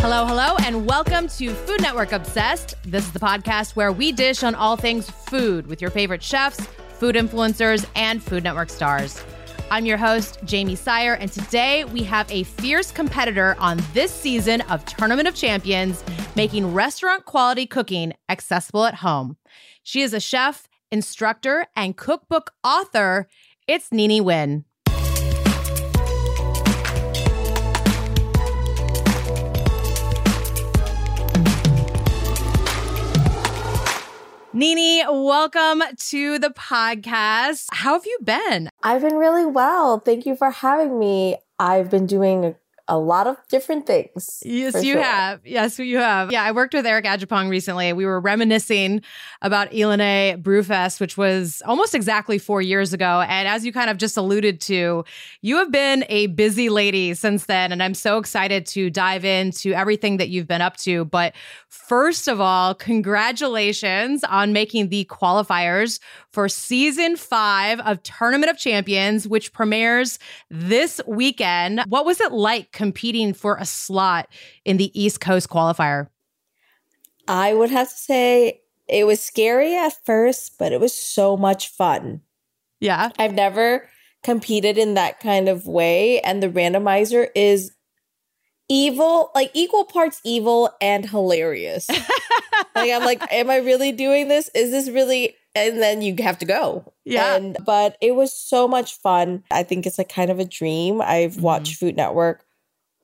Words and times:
Hello, 0.00 0.24
hello, 0.24 0.54
and 0.60 0.86
welcome 0.86 1.26
to 1.26 1.52
Food 1.52 1.82
Network 1.82 2.12
Obsessed. 2.12 2.76
This 2.84 3.04
is 3.04 3.12
the 3.12 3.18
podcast 3.18 3.74
where 3.74 3.90
we 3.90 4.12
dish 4.12 4.44
on 4.44 4.54
all 4.54 4.76
things 4.76 5.10
food 5.10 5.66
with 5.66 5.82
your 5.82 5.90
favorite 5.90 6.22
chefs, 6.22 6.60
food 6.94 7.16
influencers, 7.16 7.84
and 7.96 8.22
Food 8.22 8.44
Network 8.44 8.70
stars. 8.70 9.22
I'm 9.72 9.84
your 9.86 9.98
host, 9.98 10.40
Jaymee 10.44 10.78
Sire, 10.78 11.14
and 11.14 11.32
today 11.32 11.84
we 11.84 12.04
have 12.04 12.30
a 12.30 12.44
fierce 12.44 12.92
competitor 12.92 13.56
on 13.58 13.82
this 13.92 14.12
season 14.12 14.60
of 14.62 14.84
Tournament 14.84 15.26
of 15.26 15.34
Champions, 15.34 16.04
making 16.36 16.72
restaurant 16.72 17.24
quality 17.24 17.66
cooking 17.66 18.14
accessible 18.28 18.84
at 18.84 18.94
home. 18.94 19.36
She 19.82 20.02
is 20.02 20.14
a 20.14 20.20
chef, 20.20 20.68
instructor, 20.92 21.66
and 21.74 21.96
cookbook 21.96 22.52
author. 22.62 23.26
It's 23.66 23.90
Nini 23.90 24.20
Nguyen. 24.20 24.64
Nini, 34.54 35.04
welcome 35.06 35.82
to 36.08 36.38
the 36.38 36.48
podcast. 36.48 37.66
How 37.70 37.92
have 37.92 38.06
you 38.06 38.18
been? 38.24 38.70
I've 38.82 39.02
been 39.02 39.16
really 39.16 39.44
well. 39.44 40.00
Thank 40.00 40.24
you 40.24 40.34
for 40.36 40.50
having 40.50 40.98
me. 40.98 41.36
I've 41.58 41.90
been 41.90 42.06
doing 42.06 42.46
a 42.46 42.56
lot 42.96 43.26
of 43.26 43.36
different 43.48 43.86
things. 43.86 44.42
Yes, 44.44 44.82
you 44.82 44.94
sure. 44.94 45.02
have. 45.02 45.46
Yes, 45.46 45.78
you 45.78 45.98
have. 45.98 46.32
Yeah, 46.32 46.42
I 46.42 46.52
worked 46.52 46.72
with 46.72 46.86
Eric 46.86 47.04
Adjepong 47.04 47.50
recently. 47.50 47.92
We 47.92 48.06
were 48.06 48.18
reminiscing 48.18 49.02
about 49.42 49.70
Ilene 49.72 50.42
Brewfest, 50.42 50.98
which 50.98 51.18
was 51.18 51.62
almost 51.66 51.94
exactly 51.94 52.38
four 52.38 52.62
years 52.62 52.94
ago. 52.94 53.20
And 53.28 53.46
as 53.46 53.66
you 53.66 53.72
kind 53.72 53.90
of 53.90 53.98
just 53.98 54.16
alluded 54.16 54.60
to, 54.62 55.04
you 55.42 55.56
have 55.56 55.70
been 55.70 56.06
a 56.08 56.28
busy 56.28 56.70
lady 56.70 57.12
since 57.12 57.44
then. 57.44 57.72
And 57.72 57.82
I'm 57.82 57.94
so 57.94 58.16
excited 58.16 58.64
to 58.66 58.88
dive 58.88 59.24
into 59.24 59.74
everything 59.74 60.16
that 60.16 60.30
you've 60.30 60.48
been 60.48 60.62
up 60.62 60.78
to. 60.78 61.04
But 61.04 61.34
first 61.68 62.26
of 62.26 62.40
all, 62.40 62.74
congratulations 62.74 64.24
on 64.24 64.54
making 64.54 64.88
the 64.88 65.04
qualifiers 65.04 66.00
for 66.32 66.48
season 66.48 67.16
five 67.16 67.80
of 67.80 68.02
Tournament 68.02 68.50
of 68.50 68.56
Champions, 68.56 69.26
which 69.26 69.52
premieres 69.52 70.18
this 70.50 71.00
weekend. 71.06 71.82
What 71.88 72.06
was 72.06 72.20
it 72.20 72.32
like? 72.32 72.77
Competing 72.78 73.34
for 73.34 73.56
a 73.56 73.66
slot 73.66 74.28
in 74.64 74.76
the 74.76 74.92
East 74.98 75.20
Coast 75.20 75.50
qualifier? 75.50 76.06
I 77.26 77.52
would 77.52 77.70
have 77.70 77.88
to 77.88 77.96
say 77.96 78.60
it 78.88 79.04
was 79.04 79.20
scary 79.20 79.76
at 79.76 79.94
first, 80.06 80.56
but 80.60 80.72
it 80.72 80.80
was 80.80 80.94
so 80.94 81.36
much 81.36 81.70
fun. 81.70 82.20
Yeah. 82.78 83.10
I've 83.18 83.34
never 83.34 83.88
competed 84.22 84.78
in 84.78 84.94
that 84.94 85.18
kind 85.18 85.48
of 85.48 85.66
way. 85.66 86.20
And 86.20 86.40
the 86.40 86.48
randomizer 86.48 87.26
is 87.34 87.72
evil, 88.68 89.32
like 89.34 89.50
equal 89.54 89.84
parts 89.84 90.20
evil 90.24 90.70
and 90.80 91.04
hilarious. 91.04 91.88
like, 92.76 92.92
I'm 92.92 93.04
like, 93.04 93.20
am 93.32 93.50
I 93.50 93.56
really 93.56 93.90
doing 93.90 94.28
this? 94.28 94.50
Is 94.54 94.70
this 94.70 94.88
really? 94.88 95.34
And 95.56 95.82
then 95.82 96.00
you 96.00 96.14
have 96.20 96.38
to 96.38 96.44
go. 96.44 96.92
Yeah. 97.04 97.34
And, 97.34 97.56
but 97.66 97.96
it 98.00 98.14
was 98.14 98.32
so 98.32 98.68
much 98.68 98.94
fun. 99.00 99.42
I 99.50 99.64
think 99.64 99.84
it's 99.84 99.98
like 99.98 100.08
kind 100.08 100.30
of 100.30 100.38
a 100.38 100.44
dream. 100.44 101.02
I've 101.02 101.32
mm-hmm. 101.32 101.42
watched 101.42 101.74
Food 101.74 101.96
Network 101.96 102.44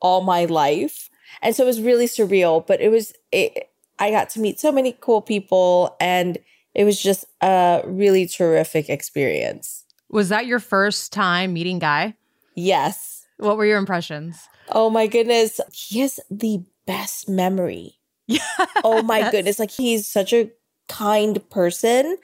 all 0.05 0.21
my 0.21 0.45
life. 0.45 1.09
And 1.41 1.55
so 1.55 1.63
it 1.63 1.65
was 1.65 1.81
really 1.81 2.05
surreal, 2.05 2.65
but 2.65 2.79
it 2.79 2.89
was, 2.89 3.11
it, 3.31 3.71
I 3.97 4.11
got 4.11 4.29
to 4.31 4.39
meet 4.39 4.59
so 4.59 4.71
many 4.71 4.95
cool 5.01 5.19
people 5.19 5.95
and 5.99 6.37
it 6.75 6.83
was 6.83 7.01
just 7.01 7.25
a 7.41 7.81
really 7.85 8.27
terrific 8.27 8.87
experience. 8.87 9.83
Was 10.11 10.29
that 10.29 10.45
your 10.45 10.59
first 10.59 11.11
time 11.11 11.53
meeting 11.53 11.79
Guy? 11.79 12.13
Yes. 12.53 13.25
What 13.37 13.57
were 13.57 13.65
your 13.65 13.79
impressions? 13.79 14.47
Oh 14.69 14.91
my 14.91 15.07
goodness. 15.07 15.59
He 15.73 16.01
has 16.01 16.19
the 16.29 16.63
best 16.85 17.27
memory. 17.27 17.95
Yeah. 18.27 18.39
oh 18.83 19.01
my 19.01 19.31
goodness. 19.31 19.57
Like 19.57 19.71
he's 19.71 20.05
such 20.05 20.33
a 20.33 20.51
kind 20.87 21.49
person 21.49 22.17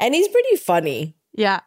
and 0.00 0.14
he's 0.14 0.28
pretty 0.28 0.56
funny. 0.56 1.14
Yeah. 1.38 1.60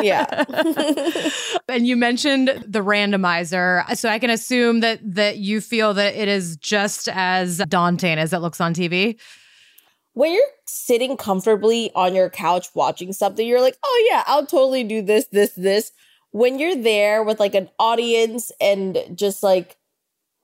yeah. 0.00 0.44
and 1.68 1.86
you 1.86 1.96
mentioned 1.96 2.64
the 2.66 2.78
randomizer. 2.80 3.84
So 3.96 4.08
I 4.08 4.18
can 4.18 4.30
assume 4.30 4.80
that 4.80 5.00
that 5.02 5.38
you 5.38 5.60
feel 5.60 5.94
that 5.94 6.14
it 6.14 6.28
is 6.28 6.56
just 6.56 7.08
as 7.08 7.58
daunting 7.68 8.18
as 8.18 8.32
it 8.32 8.38
looks 8.38 8.60
on 8.60 8.72
TV. 8.72 9.18
When 10.12 10.32
you're 10.32 10.42
sitting 10.66 11.16
comfortably 11.16 11.90
on 11.94 12.14
your 12.14 12.30
couch 12.30 12.68
watching 12.74 13.12
something, 13.12 13.46
you're 13.46 13.60
like, 13.60 13.76
"Oh 13.82 14.08
yeah, 14.10 14.22
I'll 14.26 14.46
totally 14.46 14.84
do 14.84 15.02
this, 15.02 15.26
this, 15.32 15.52
this." 15.52 15.92
When 16.32 16.60
you're 16.60 16.76
there 16.76 17.24
with 17.24 17.40
like 17.40 17.56
an 17.56 17.68
audience 17.78 18.52
and 18.60 18.98
just 19.14 19.42
like 19.42 19.76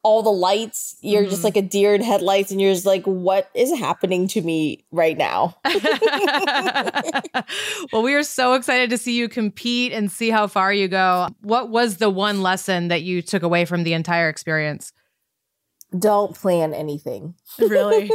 all 0.06 0.22
the 0.22 0.30
lights. 0.30 0.96
You're 1.00 1.22
mm-hmm. 1.22 1.30
just 1.30 1.42
like 1.42 1.56
a 1.56 1.62
deer 1.62 1.92
in 1.92 2.00
headlights, 2.00 2.52
and 2.52 2.60
you're 2.60 2.72
just 2.72 2.86
like, 2.86 3.04
what 3.04 3.50
is 3.56 3.76
happening 3.76 4.28
to 4.28 4.40
me 4.40 4.84
right 4.92 5.18
now? 5.18 5.56
well, 7.92 8.04
we 8.04 8.14
are 8.14 8.22
so 8.22 8.54
excited 8.54 8.88
to 8.90 8.98
see 8.98 9.16
you 9.16 9.28
compete 9.28 9.92
and 9.92 10.08
see 10.08 10.30
how 10.30 10.46
far 10.46 10.72
you 10.72 10.86
go. 10.86 11.30
What 11.40 11.70
was 11.70 11.96
the 11.96 12.08
one 12.08 12.40
lesson 12.40 12.86
that 12.86 13.02
you 13.02 13.20
took 13.20 13.42
away 13.42 13.64
from 13.64 13.82
the 13.82 13.94
entire 13.94 14.28
experience? 14.28 14.92
Don't 15.98 16.36
plan 16.36 16.72
anything. 16.72 17.34
Really? 17.58 18.08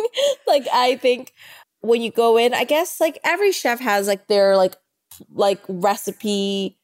like, 0.48 0.66
I 0.72 0.96
think 0.96 1.34
when 1.82 2.02
you 2.02 2.10
go 2.10 2.38
in, 2.38 2.54
I 2.54 2.64
guess 2.64 3.02
like 3.02 3.20
every 3.26 3.52
chef 3.52 3.82
has 3.82 4.08
like 4.08 4.28
their 4.28 4.56
like 4.56 4.78
like 5.34 5.60
recipe 5.68 6.78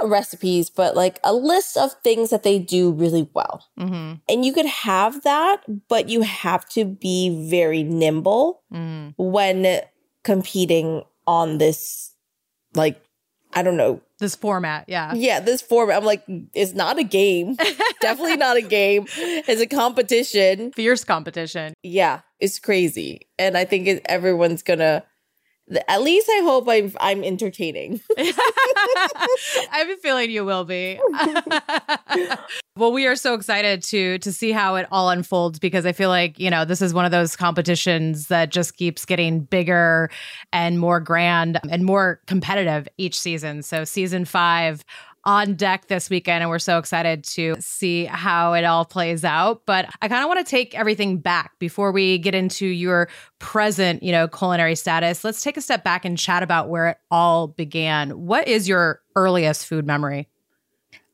not 0.00 0.10
recipes, 0.10 0.70
but 0.70 0.96
like 0.96 1.18
a 1.24 1.32
list 1.32 1.76
of 1.76 1.92
things 2.04 2.30
that 2.30 2.42
they 2.42 2.58
do 2.58 2.92
really 2.92 3.28
well. 3.34 3.64
Mm-hmm. 3.78 4.14
And 4.28 4.44
you 4.44 4.52
could 4.52 4.66
have 4.66 5.22
that, 5.22 5.62
but 5.88 6.08
you 6.08 6.22
have 6.22 6.68
to 6.70 6.84
be 6.84 7.48
very 7.48 7.82
nimble 7.82 8.62
mm. 8.72 9.14
when 9.16 9.80
competing 10.22 11.04
on 11.26 11.58
this, 11.58 12.12
like, 12.74 13.02
I 13.54 13.62
don't 13.62 13.76
know. 13.76 14.02
This 14.18 14.34
format, 14.34 14.84
yeah. 14.88 15.14
Yeah, 15.14 15.40
this 15.40 15.62
format. 15.62 15.96
I'm 15.96 16.04
like, 16.04 16.24
it's 16.54 16.74
not 16.74 16.98
a 16.98 17.04
game. 17.04 17.56
Definitely 18.00 18.36
not 18.36 18.56
a 18.56 18.62
game. 18.62 19.06
It's 19.16 19.60
a 19.60 19.66
competition. 19.66 20.72
Fierce 20.72 21.04
competition. 21.04 21.72
Yeah, 21.82 22.20
it's 22.40 22.58
crazy. 22.58 23.28
And 23.38 23.56
I 23.56 23.64
think 23.64 23.86
it, 23.86 24.02
everyone's 24.06 24.62
gonna 24.62 25.04
at 25.86 26.02
least 26.02 26.28
I 26.30 26.40
hope 26.42 26.68
I'm 26.68 26.92
I'm 27.00 27.22
entertaining. 27.22 28.00
I 28.18 28.32
have 29.72 29.88
a 29.88 29.96
feeling 29.96 30.30
you 30.30 30.44
will 30.44 30.64
be. 30.64 31.00
well, 32.76 32.92
we 32.92 33.06
are 33.06 33.16
so 33.16 33.34
excited 33.34 33.82
to 33.84 34.18
to 34.18 34.32
see 34.32 34.52
how 34.52 34.76
it 34.76 34.86
all 34.90 35.10
unfolds 35.10 35.58
because 35.58 35.84
I 35.84 35.92
feel 35.92 36.08
like, 36.08 36.38
you 36.38 36.50
know, 36.50 36.64
this 36.64 36.80
is 36.80 36.94
one 36.94 37.04
of 37.04 37.10
those 37.10 37.36
competitions 37.36 38.28
that 38.28 38.50
just 38.50 38.76
keeps 38.76 39.04
getting 39.04 39.40
bigger 39.40 40.10
and 40.52 40.78
more 40.78 41.00
grand 41.00 41.60
and 41.70 41.84
more 41.84 42.20
competitive 42.26 42.88
each 42.96 43.18
season. 43.18 43.62
So 43.62 43.84
season 43.84 44.24
5 44.24 44.84
on 45.28 45.56
deck 45.56 45.88
this 45.88 46.08
weekend, 46.08 46.42
and 46.42 46.48
we're 46.48 46.58
so 46.58 46.78
excited 46.78 47.22
to 47.22 47.54
see 47.60 48.06
how 48.06 48.54
it 48.54 48.64
all 48.64 48.86
plays 48.86 49.26
out. 49.26 49.60
But 49.66 49.84
I 50.00 50.08
kind 50.08 50.22
of 50.22 50.28
want 50.28 50.44
to 50.44 50.50
take 50.50 50.74
everything 50.74 51.18
back 51.18 51.58
before 51.58 51.92
we 51.92 52.16
get 52.16 52.34
into 52.34 52.66
your 52.66 53.10
present, 53.38 54.02
you 54.02 54.10
know, 54.10 54.26
culinary 54.26 54.74
status. 54.74 55.24
Let's 55.24 55.42
take 55.42 55.58
a 55.58 55.60
step 55.60 55.84
back 55.84 56.06
and 56.06 56.16
chat 56.16 56.42
about 56.42 56.70
where 56.70 56.88
it 56.88 56.96
all 57.10 57.46
began. 57.46 58.12
What 58.12 58.48
is 58.48 58.66
your 58.66 59.02
earliest 59.16 59.66
food 59.66 59.86
memory? 59.86 60.28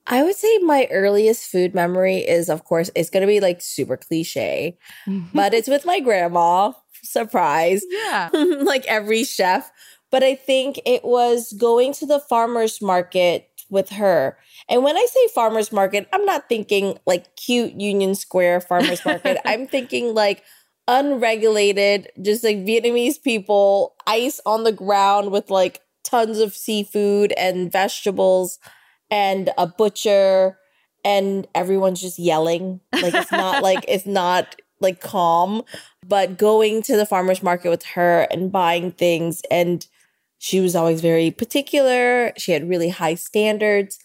I 0.06 0.22
would 0.22 0.36
say 0.36 0.58
my 0.58 0.86
earliest 0.92 1.50
food 1.50 1.74
memory 1.74 2.18
is, 2.18 2.48
of 2.48 2.62
course, 2.62 2.92
it's 2.94 3.10
going 3.10 3.22
to 3.22 3.26
be 3.26 3.40
like 3.40 3.60
super 3.60 3.96
cliche, 3.96 4.78
but 5.34 5.52
it's 5.54 5.66
with 5.66 5.84
my 5.84 5.98
grandma. 5.98 6.70
Surprise. 7.02 7.82
Yeah. 7.90 8.30
like 8.32 8.86
every 8.86 9.24
chef. 9.24 9.72
But 10.12 10.22
I 10.22 10.36
think 10.36 10.80
it 10.86 11.04
was 11.04 11.52
going 11.52 11.92
to 11.94 12.06
the 12.06 12.20
farmer's 12.20 12.80
market 12.80 13.48
with 13.70 13.90
her. 13.90 14.36
And 14.68 14.82
when 14.82 14.96
I 14.96 15.06
say 15.10 15.28
farmers 15.34 15.72
market, 15.72 16.08
I'm 16.12 16.24
not 16.24 16.48
thinking 16.48 16.98
like 17.06 17.36
cute 17.36 17.72
Union 17.74 18.14
Square 18.14 18.62
farmers 18.62 19.04
market. 19.04 19.38
I'm 19.44 19.66
thinking 19.66 20.14
like 20.14 20.42
unregulated, 20.86 22.08
just 22.20 22.44
like 22.44 22.58
Vietnamese 22.58 23.22
people, 23.22 23.94
ice 24.06 24.40
on 24.46 24.64
the 24.64 24.72
ground 24.72 25.30
with 25.32 25.50
like 25.50 25.80
tons 26.02 26.38
of 26.38 26.54
seafood 26.54 27.32
and 27.36 27.70
vegetables. 27.72 28.58
and 29.10 29.50
a 29.58 29.66
butcher 29.66 30.58
and 31.04 31.46
everyone's 31.54 32.00
just 32.00 32.18
yelling. 32.18 32.80
Like 32.92 33.14
it's 33.14 33.30
not 33.30 33.62
like 33.62 33.84
it's 33.88 34.06
not 34.06 34.56
like 34.80 35.00
calm, 35.00 35.62
but 36.06 36.38
going 36.38 36.82
to 36.82 36.96
the 36.96 37.06
farmers 37.06 37.42
market 37.42 37.70
with 37.70 37.84
her 37.84 38.26
and 38.30 38.50
buying 38.50 38.90
things 38.92 39.42
and 39.50 39.86
she 40.44 40.60
was 40.60 40.76
always 40.76 41.00
very 41.00 41.30
particular. 41.30 42.30
She 42.36 42.52
had 42.52 42.68
really 42.68 42.90
high 42.90 43.14
standards 43.14 43.98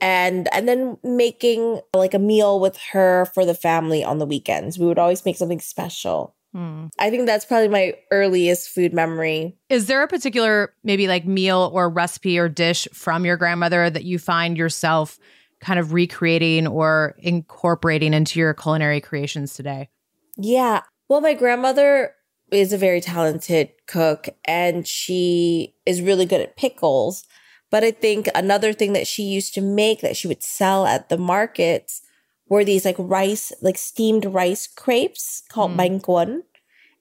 and 0.00 0.52
and 0.52 0.66
then 0.66 0.98
making 1.04 1.82
like 1.94 2.14
a 2.14 2.18
meal 2.18 2.58
with 2.58 2.76
her 2.90 3.26
for 3.26 3.46
the 3.46 3.54
family 3.54 4.02
on 4.02 4.18
the 4.18 4.26
weekends. 4.26 4.76
We 4.76 4.86
would 4.86 4.98
always 4.98 5.24
make 5.24 5.36
something 5.36 5.60
special. 5.60 6.34
Hmm. 6.52 6.86
I 6.98 7.10
think 7.10 7.26
that's 7.26 7.44
probably 7.44 7.68
my 7.68 7.94
earliest 8.10 8.70
food 8.70 8.92
memory. 8.92 9.56
Is 9.68 9.86
there 9.86 10.02
a 10.02 10.08
particular 10.08 10.74
maybe 10.82 11.06
like 11.06 11.26
meal 11.26 11.70
or 11.72 11.88
recipe 11.88 12.40
or 12.40 12.48
dish 12.48 12.88
from 12.92 13.24
your 13.24 13.36
grandmother 13.36 13.88
that 13.88 14.02
you 14.02 14.18
find 14.18 14.58
yourself 14.58 15.20
kind 15.60 15.78
of 15.78 15.92
recreating 15.92 16.66
or 16.66 17.14
incorporating 17.18 18.14
into 18.14 18.40
your 18.40 18.52
culinary 18.52 19.00
creations 19.00 19.54
today? 19.54 19.90
Yeah. 20.36 20.82
Well, 21.08 21.20
my 21.20 21.34
grandmother 21.34 22.14
is 22.54 22.72
a 22.72 22.78
very 22.78 23.00
talented 23.00 23.70
cook 23.86 24.28
and 24.44 24.86
she 24.86 25.74
is 25.86 26.02
really 26.02 26.26
good 26.26 26.40
at 26.40 26.56
pickles. 26.56 27.24
But 27.70 27.84
I 27.84 27.90
think 27.90 28.28
another 28.34 28.72
thing 28.72 28.92
that 28.92 29.06
she 29.06 29.24
used 29.24 29.54
to 29.54 29.60
make 29.60 30.00
that 30.00 30.16
she 30.16 30.28
would 30.28 30.42
sell 30.42 30.86
at 30.86 31.08
the 31.08 31.18
markets 31.18 32.02
were 32.48 32.64
these 32.64 32.84
like 32.84 32.96
rice, 32.98 33.52
like 33.60 33.78
steamed 33.78 34.26
rice 34.26 34.66
crepes 34.66 35.42
called 35.48 35.72
mm. 35.76 36.42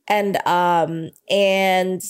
And 0.07 0.45
um 0.47 1.11
and 1.29 2.01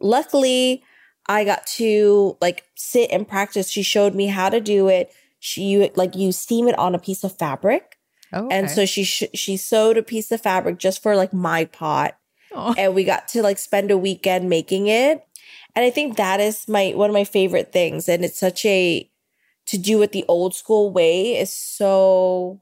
luckily 0.00 0.84
I 1.26 1.44
got 1.44 1.66
to 1.78 2.36
like 2.40 2.64
sit 2.74 3.10
and 3.10 3.26
practice. 3.26 3.70
She 3.70 3.82
showed 3.82 4.14
me 4.14 4.26
how 4.26 4.50
to 4.50 4.60
do 4.60 4.88
it. 4.88 5.12
She 5.38 5.90
like 5.94 6.14
you 6.16 6.32
steam 6.32 6.68
it 6.68 6.78
on 6.78 6.94
a 6.94 6.98
piece 6.98 7.24
of 7.24 7.38
fabric. 7.38 7.98
Oh, 8.32 8.46
okay. 8.46 8.58
And 8.58 8.70
so 8.70 8.84
she 8.84 9.04
sh- 9.04 9.24
she 9.34 9.56
sewed 9.56 9.96
a 9.96 10.02
piece 10.02 10.30
of 10.30 10.40
fabric 10.40 10.78
just 10.78 11.02
for 11.02 11.16
like 11.16 11.32
my 11.32 11.64
pot. 11.64 12.16
Oh. 12.52 12.74
And 12.76 12.94
we 12.94 13.04
got 13.04 13.28
to 13.28 13.42
like 13.42 13.58
spend 13.58 13.90
a 13.90 13.98
weekend 13.98 14.48
making 14.48 14.88
it. 14.88 15.24
And 15.74 15.84
I 15.84 15.90
think 15.90 16.16
that 16.16 16.40
is 16.40 16.68
my 16.68 16.92
one 16.94 17.10
of 17.10 17.14
my 17.14 17.24
favorite 17.24 17.72
things 17.72 18.08
and 18.08 18.24
it's 18.24 18.38
such 18.38 18.64
a 18.64 19.08
to 19.66 19.78
do 19.78 20.02
it 20.02 20.12
the 20.12 20.24
old 20.26 20.54
school 20.54 20.90
way 20.90 21.36
is 21.38 21.52
so 21.52 22.60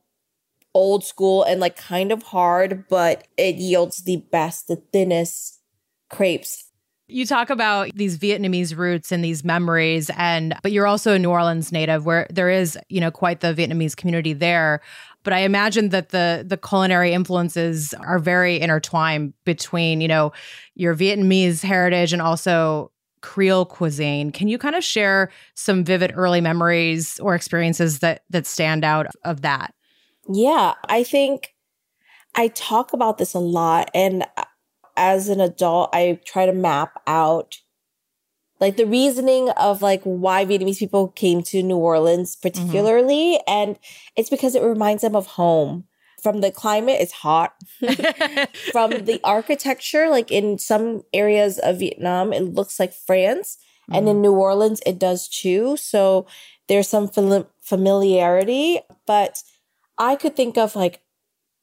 old 0.75 1.05
school 1.05 1.43
and 1.43 1.61
like 1.61 1.77
kind 1.77 2.13
of 2.13 2.23
hard, 2.23 2.87
but 2.89 3.27
it 3.37 3.57
yields 3.57 4.05
the 4.05 4.17
best, 4.31 4.69
the 4.69 4.77
thinnest 4.77 5.61
crepes. 6.11 6.65
You 7.11 7.25
talk 7.25 7.49
about 7.49 7.89
these 7.95 8.19
Vietnamese 8.19 8.77
roots 8.77 9.11
and 9.11 9.25
these 9.25 9.43
memories 9.43 10.11
and 10.15 10.55
but 10.63 10.73
you're 10.73 10.87
also 10.87 11.15
a 11.15 11.19
New 11.19 11.31
Orleans 11.31 11.73
native 11.73 12.05
where 12.05 12.27
there 12.29 12.51
is, 12.51 12.79
you 12.91 13.01
know, 13.01 13.11
quite 13.11 13.41
the 13.41 13.55
Vietnamese 13.55 13.97
community 13.97 14.35
there. 14.35 14.83
But 15.25 15.33
I 15.33 15.41
imagine 15.41 15.91
that 15.91 16.11
the 16.11 16.45
the 16.47 16.57
culinary 16.57 17.13
influences 17.13 17.93
are 17.95 18.19
very 18.19 18.61
intertwined 18.61 19.35
between, 19.45 20.01
you 20.01 20.09
know, 20.09 20.33
your 20.75 20.95
Vietnamese 20.95 21.63
heritage 21.63 22.13
and 22.13 22.23
also 22.23 22.91
Creole 23.21 23.67
cuisine. 23.67 24.31
Can 24.31 24.49
you 24.49 24.59
kind 24.59 24.77
of 24.77 24.85
share 24.85 25.31
some 25.55 25.85
vivid 25.85 26.13
early 26.15 26.41
memories 26.41 27.19
or 27.21 27.35
experiences 27.35 27.99
that 27.99 28.23
that 28.31 28.47
stand 28.47 28.85
out 28.85 29.07
of 29.25 29.43
that? 29.43 29.75
Yeah, 30.29 30.75
I 30.89 31.03
think 31.03 31.55
I 32.35 32.49
talk 32.49 32.93
about 32.93 33.19
this 33.19 33.35
a 33.35 33.39
lot. 33.39 33.91
And 33.95 34.25
uh, 34.37 34.45
as 34.97 35.29
an 35.29 35.41
adult, 35.41 35.91
I 35.93 36.21
try 36.25 36.47
to 36.47 36.53
map 36.53 37.01
out 37.07 37.59
like 38.61 38.77
the 38.77 38.87
reasoning 38.87 39.51
of 39.51 39.83
like 39.83 40.03
why 40.03 40.45
Vietnamese 40.45 40.79
people 40.79 41.09
came 41.09 41.43
to 41.45 41.63
New 41.63 41.77
Orleans, 41.77 42.35
mm-hmm. 42.35 42.49
particularly. 42.49 43.39
Mm-hmm. 43.39 43.51
And 43.51 43.79
it's 44.17 44.31
because 44.31 44.55
it 44.55 44.63
reminds 44.63 45.03
them 45.03 45.17
of 45.17 45.27
home. 45.27 45.85
From 46.23 46.41
the 46.41 46.51
climate, 46.51 46.97
it's 47.01 47.13
hot. 47.13 47.55
From 48.73 48.91
the 48.91 49.21
architecture, 49.23 50.09
like 50.09 50.33
in 50.33 50.59
some 50.59 51.05
areas 51.13 51.61
of 51.61 51.79
Vietnam, 51.79 52.33
it 52.33 52.43
looks 52.43 52.81
like 52.81 52.93
France. 52.93 53.57
Mm-hmm. 53.83 53.95
And 53.95 54.09
in 54.09 54.15
mm-hmm. 54.17 54.23
New 54.23 54.33
Orleans, 54.33 54.81
it 54.85 54.99
does 54.99 55.29
too. 55.29 55.77
So 55.77 56.27
there's 56.67 56.89
some 56.89 57.09
familiarity. 57.63 58.81
But 59.07 59.45
I 59.97 60.17
could 60.17 60.35
think 60.35 60.59
of 60.59 60.75
like 60.75 61.03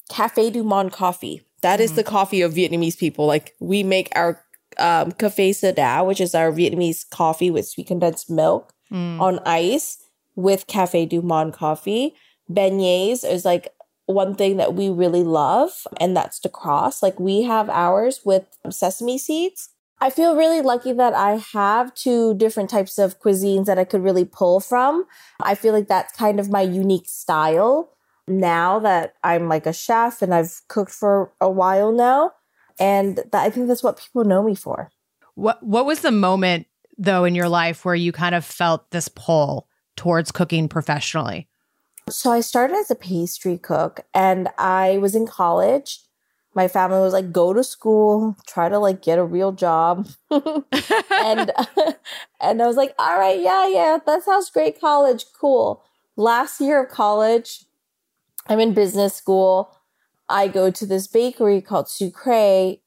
Cafe 0.09 0.51
Du 0.51 0.63
Monde 0.63 0.93
coffee. 0.93 1.41
That 1.61 1.75
mm-hmm. 1.75 1.83
is 1.83 1.93
the 1.93 2.03
coffee 2.03 2.41
of 2.41 2.53
Vietnamese 2.53 2.97
people. 2.97 3.25
Like 3.25 3.55
we 3.59 3.83
make 3.83 4.09
our 4.15 4.44
um, 4.77 5.11
Cafe 5.13 5.53
Sua 5.53 5.71
Da, 5.71 6.03
which 6.03 6.21
is 6.21 6.35
our 6.35 6.51
Vietnamese 6.51 7.09
coffee 7.09 7.51
with 7.51 7.67
sweet 7.67 7.87
condensed 7.87 8.29
milk 8.29 8.73
mm. 8.91 9.19
on 9.19 9.39
ice 9.45 10.03
with 10.35 10.67
Cafe 10.67 11.05
Du 11.05 11.21
Monde 11.21 11.53
coffee. 11.53 12.15
Beignets 12.51 13.29
is 13.29 13.45
like 13.45 13.73
one 14.05 14.35
thing 14.35 14.57
that 14.57 14.75
we 14.75 14.89
really 14.89 15.23
love, 15.23 15.87
and 15.99 16.15
that's 16.15 16.39
the 16.39 16.49
cross. 16.49 17.01
Like 17.01 17.19
we 17.19 17.43
have 17.43 17.69
ours 17.69 18.21
with 18.23 18.45
sesame 18.69 19.17
seeds. 19.17 19.69
I 20.01 20.09
feel 20.09 20.35
really 20.35 20.61
lucky 20.61 20.91
that 20.91 21.13
I 21.13 21.37
have 21.53 21.93
two 21.93 22.35
different 22.35 22.69
types 22.69 22.99
of 22.99 23.19
cuisines 23.19 23.65
that 23.65 23.79
I 23.79 23.85
could 23.85 24.03
really 24.03 24.25
pull 24.25 24.59
from. 24.59 25.05
I 25.41 25.55
feel 25.55 25.73
like 25.73 25.87
that's 25.87 26.15
kind 26.15 26.39
of 26.39 26.49
my 26.49 26.61
unique 26.61 27.07
style 27.07 27.95
now 28.27 28.79
that 28.79 29.13
I'm 29.23 29.47
like 29.47 29.65
a 29.65 29.73
chef 29.73 30.21
and 30.21 30.33
I've 30.33 30.61
cooked 30.67 30.91
for 30.91 31.31
a 31.39 31.49
while 31.49 31.91
now. 31.91 32.33
And 32.79 33.17
that, 33.17 33.33
I 33.33 33.49
think 33.49 33.67
that's 33.67 33.83
what 33.83 33.97
people 33.97 34.23
know 34.25 34.43
me 34.43 34.55
for. 34.55 34.89
What 35.35 35.61
What 35.63 35.85
was 35.85 36.01
the 36.01 36.11
moment 36.11 36.67
though 36.97 37.25
in 37.25 37.35
your 37.35 37.49
life 37.49 37.85
where 37.85 37.95
you 37.95 38.11
kind 38.11 38.35
of 38.35 38.45
felt 38.45 38.89
this 38.91 39.07
pull 39.07 39.67
towards 39.95 40.31
cooking 40.31 40.67
professionally? 40.67 41.47
So 42.09 42.31
I 42.31 42.41
started 42.41 42.75
as 42.75 42.91
a 42.91 42.95
pastry 42.95 43.57
cook 43.57 44.01
and 44.13 44.49
I 44.57 44.97
was 44.97 45.15
in 45.15 45.25
college. 45.25 46.01
My 46.53 46.67
family 46.67 46.99
was 46.99 47.13
like, 47.13 47.33
go 47.33 47.51
to 47.51 47.63
school, 47.63 48.37
try 48.47 48.69
to 48.69 48.79
like 48.79 49.01
get 49.01 49.19
a 49.19 49.23
real 49.23 49.51
job. 49.51 50.07
and 50.29 50.45
and 52.41 52.61
I 52.61 52.67
was 52.67 52.77
like, 52.77 52.93
all 52.99 53.17
right, 53.17 53.41
yeah, 53.41 53.67
yeah, 53.67 53.97
that 54.05 54.23
sounds 54.23 54.49
great. 54.49 54.79
College, 54.79 55.25
cool. 55.37 55.83
Last 56.15 56.61
year 56.61 56.83
of 56.83 56.89
college, 56.89 57.65
I'm 58.47 58.59
in 58.59 58.73
business 58.73 59.15
school. 59.15 59.74
I 60.27 60.47
go 60.47 60.71
to 60.71 60.85
this 60.85 61.07
bakery 61.07 61.61
called 61.61 61.89
Sucre 61.89 62.77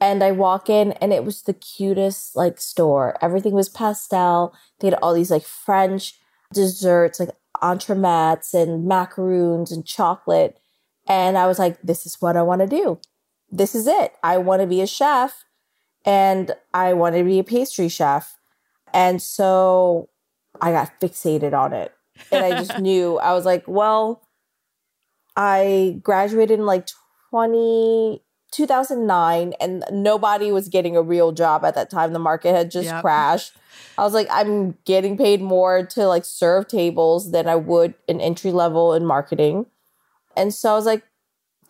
and 0.00 0.22
I 0.22 0.32
walk 0.32 0.68
in 0.68 0.92
and 0.92 1.12
it 1.12 1.24
was 1.24 1.42
the 1.42 1.54
cutest 1.54 2.36
like 2.36 2.60
store. 2.60 3.16
Everything 3.22 3.54
was 3.54 3.68
pastel. 3.68 4.54
They 4.80 4.88
had 4.88 4.98
all 5.00 5.14
these 5.14 5.30
like 5.30 5.44
French 5.44 6.18
desserts, 6.52 7.20
like 7.20 7.30
entremets 7.62 8.52
and 8.54 8.86
macaroons 8.86 9.72
and 9.72 9.86
chocolate. 9.86 10.58
And 11.06 11.38
I 11.38 11.46
was 11.46 11.58
like, 11.58 11.80
this 11.82 12.06
is 12.06 12.20
what 12.20 12.36
I 12.36 12.42
want 12.42 12.60
to 12.60 12.66
do. 12.66 12.98
This 13.50 13.74
is 13.74 13.86
it. 13.86 14.12
I 14.22 14.38
want 14.38 14.62
to 14.62 14.66
be 14.66 14.80
a 14.80 14.86
chef 14.86 15.44
and 16.04 16.52
I 16.72 16.92
want 16.92 17.16
to 17.16 17.24
be 17.24 17.38
a 17.38 17.44
pastry 17.44 17.88
chef. 17.88 18.36
And 18.92 19.22
so 19.22 20.08
I 20.60 20.72
got 20.72 21.00
fixated 21.00 21.52
on 21.52 21.72
it. 21.72 21.92
And 22.30 22.44
I 22.44 22.50
just 22.62 22.78
knew, 22.80 23.18
I 23.18 23.32
was 23.32 23.44
like, 23.44 23.64
well, 23.66 24.23
I 25.36 25.98
graduated 26.02 26.58
in 26.58 26.66
like 26.66 26.88
20, 27.30 28.22
2009 28.52 29.52
and 29.60 29.84
nobody 29.90 30.52
was 30.52 30.68
getting 30.68 30.96
a 30.96 31.02
real 31.02 31.32
job 31.32 31.64
at 31.64 31.74
that 31.74 31.90
time. 31.90 32.12
The 32.12 32.18
market 32.18 32.54
had 32.54 32.70
just 32.70 32.86
yep. 32.86 33.02
crashed. 33.02 33.56
I 33.98 34.02
was 34.02 34.14
like, 34.14 34.28
I'm 34.30 34.78
getting 34.84 35.16
paid 35.16 35.40
more 35.40 35.84
to 35.86 36.06
like 36.06 36.24
serve 36.24 36.68
tables 36.68 37.32
than 37.32 37.48
I 37.48 37.56
would 37.56 37.94
an 38.08 38.20
entry 38.20 38.52
level 38.52 38.94
in 38.94 39.04
marketing. 39.04 39.66
And 40.36 40.54
so 40.54 40.72
I 40.72 40.74
was 40.74 40.86
like, 40.86 41.02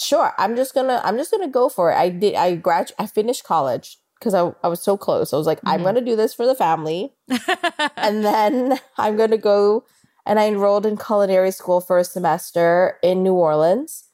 sure, 0.01 0.33
I'm 0.39 0.57
just 0.57 0.75
gonna, 0.75 1.01
I'm 1.05 1.17
just 1.17 1.31
gonna 1.31 1.49
go 1.49 1.69
for 1.69 1.91
it. 1.91 1.97
I 1.97 2.09
did, 2.11 2.35
I 2.35 2.57
grad, 2.57 2.93
I 2.99 3.07
finished 3.07 3.45
college 3.45 3.99
because 4.19 4.35
I, 4.35 4.53
I 4.63 4.69
was 4.69 4.83
so 4.83 4.97
close. 4.97 5.33
I 5.33 5.37
was 5.37 5.47
like, 5.47 5.59
mm-hmm. 5.59 5.69
I'm 5.69 5.83
gonna 5.83 6.01
do 6.01 6.17
this 6.17 6.35
for 6.35 6.47
the 6.47 6.55
family. 6.55 7.13
and 7.97 8.25
then 8.25 8.79
I'm 8.99 9.17
gonna 9.17 9.39
go 9.39 9.85
and 10.27 10.39
I 10.39 10.47
enrolled 10.47 10.87
in 10.87 10.97
culinary 10.97 11.51
school 11.51 11.81
for 11.81 11.99
a 11.99 12.05
semester 12.05 12.99
in 13.03 13.23
New 13.23 13.35
Orleans. 13.35 14.05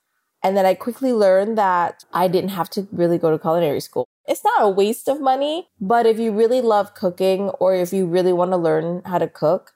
And 0.43 0.57
then 0.57 0.65
I 0.65 0.75
quickly 0.75 1.13
learned 1.13 1.59
that 1.59 2.05
I 2.13 2.27
didn't 2.27 2.51
have 2.51 2.71
to 2.71 2.89
really 2.93 3.19
go 3.19 3.31
to 3.31 3.39
culinary 3.39 3.81
school. 3.81 4.09
It's 4.27 4.45
not 4.45 4.63
a 4.63 4.69
waste 4.69 5.09
of 5.09 5.21
money, 5.21 5.69
but 5.81 6.07
if 6.07 6.19
you 6.19 6.33
really 6.33 6.61
love 6.61 6.95
cooking 6.95 7.51
or 7.61 7.75
if 7.75 7.93
you 7.93 8.07
really 8.07 8.33
want 8.33 8.53
to 8.53 8.57
learn 8.57 9.03
how 9.05 9.19
to 9.19 9.29
cook, 9.29 9.73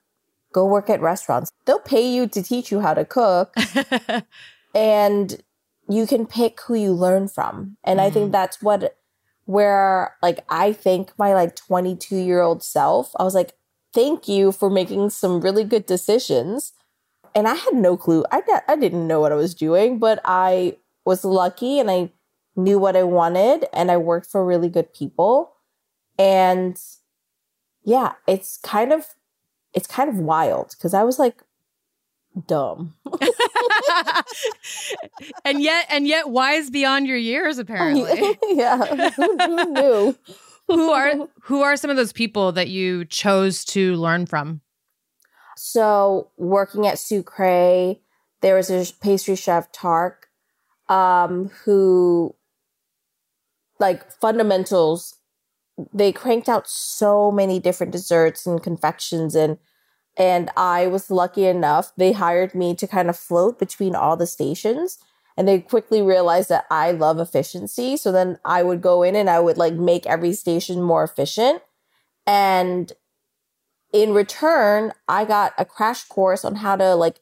go 0.52 0.64
work 0.64 0.88
at 0.88 1.00
restaurants. 1.00 1.50
They'll 1.66 1.80
pay 1.80 2.08
you 2.08 2.26
to 2.28 2.42
teach 2.42 2.70
you 2.70 2.80
how 2.80 2.94
to 2.94 3.04
cook. 3.04 3.54
and 4.74 5.42
you 5.88 6.06
can 6.06 6.26
pick 6.26 6.60
who 6.62 6.74
you 6.74 6.92
learn 6.92 7.28
from. 7.28 7.76
And 7.84 7.98
mm. 7.98 8.04
I 8.04 8.10
think 8.10 8.28
mm. 8.28 8.32
that's 8.32 8.62
what 8.62 8.96
where 9.46 10.16
like 10.22 10.42
I 10.48 10.72
think 10.72 11.12
my 11.18 11.34
like 11.34 11.54
22 11.56 12.16
year 12.16 12.40
old 12.40 12.62
self, 12.62 13.12
I 13.18 13.24
was 13.24 13.34
like, 13.34 13.52
thank 13.94 14.28
you 14.28 14.52
for 14.52 14.68
making 14.68 15.10
some 15.10 15.40
really 15.40 15.64
good 15.64 15.86
decisions. 15.86 16.72
And 17.34 17.48
I 17.48 17.54
had 17.54 17.74
no 17.74 17.96
clue. 17.96 18.24
I, 18.30 18.42
I 18.68 18.76
didn't 18.76 19.06
know 19.06 19.20
what 19.20 19.32
I 19.32 19.36
was 19.36 19.54
doing, 19.54 19.98
but 19.98 20.20
I 20.24 20.76
was 21.04 21.24
lucky 21.24 21.78
and 21.78 21.90
I 21.90 22.10
knew 22.56 22.78
what 22.78 22.96
I 22.96 23.02
wanted 23.04 23.66
and 23.72 23.90
I 23.90 23.96
worked 23.96 24.26
for 24.26 24.44
really 24.44 24.68
good 24.68 24.92
people. 24.92 25.52
And 26.18 26.78
yeah, 27.84 28.12
it's 28.26 28.58
kind 28.58 28.92
of 28.92 29.06
it's 29.72 29.86
kind 29.86 30.08
of 30.08 30.16
wild 30.16 30.70
because 30.70 30.94
I 30.94 31.02
was 31.02 31.18
like 31.18 31.42
dumb. 32.46 32.94
and 35.44 35.60
yet 35.60 35.86
and 35.90 36.06
yet 36.06 36.30
wise 36.30 36.70
beyond 36.70 37.06
your 37.06 37.16
years 37.16 37.58
apparently. 37.64 38.38
yeah. 38.50 39.10
Who 39.10 39.72
knew? 39.72 40.16
Who 40.68 40.90
are 40.90 41.28
who 41.42 41.62
are 41.62 41.76
some 41.76 41.90
of 41.90 41.96
those 41.96 42.12
people 42.12 42.52
that 42.52 42.68
you 42.68 43.04
chose 43.04 43.64
to 43.66 43.94
learn 43.94 44.26
from? 44.26 44.60
So 45.56 46.30
working 46.36 46.86
at 46.86 46.98
Sucre, 46.98 47.96
there 48.40 48.56
was 48.56 48.70
a 48.70 48.92
pastry 49.00 49.36
chef 49.36 49.70
Tariq, 49.72 50.14
um, 50.88 51.50
who 51.64 52.34
like 53.78 54.10
fundamentals. 54.20 55.16
They 55.92 56.12
cranked 56.12 56.48
out 56.48 56.68
so 56.68 57.32
many 57.32 57.58
different 57.58 57.92
desserts 57.92 58.46
and 58.46 58.62
confections 58.62 59.34
and 59.34 59.58
and 60.16 60.50
I 60.56 60.86
was 60.86 61.10
lucky 61.10 61.46
enough 61.46 61.92
they 61.96 62.12
hired 62.12 62.54
me 62.54 62.76
to 62.76 62.86
kind 62.86 63.10
of 63.10 63.16
float 63.16 63.58
between 63.58 63.96
all 63.96 64.16
the 64.16 64.28
stations 64.28 64.98
and 65.36 65.48
they 65.48 65.60
quickly 65.60 66.00
realized 66.00 66.48
that 66.48 66.66
I 66.70 66.92
love 66.92 67.18
efficiency. 67.18 67.96
So 67.96 68.12
then 68.12 68.38
I 68.44 68.62
would 68.62 68.80
go 68.80 69.02
in 69.02 69.16
and 69.16 69.28
I 69.28 69.40
would 69.40 69.56
like 69.56 69.74
make 69.74 70.06
every 70.06 70.32
station 70.32 70.80
more 70.80 71.02
efficient. 71.02 71.62
And 72.26 72.92
in 73.92 74.14
return, 74.14 74.92
I 75.08 75.24
got 75.24 75.52
a 75.58 75.64
crash 75.64 76.04
course 76.04 76.44
on 76.44 76.56
how 76.56 76.76
to 76.76 76.94
like 76.94 77.20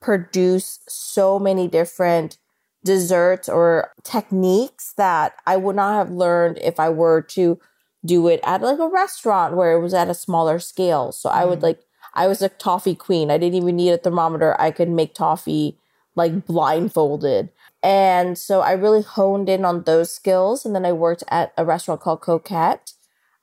produce 0.00 0.80
so 0.88 1.38
many 1.38 1.68
different 1.68 2.38
desserts 2.84 3.48
or 3.48 3.92
techniques 4.02 4.92
that 4.96 5.34
I 5.46 5.56
would 5.56 5.76
not 5.76 5.94
have 5.94 6.10
learned 6.10 6.58
if 6.58 6.80
I 6.80 6.88
were 6.88 7.22
to 7.22 7.60
do 8.04 8.26
it 8.26 8.40
at 8.42 8.62
like 8.62 8.80
a 8.80 8.88
restaurant 8.88 9.54
where 9.54 9.72
it 9.72 9.80
was 9.80 9.94
at 9.94 10.10
a 10.10 10.14
smaller 10.14 10.58
scale. 10.58 11.12
So 11.12 11.28
mm. 11.28 11.34
I 11.34 11.44
would 11.44 11.60
mm. 11.60 11.62
like 11.62 11.80
I 12.14 12.26
was 12.26 12.42
a 12.42 12.48
toffee 12.48 12.96
queen. 12.96 13.30
I 13.30 13.38
didn't 13.38 13.54
even 13.54 13.76
need 13.76 13.92
a 13.92 13.98
thermometer. 13.98 14.60
I 14.60 14.70
could 14.70 14.88
make 14.88 15.14
toffee 15.14 15.78
like 16.14 16.46
blindfolded. 16.46 17.50
And 17.82 18.38
so 18.38 18.60
I 18.60 18.72
really 18.72 19.02
honed 19.02 19.48
in 19.48 19.64
on 19.64 19.82
those 19.82 20.12
skills. 20.12 20.64
And 20.64 20.74
then 20.74 20.86
I 20.86 20.92
worked 20.92 21.24
at 21.28 21.52
a 21.56 21.64
restaurant 21.64 22.00
called 22.00 22.20
Coquette 22.20 22.92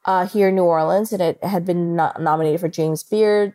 uh, 0.06 0.26
here 0.26 0.50
in 0.50 0.56
New 0.56 0.64
Orleans, 0.64 1.12
and 1.12 1.22
it 1.22 1.44
had 1.44 1.66
been 1.66 1.96
no- 1.96 2.14
nominated 2.20 2.62
for 2.62 2.70
James 2.70 3.04
Beard. 3.04 3.54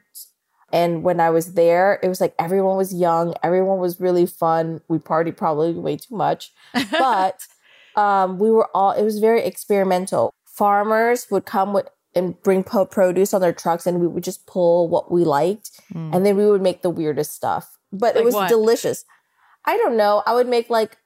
And 0.72 1.02
when 1.02 1.20
I 1.20 1.30
was 1.30 1.54
there, 1.54 2.00
it 2.02 2.08
was 2.08 2.20
like 2.20 2.34
everyone 2.38 2.76
was 2.76 2.92
young, 2.92 3.34
everyone 3.42 3.78
was 3.78 4.00
really 4.00 4.26
fun. 4.26 4.80
We 4.88 4.98
partied 4.98 5.36
probably 5.36 5.72
way 5.72 5.96
too 5.96 6.16
much, 6.16 6.52
but 6.90 7.46
um, 7.96 8.38
we 8.38 8.50
were 8.50 8.68
all. 8.74 8.92
It 8.92 9.04
was 9.04 9.20
very 9.20 9.42
experimental. 9.44 10.34
Farmers 10.44 11.28
would 11.30 11.44
come 11.44 11.72
with 11.72 11.88
and 12.16 12.40
bring 12.42 12.62
produce 12.62 13.34
on 13.34 13.40
their 13.40 13.52
trucks, 13.52 13.86
and 13.86 14.00
we 14.00 14.06
would 14.06 14.24
just 14.24 14.46
pull 14.46 14.88
what 14.88 15.10
we 15.10 15.24
liked, 15.24 15.70
mm. 15.92 16.14
and 16.14 16.26
then 16.26 16.36
we 16.36 16.46
would 16.46 16.62
make 16.62 16.82
the 16.82 16.90
weirdest 16.90 17.32
stuff 17.32 17.78
but 17.98 18.14
like 18.14 18.22
it 18.22 18.24
was 18.24 18.34
what? 18.34 18.48
delicious. 18.48 19.04
I 19.64 19.76
don't 19.76 19.96
know. 19.96 20.22
I 20.26 20.34
would 20.34 20.48
make 20.48 20.68
like 20.68 20.98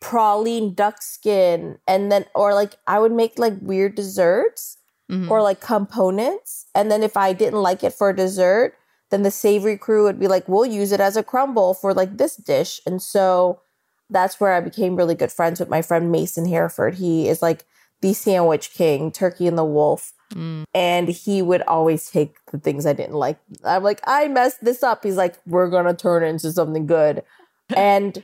praline 0.00 0.74
duck 0.74 1.00
skin 1.00 1.78
and 1.86 2.10
then 2.10 2.24
or 2.34 2.54
like 2.54 2.74
I 2.86 2.98
would 2.98 3.12
make 3.12 3.38
like 3.38 3.54
weird 3.60 3.94
desserts 3.94 4.78
mm-hmm. 5.10 5.30
or 5.30 5.42
like 5.42 5.60
components. 5.60 6.66
And 6.74 6.90
then 6.90 7.02
if 7.02 7.16
I 7.16 7.32
didn't 7.32 7.62
like 7.62 7.84
it 7.84 7.92
for 7.92 8.10
a 8.10 8.16
dessert, 8.16 8.74
then 9.10 9.22
the 9.22 9.30
savory 9.30 9.76
crew 9.76 10.04
would 10.04 10.18
be 10.18 10.26
like, 10.26 10.48
we'll 10.48 10.66
use 10.66 10.90
it 10.90 11.00
as 11.00 11.16
a 11.16 11.22
crumble 11.22 11.74
for 11.74 11.92
like 11.92 12.16
this 12.16 12.36
dish. 12.36 12.80
And 12.86 13.00
so 13.00 13.60
that's 14.08 14.40
where 14.40 14.54
I 14.54 14.60
became 14.60 14.96
really 14.96 15.14
good 15.14 15.30
friends 15.30 15.60
with 15.60 15.68
my 15.68 15.82
friend 15.82 16.10
Mason 16.10 16.46
Hereford. 16.46 16.96
He 16.96 17.28
is 17.28 17.42
like 17.42 17.64
the 18.00 18.14
sandwich 18.14 18.72
king, 18.72 19.12
Turkey 19.12 19.46
and 19.46 19.56
the 19.56 19.64
Wolf. 19.64 20.12
Mm. 20.34 20.64
And 20.74 21.08
he 21.08 21.42
would 21.42 21.62
always 21.62 22.10
take 22.10 22.34
the 22.50 22.58
things 22.58 22.86
I 22.86 22.92
didn't 22.92 23.16
like. 23.16 23.38
I'm 23.64 23.82
like, 23.82 24.00
I 24.04 24.28
messed 24.28 24.64
this 24.64 24.82
up. 24.82 25.04
He's 25.04 25.16
like, 25.16 25.36
we're 25.46 25.68
going 25.68 25.86
to 25.86 25.94
turn 25.94 26.22
it 26.22 26.28
into 26.28 26.52
something 26.52 26.86
good. 26.86 27.22
and 27.76 28.22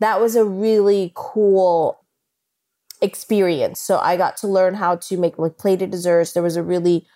that 0.00 0.20
was 0.20 0.36
a 0.36 0.44
really 0.44 1.12
cool 1.14 2.00
experience. 3.00 3.80
So 3.80 3.98
I 3.98 4.16
got 4.16 4.36
to 4.38 4.48
learn 4.48 4.74
how 4.74 4.96
to 4.96 5.16
make 5.16 5.38
like 5.38 5.58
plated 5.58 5.90
desserts. 5.90 6.32
There 6.32 6.42
was 6.42 6.56
a 6.56 6.62
really 6.62 7.06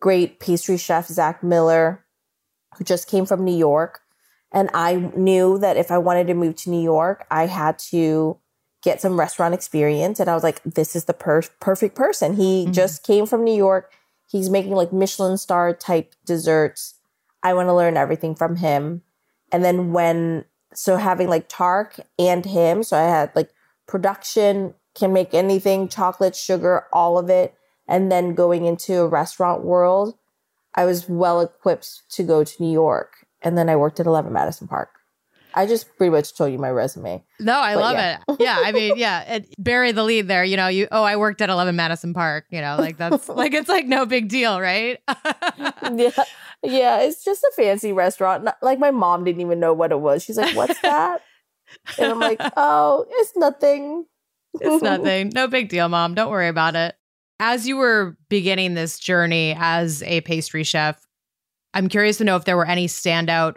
great 0.00 0.40
pastry 0.40 0.76
chef, 0.76 1.06
Zach 1.06 1.42
Miller, 1.42 2.04
who 2.76 2.84
just 2.84 3.08
came 3.08 3.26
from 3.26 3.44
New 3.44 3.56
York. 3.56 4.00
And 4.52 4.70
I 4.72 5.10
knew 5.16 5.58
that 5.58 5.76
if 5.76 5.90
I 5.90 5.98
wanted 5.98 6.26
to 6.28 6.34
move 6.34 6.56
to 6.56 6.70
New 6.70 6.82
York, 6.82 7.26
I 7.30 7.46
had 7.46 7.78
to 7.90 8.38
get 8.82 9.00
some 9.00 9.18
restaurant 9.18 9.54
experience. 9.54 10.20
And 10.20 10.28
I 10.30 10.34
was 10.34 10.42
like, 10.42 10.62
this 10.62 10.94
is 10.94 11.06
the 11.06 11.14
per- 11.14 11.42
perfect 11.60 11.94
person. 11.94 12.36
He 12.36 12.64
mm-hmm. 12.64 12.72
just 12.72 13.02
came 13.02 13.26
from 13.26 13.44
New 13.44 13.54
York. 13.54 13.92
He's 14.26 14.50
making 14.50 14.72
like 14.72 14.92
Michelin 14.92 15.38
star 15.38 15.72
type 15.72 16.14
desserts. 16.24 16.94
I 17.42 17.54
want 17.54 17.68
to 17.68 17.74
learn 17.74 17.96
everything 17.96 18.34
from 18.34 18.56
him. 18.56 19.02
And 19.50 19.64
then 19.64 19.92
when, 19.92 20.44
so 20.74 20.96
having 20.96 21.28
like 21.28 21.48
Tariq 21.48 22.00
and 22.18 22.44
him, 22.44 22.82
so 22.82 22.96
I 22.96 23.08
had 23.08 23.34
like 23.34 23.50
production, 23.86 24.74
can 24.94 25.12
make 25.12 25.32
anything, 25.32 25.88
chocolate, 25.88 26.36
sugar, 26.36 26.86
all 26.92 27.18
of 27.18 27.30
it. 27.30 27.54
And 27.86 28.12
then 28.12 28.34
going 28.34 28.66
into 28.66 29.00
a 29.00 29.08
restaurant 29.08 29.64
world, 29.64 30.18
I 30.74 30.84
was 30.84 31.08
well 31.08 31.40
equipped 31.40 32.02
to 32.10 32.22
go 32.22 32.44
to 32.44 32.62
New 32.62 32.70
York. 32.70 33.26
And 33.40 33.56
then 33.56 33.68
I 33.68 33.76
worked 33.76 34.00
at 34.00 34.06
11 34.06 34.32
Madison 34.32 34.68
Park. 34.68 34.97
I 35.58 35.66
just 35.66 35.96
pretty 35.96 36.10
much 36.10 36.36
told 36.36 36.52
you 36.52 36.58
my 36.58 36.70
resume. 36.70 37.20
No, 37.40 37.58
I 37.58 37.74
but 37.74 37.80
love 37.80 37.94
yeah. 37.94 38.18
it. 38.28 38.36
Yeah, 38.38 38.62
I 38.62 38.70
mean, 38.70 38.92
yeah, 38.96 39.24
and 39.26 39.44
bury 39.58 39.90
the 39.90 40.04
lead 40.04 40.28
there. 40.28 40.44
You 40.44 40.56
know, 40.56 40.68
you 40.68 40.86
oh, 40.92 41.02
I 41.02 41.16
worked 41.16 41.40
at 41.40 41.50
Eleven 41.50 41.74
Madison 41.74 42.14
Park. 42.14 42.44
You 42.50 42.60
know, 42.60 42.76
like 42.78 42.96
that's 42.96 43.28
like 43.28 43.54
it's 43.54 43.68
like 43.68 43.86
no 43.86 44.06
big 44.06 44.28
deal, 44.28 44.60
right? 44.60 45.00
yeah, 45.92 46.10
yeah. 46.62 47.00
It's 47.00 47.24
just 47.24 47.42
a 47.42 47.52
fancy 47.56 47.92
restaurant. 47.92 48.48
Like 48.62 48.78
my 48.78 48.92
mom 48.92 49.24
didn't 49.24 49.40
even 49.40 49.58
know 49.58 49.72
what 49.72 49.90
it 49.90 49.98
was. 49.98 50.22
She's 50.22 50.36
like, 50.36 50.54
"What's 50.54 50.80
that?" 50.82 51.22
and 51.98 52.12
I'm 52.12 52.20
like, 52.20 52.40
"Oh, 52.56 53.04
it's 53.10 53.36
nothing. 53.36 54.06
it's 54.60 54.80
nothing. 54.80 55.32
No 55.34 55.48
big 55.48 55.70
deal, 55.70 55.88
mom. 55.88 56.14
Don't 56.14 56.30
worry 56.30 56.48
about 56.48 56.76
it." 56.76 56.94
As 57.40 57.66
you 57.66 57.76
were 57.76 58.16
beginning 58.28 58.74
this 58.74 59.00
journey 59.00 59.56
as 59.58 60.04
a 60.04 60.20
pastry 60.20 60.62
chef, 60.62 61.04
I'm 61.74 61.88
curious 61.88 62.18
to 62.18 62.24
know 62.24 62.36
if 62.36 62.44
there 62.44 62.56
were 62.56 62.66
any 62.66 62.86
standout 62.86 63.56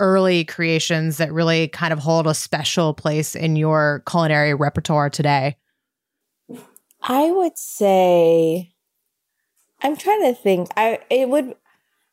early 0.00 0.44
creations 0.44 1.16
that 1.18 1.32
really 1.32 1.68
kind 1.68 1.92
of 1.92 1.98
hold 1.98 2.26
a 2.26 2.34
special 2.34 2.94
place 2.94 3.34
in 3.34 3.56
your 3.56 4.02
culinary 4.08 4.54
repertoire 4.54 5.10
today? 5.10 5.56
I 7.02 7.30
would 7.30 7.56
say 7.56 8.72
I'm 9.82 9.96
trying 9.96 10.22
to 10.22 10.34
think. 10.34 10.70
I 10.76 11.00
it 11.10 11.28
would 11.28 11.54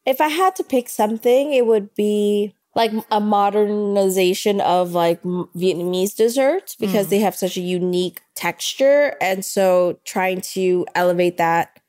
if 0.06 0.22
I 0.22 0.27
had 0.27 0.56
to 0.58 0.63
pick 0.63 0.89
something, 0.89 1.54
it 1.54 1.65
would 1.65 1.96
be 1.96 2.54
like 2.75 2.92
a 3.10 3.20
modernization 3.20 4.60
of 4.62 4.92
like 4.92 5.22
Vietnamese 5.24 6.15
desserts 6.15 6.75
because 6.75 7.08
mm. 7.08 7.10
they 7.12 7.20
have 7.20 7.36
such 7.36 7.58
a 7.58 7.62
unique 7.62 8.22
texture 8.36 9.15
and 9.22 9.46
so 9.46 9.98
trying 10.04 10.42
to 10.42 10.86
elevate 10.94 11.38
that 11.38 11.80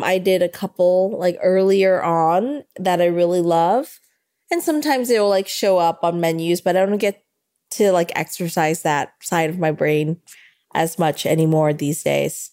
I 0.00 0.18
did 0.18 0.42
a 0.42 0.48
couple 0.48 1.18
like 1.18 1.36
earlier 1.42 2.02
on 2.02 2.62
that 2.78 3.00
I 3.00 3.06
really 3.06 3.40
love 3.40 3.98
and 4.50 4.62
sometimes 4.62 5.10
it 5.10 5.20
will 5.20 5.28
like 5.28 5.48
show 5.48 5.78
up 5.78 6.00
on 6.02 6.20
menus, 6.20 6.60
but 6.60 6.76
I 6.76 6.86
don't 6.86 6.98
get 6.98 7.24
to 7.72 7.92
like 7.92 8.12
exercise 8.14 8.82
that 8.82 9.12
side 9.20 9.50
of 9.50 9.58
my 9.58 9.72
brain 9.72 10.20
as 10.74 10.98
much 10.98 11.26
anymore 11.26 11.72
these 11.72 12.02
days. 12.02 12.52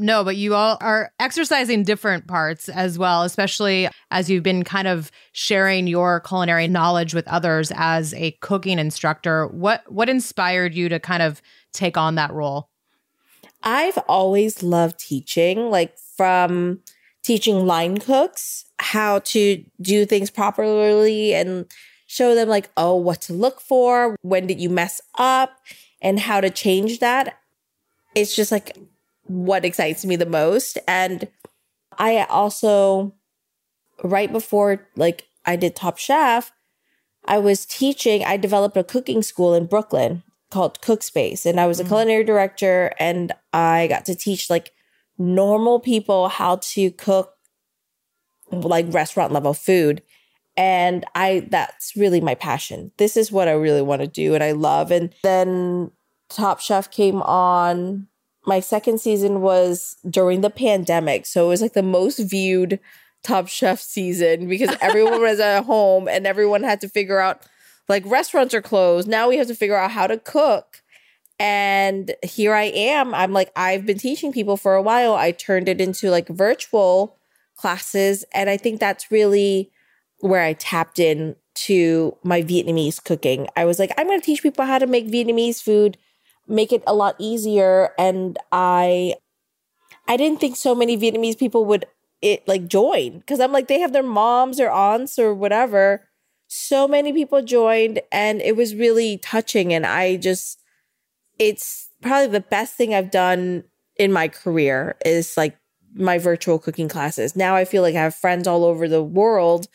No, 0.00 0.22
but 0.22 0.36
you 0.36 0.54
all 0.54 0.78
are 0.80 1.12
exercising 1.18 1.82
different 1.82 2.28
parts 2.28 2.68
as 2.68 2.98
well, 2.98 3.24
especially 3.24 3.88
as 4.12 4.30
you've 4.30 4.44
been 4.44 4.62
kind 4.62 4.86
of 4.86 5.10
sharing 5.32 5.88
your 5.88 6.20
culinary 6.20 6.68
knowledge 6.68 7.14
with 7.14 7.26
others 7.26 7.72
as 7.74 8.14
a 8.14 8.30
cooking 8.40 8.78
instructor. 8.78 9.48
What 9.48 9.90
what 9.90 10.08
inspired 10.08 10.72
you 10.74 10.88
to 10.88 11.00
kind 11.00 11.22
of 11.22 11.42
take 11.72 11.96
on 11.96 12.14
that 12.14 12.32
role? 12.32 12.68
I've 13.62 13.98
always 14.08 14.62
loved 14.62 15.00
teaching, 15.00 15.68
like 15.68 15.98
from 16.16 16.80
teaching 17.24 17.66
line 17.66 17.98
cooks 17.98 18.67
how 18.80 19.20
to 19.20 19.64
do 19.80 20.06
things 20.06 20.30
properly 20.30 21.34
and 21.34 21.66
show 22.06 22.34
them 22.34 22.48
like 22.48 22.70
oh 22.76 22.94
what 22.94 23.20
to 23.20 23.32
look 23.32 23.60
for 23.60 24.16
when 24.22 24.46
did 24.46 24.60
you 24.60 24.70
mess 24.70 25.00
up 25.18 25.50
and 26.00 26.18
how 26.20 26.40
to 26.40 26.50
change 26.50 27.00
that. 27.00 27.38
It's 28.14 28.34
just 28.34 28.52
like 28.52 28.76
what 29.24 29.64
excites 29.64 30.04
me 30.04 30.16
the 30.16 30.26
most. 30.26 30.78
And 30.86 31.28
i 31.98 32.24
also 32.30 33.14
right 34.04 34.30
before 34.30 34.86
like 34.94 35.26
i 35.44 35.56
did 35.56 35.74
top 35.74 35.98
chef 35.98 36.52
i 37.24 37.36
was 37.36 37.66
teaching 37.66 38.24
i 38.24 38.36
developed 38.36 38.76
a 38.76 38.84
cooking 38.84 39.20
school 39.22 39.52
in 39.54 39.66
brooklyn 39.66 40.22
called 40.50 40.80
CookSpace. 40.80 41.44
And 41.44 41.58
i 41.58 41.66
was 41.66 41.80
a 41.80 41.84
mm. 41.84 41.88
culinary 41.88 42.24
director 42.24 42.92
and 42.98 43.32
i 43.52 43.86
got 43.88 44.06
to 44.06 44.14
teach 44.14 44.48
like 44.48 44.72
normal 45.18 45.80
people 45.80 46.28
how 46.28 46.56
to 46.56 46.90
cook 46.92 47.34
like 48.50 48.86
restaurant 48.90 49.32
level 49.32 49.54
food 49.54 50.02
and 50.56 51.04
i 51.14 51.46
that's 51.50 51.96
really 51.96 52.20
my 52.20 52.34
passion 52.34 52.90
this 52.96 53.16
is 53.16 53.32
what 53.32 53.48
i 53.48 53.52
really 53.52 53.82
want 53.82 54.00
to 54.00 54.08
do 54.08 54.34
and 54.34 54.42
i 54.42 54.52
love 54.52 54.90
and 54.90 55.14
then 55.22 55.90
top 56.28 56.60
chef 56.60 56.90
came 56.90 57.22
on 57.22 58.06
my 58.46 58.60
second 58.60 58.98
season 59.00 59.40
was 59.40 59.96
during 60.08 60.40
the 60.40 60.50
pandemic 60.50 61.26
so 61.26 61.46
it 61.46 61.48
was 61.48 61.62
like 61.62 61.74
the 61.74 61.82
most 61.82 62.18
viewed 62.18 62.80
Top 63.22 63.48
Chef 63.48 63.80
season 63.80 64.48
because 64.48 64.74
everyone 64.80 65.20
was 65.20 65.40
at 65.40 65.64
home 65.64 66.08
and 66.08 66.26
everyone 66.26 66.62
had 66.62 66.80
to 66.80 66.88
figure 66.88 67.18
out 67.18 67.42
like 67.88 68.04
restaurants 68.06 68.54
are 68.54 68.62
closed. 68.62 69.08
Now 69.08 69.28
we 69.28 69.36
have 69.38 69.48
to 69.48 69.54
figure 69.54 69.76
out 69.76 69.90
how 69.90 70.06
to 70.06 70.18
cook. 70.18 70.82
And 71.40 72.14
here 72.22 72.54
I 72.54 72.64
am. 72.64 73.14
I'm 73.14 73.32
like, 73.32 73.52
I've 73.54 73.86
been 73.86 73.98
teaching 73.98 74.32
people 74.32 74.56
for 74.56 74.74
a 74.74 74.82
while. 74.82 75.14
I 75.14 75.32
turned 75.32 75.68
it 75.68 75.80
into 75.80 76.10
like 76.10 76.28
virtual 76.28 77.17
classes. 77.58 78.24
And 78.32 78.48
I 78.48 78.56
think 78.56 78.80
that's 78.80 79.10
really 79.10 79.70
where 80.20 80.42
I 80.42 80.54
tapped 80.54 80.98
in 80.98 81.36
to 81.54 82.16
my 82.22 82.42
Vietnamese 82.42 83.02
cooking. 83.02 83.48
I 83.56 83.64
was 83.64 83.78
like, 83.78 83.92
I'm 83.98 84.06
going 84.06 84.20
to 84.20 84.24
teach 84.24 84.42
people 84.42 84.64
how 84.64 84.78
to 84.78 84.86
make 84.86 85.08
Vietnamese 85.08 85.62
food, 85.62 85.98
make 86.46 86.72
it 86.72 86.82
a 86.86 86.94
lot 86.94 87.16
easier. 87.18 87.90
And 87.98 88.38
I, 88.52 89.14
I 90.06 90.16
didn't 90.16 90.40
think 90.40 90.56
so 90.56 90.74
many 90.74 90.96
Vietnamese 90.96 91.38
people 91.38 91.64
would 91.66 91.86
it 92.20 92.46
like 92.48 92.66
join 92.66 93.18
because 93.18 93.40
I'm 93.40 93.52
like, 93.52 93.68
they 93.68 93.80
have 93.80 93.92
their 93.92 94.02
moms 94.02 94.58
or 94.58 94.70
aunts 94.70 95.18
or 95.18 95.34
whatever. 95.34 96.08
So 96.48 96.88
many 96.88 97.12
people 97.12 97.42
joined 97.42 98.00
and 98.10 98.40
it 98.40 98.56
was 98.56 98.74
really 98.74 99.18
touching. 99.18 99.72
And 99.72 99.86
I 99.86 100.16
just, 100.16 100.60
it's 101.38 101.90
probably 102.02 102.28
the 102.28 102.40
best 102.40 102.74
thing 102.74 102.94
I've 102.94 103.10
done 103.10 103.64
in 103.96 104.12
my 104.12 104.28
career 104.28 104.96
is 105.04 105.36
like 105.36 105.56
my 105.94 106.18
virtual 106.18 106.58
cooking 106.58 106.88
classes. 106.88 107.36
Now 107.36 107.54
I 107.54 107.64
feel 107.64 107.82
like 107.82 107.94
I 107.94 108.02
have 108.02 108.14
friends 108.14 108.46
all 108.46 108.64
over 108.64 108.88
the 108.88 109.02
world 109.02 109.68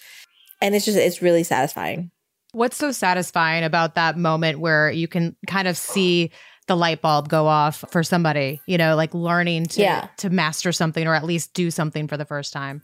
and 0.61 0.75
it's 0.75 0.85
just 0.85 0.97
it's 0.97 1.21
really 1.21 1.43
satisfying. 1.43 2.11
What's 2.53 2.77
so 2.77 2.91
satisfying 2.91 3.63
about 3.63 3.95
that 3.95 4.17
moment 4.17 4.59
where 4.59 4.91
you 4.91 5.07
can 5.07 5.35
kind 5.47 5.67
of 5.67 5.75
see 5.75 6.31
the 6.67 6.77
light 6.77 7.01
bulb 7.01 7.27
go 7.27 7.47
off 7.47 7.83
for 7.89 8.03
somebody, 8.03 8.61
you 8.65 8.77
know, 8.77 8.95
like 8.95 9.13
learning 9.13 9.65
to 9.67 9.81
yeah. 9.81 10.07
to 10.17 10.29
master 10.29 10.71
something 10.71 11.05
or 11.07 11.13
at 11.13 11.25
least 11.25 11.53
do 11.53 11.71
something 11.71 12.07
for 12.07 12.15
the 12.15 12.25
first 12.25 12.53
time? 12.53 12.81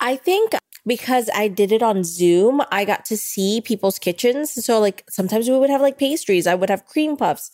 I 0.00 0.16
think 0.16 0.52
because 0.86 1.28
I 1.34 1.48
did 1.48 1.72
it 1.72 1.82
on 1.82 2.04
Zoom, 2.04 2.62
I 2.70 2.84
got 2.84 3.04
to 3.06 3.16
see 3.16 3.60
people's 3.60 3.98
kitchens. 3.98 4.52
So 4.64 4.78
like 4.78 5.04
sometimes 5.08 5.48
we 5.48 5.58
would 5.58 5.70
have 5.70 5.80
like 5.80 5.98
pastries, 5.98 6.46
I 6.46 6.54
would 6.54 6.70
have 6.70 6.86
cream 6.86 7.16
puffs 7.16 7.50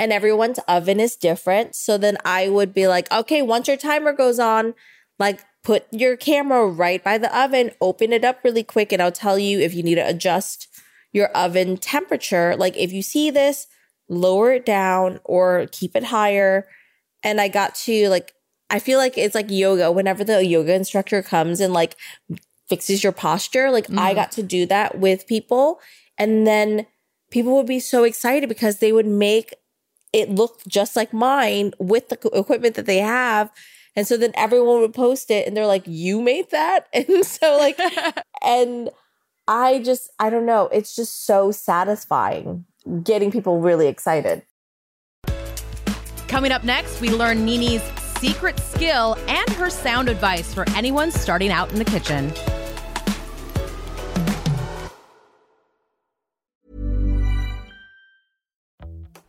and 0.00 0.14
everyone's 0.14 0.58
oven 0.66 0.98
is 0.98 1.14
different. 1.14 1.76
So 1.76 1.98
then 1.98 2.16
I 2.24 2.48
would 2.48 2.72
be 2.72 2.88
like, 2.88 3.12
okay, 3.12 3.42
once 3.42 3.68
your 3.68 3.76
timer 3.76 4.14
goes 4.14 4.38
on, 4.38 4.72
like 5.18 5.44
put 5.62 5.84
your 5.92 6.16
camera 6.16 6.66
right 6.66 7.04
by 7.04 7.18
the 7.18 7.38
oven, 7.38 7.72
open 7.82 8.10
it 8.14 8.24
up 8.24 8.42
really 8.42 8.62
quick, 8.62 8.92
and 8.92 9.02
I'll 9.02 9.12
tell 9.12 9.38
you 9.38 9.60
if 9.60 9.74
you 9.74 9.82
need 9.82 9.96
to 9.96 10.08
adjust 10.08 10.68
your 11.12 11.28
oven 11.32 11.76
temperature. 11.76 12.56
Like 12.56 12.78
if 12.78 12.94
you 12.94 13.02
see 13.02 13.28
this, 13.28 13.66
lower 14.08 14.54
it 14.54 14.64
down 14.64 15.20
or 15.22 15.66
keep 15.70 15.94
it 15.94 16.04
higher. 16.04 16.66
And 17.22 17.38
I 17.38 17.48
got 17.48 17.74
to 17.74 18.08
like, 18.08 18.32
I 18.70 18.78
feel 18.78 18.98
like 18.98 19.18
it's 19.18 19.34
like 19.34 19.50
yoga. 19.50 19.92
Whenever 19.92 20.24
the 20.24 20.42
yoga 20.46 20.74
instructor 20.74 21.22
comes 21.22 21.60
and 21.60 21.74
like 21.74 21.94
fixes 22.70 23.04
your 23.04 23.12
posture, 23.12 23.70
like 23.70 23.88
mm-hmm. 23.88 23.98
I 23.98 24.14
got 24.14 24.32
to 24.32 24.42
do 24.42 24.64
that 24.64 24.98
with 24.98 25.26
people. 25.26 25.78
And 26.16 26.46
then 26.46 26.86
people 27.30 27.54
would 27.56 27.66
be 27.66 27.80
so 27.80 28.04
excited 28.04 28.48
because 28.48 28.78
they 28.78 28.92
would 28.92 29.06
make 29.06 29.52
it 30.12 30.30
looked 30.30 30.66
just 30.66 30.96
like 30.96 31.12
mine 31.12 31.72
with 31.78 32.08
the 32.08 32.18
equipment 32.32 32.74
that 32.74 32.86
they 32.86 32.98
have. 32.98 33.50
And 33.96 34.06
so 34.06 34.16
then 34.16 34.32
everyone 34.34 34.80
would 34.80 34.94
post 34.94 35.30
it 35.30 35.46
and 35.46 35.56
they're 35.56 35.66
like, 35.66 35.84
You 35.86 36.20
made 36.20 36.50
that? 36.50 36.86
And 36.94 37.24
so, 37.24 37.56
like, 37.56 37.78
and 38.42 38.90
I 39.48 39.80
just, 39.80 40.10
I 40.18 40.30
don't 40.30 40.46
know, 40.46 40.68
it's 40.72 40.94
just 40.94 41.26
so 41.26 41.50
satisfying 41.50 42.64
getting 43.02 43.30
people 43.30 43.60
really 43.60 43.88
excited. 43.88 44.42
Coming 46.28 46.52
up 46.52 46.62
next, 46.64 47.00
we 47.00 47.10
learn 47.10 47.44
Nini's 47.44 47.82
secret 48.20 48.58
skill 48.60 49.16
and 49.26 49.48
her 49.50 49.70
sound 49.70 50.08
advice 50.08 50.54
for 50.54 50.64
anyone 50.70 51.10
starting 51.10 51.50
out 51.50 51.72
in 51.72 51.78
the 51.78 51.84
kitchen. 51.84 52.32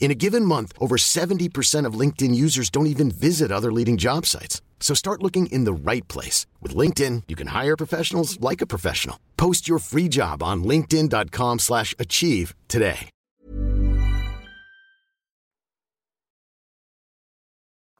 In 0.00 0.10
a 0.10 0.14
given 0.14 0.46
month, 0.46 0.72
over 0.80 0.96
70% 0.96 1.86
of 1.86 1.94
LinkedIn 1.94 2.34
users 2.34 2.70
don't 2.70 2.88
even 2.88 3.10
visit 3.12 3.52
other 3.52 3.70
leading 3.70 3.98
job 3.98 4.26
sites. 4.26 4.60
So 4.80 4.94
start 4.94 5.22
looking 5.22 5.46
in 5.46 5.64
the 5.64 5.72
right 5.72 6.08
place. 6.08 6.46
With 6.60 6.74
LinkedIn, 6.74 7.24
you 7.28 7.36
can 7.36 7.48
hire 7.48 7.76
professionals 7.76 8.40
like 8.40 8.60
a 8.60 8.66
professional. 8.66 9.20
Post 9.36 9.68
your 9.68 9.78
free 9.78 10.08
job 10.08 10.42
on 10.42 10.64
linkedin.com 10.64 11.60
slash 11.60 11.94
achieve 11.98 12.54
today. 12.66 13.10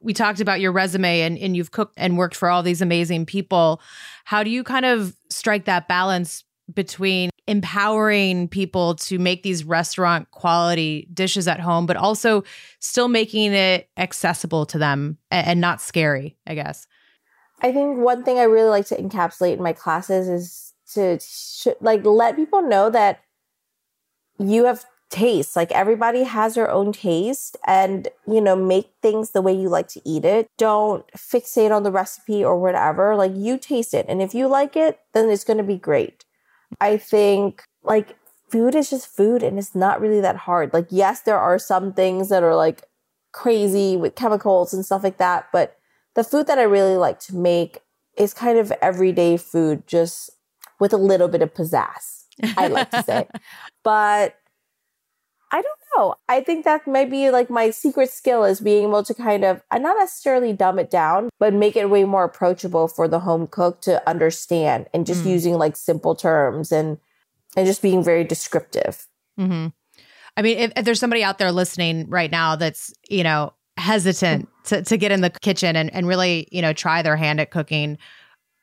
We 0.03 0.13
talked 0.13 0.39
about 0.39 0.59
your 0.59 0.71
resume 0.71 1.21
and, 1.21 1.37
and 1.37 1.55
you've 1.55 1.69
cooked 1.69 1.93
and 1.95 2.17
worked 2.17 2.35
for 2.35 2.49
all 2.49 2.63
these 2.63 2.81
amazing 2.81 3.27
people. 3.27 3.79
How 4.25 4.43
do 4.43 4.49
you 4.49 4.63
kind 4.63 4.85
of 4.85 5.15
strike 5.29 5.65
that 5.65 5.87
balance 5.87 6.43
between 6.73 7.29
empowering 7.47 8.47
people 8.47 8.95
to 8.95 9.17
make 9.17 9.43
these 9.43 9.63
restaurant 9.63 10.29
quality 10.31 11.07
dishes 11.13 11.47
at 11.47 11.59
home, 11.59 11.85
but 11.85 11.97
also 11.97 12.43
still 12.79 13.07
making 13.07 13.53
it 13.53 13.89
accessible 13.97 14.65
to 14.65 14.77
them 14.77 15.17
and, 15.29 15.47
and 15.47 15.61
not 15.61 15.81
scary, 15.81 16.37
I 16.45 16.55
guess. 16.55 16.87
I 17.61 17.71
think 17.71 17.99
one 17.99 18.23
thing 18.23 18.39
I 18.39 18.43
really 18.43 18.69
like 18.69 18.87
to 18.87 18.95
encapsulate 18.95 19.53
in 19.53 19.63
my 19.63 19.73
classes 19.73 20.27
is 20.27 20.73
to 20.93 21.19
sh- 21.19 21.75
like 21.79 22.05
let 22.05 22.35
people 22.35 22.61
know 22.61 22.89
that 22.89 23.21
you 24.39 24.65
have 24.65 24.85
taste. 25.09 25.55
Like 25.55 25.71
everybody 25.71 26.23
has 26.23 26.55
their 26.55 26.71
own 26.71 26.91
taste 26.91 27.57
and, 27.67 28.07
you 28.25 28.41
know, 28.41 28.55
make 28.55 28.89
things 29.01 29.31
the 29.31 29.41
way 29.41 29.53
you 29.53 29.69
like 29.69 29.89
to 29.89 30.01
eat 30.05 30.25
it. 30.25 30.47
Don't 30.57 31.05
fixate 31.11 31.75
on 31.75 31.83
the 31.83 31.91
recipe 31.91 32.43
or 32.43 32.59
whatever. 32.59 33.15
Like 33.15 33.33
you 33.35 33.57
taste 33.57 33.93
it. 33.93 34.05
And 34.09 34.21
if 34.21 34.33
you 34.33 34.47
like 34.47 34.75
it, 34.75 34.99
then 35.13 35.29
it's 35.29 35.43
going 35.43 35.57
to 35.57 35.63
be 35.63 35.77
great. 35.77 36.25
I 36.79 36.97
think 36.97 37.63
like 37.83 38.17
food 38.49 38.75
is 38.75 38.89
just 38.89 39.07
food 39.07 39.43
and 39.43 39.57
it's 39.57 39.75
not 39.75 40.01
really 40.01 40.21
that 40.21 40.35
hard. 40.35 40.73
Like, 40.73 40.87
yes, 40.89 41.21
there 41.21 41.39
are 41.39 41.57
some 41.57 41.93
things 41.93 42.29
that 42.29 42.43
are 42.43 42.55
like 42.55 42.83
crazy 43.31 43.95
with 43.95 44.15
chemicals 44.15 44.73
and 44.73 44.85
stuff 44.85 45.03
like 45.03 45.17
that, 45.17 45.47
but 45.53 45.77
the 46.15 46.23
food 46.23 46.47
that 46.47 46.59
I 46.59 46.63
really 46.63 46.97
like 46.97 47.19
to 47.21 47.35
make 47.35 47.79
is 48.17 48.33
kind 48.33 48.57
of 48.57 48.71
everyday 48.81 49.37
food, 49.37 49.87
just 49.87 50.29
with 50.79 50.91
a 50.91 50.97
little 50.97 51.27
bit 51.27 51.41
of 51.41 51.53
pizzazz, 51.53 52.25
I 52.57 52.67
like 52.67 52.91
to 52.91 53.03
say. 53.03 53.27
But 53.83 54.35
I 55.53 55.61
don't 55.61 55.79
know. 55.97 56.15
I 56.29 56.41
think 56.41 56.63
that 56.63 56.87
might 56.87 57.09
be 57.09 57.29
like 57.29 57.49
my 57.49 57.71
secret 57.71 58.09
skill 58.09 58.45
is 58.45 58.61
being 58.61 58.83
able 58.87 59.03
to 59.03 59.13
kind 59.13 59.43
of, 59.43 59.61
uh, 59.69 59.77
not 59.77 59.97
necessarily 59.97 60.53
dumb 60.53 60.79
it 60.79 60.89
down, 60.89 61.29
but 61.39 61.53
make 61.53 61.75
it 61.75 61.89
way 61.89 62.05
more 62.05 62.23
approachable 62.23 62.87
for 62.87 63.07
the 63.07 63.19
home 63.19 63.47
cook 63.47 63.81
to 63.81 64.07
understand 64.09 64.87
and 64.93 65.05
just 65.05 65.23
mm. 65.23 65.31
using 65.31 65.55
like 65.55 65.75
simple 65.75 66.15
terms 66.15 66.71
and, 66.71 66.97
and 67.57 67.67
just 67.67 67.81
being 67.81 68.01
very 68.01 68.23
descriptive. 68.23 69.07
Mm-hmm. 69.37 69.67
I 70.37 70.41
mean, 70.41 70.57
if, 70.57 70.71
if 70.77 70.85
there's 70.85 70.99
somebody 71.01 71.23
out 71.23 71.37
there 71.37 71.51
listening 71.51 72.09
right 72.09 72.31
now 72.31 72.55
that's, 72.55 72.93
you 73.09 73.23
know, 73.23 73.53
hesitant 73.75 74.47
to, 74.65 74.81
to 74.83 74.95
get 74.95 75.11
in 75.11 75.19
the 75.19 75.29
kitchen 75.29 75.75
and, 75.75 75.93
and 75.93 76.07
really, 76.07 76.47
you 76.51 76.61
know, 76.61 76.71
try 76.71 77.01
their 77.01 77.17
hand 77.17 77.41
at 77.41 77.51
cooking, 77.51 77.97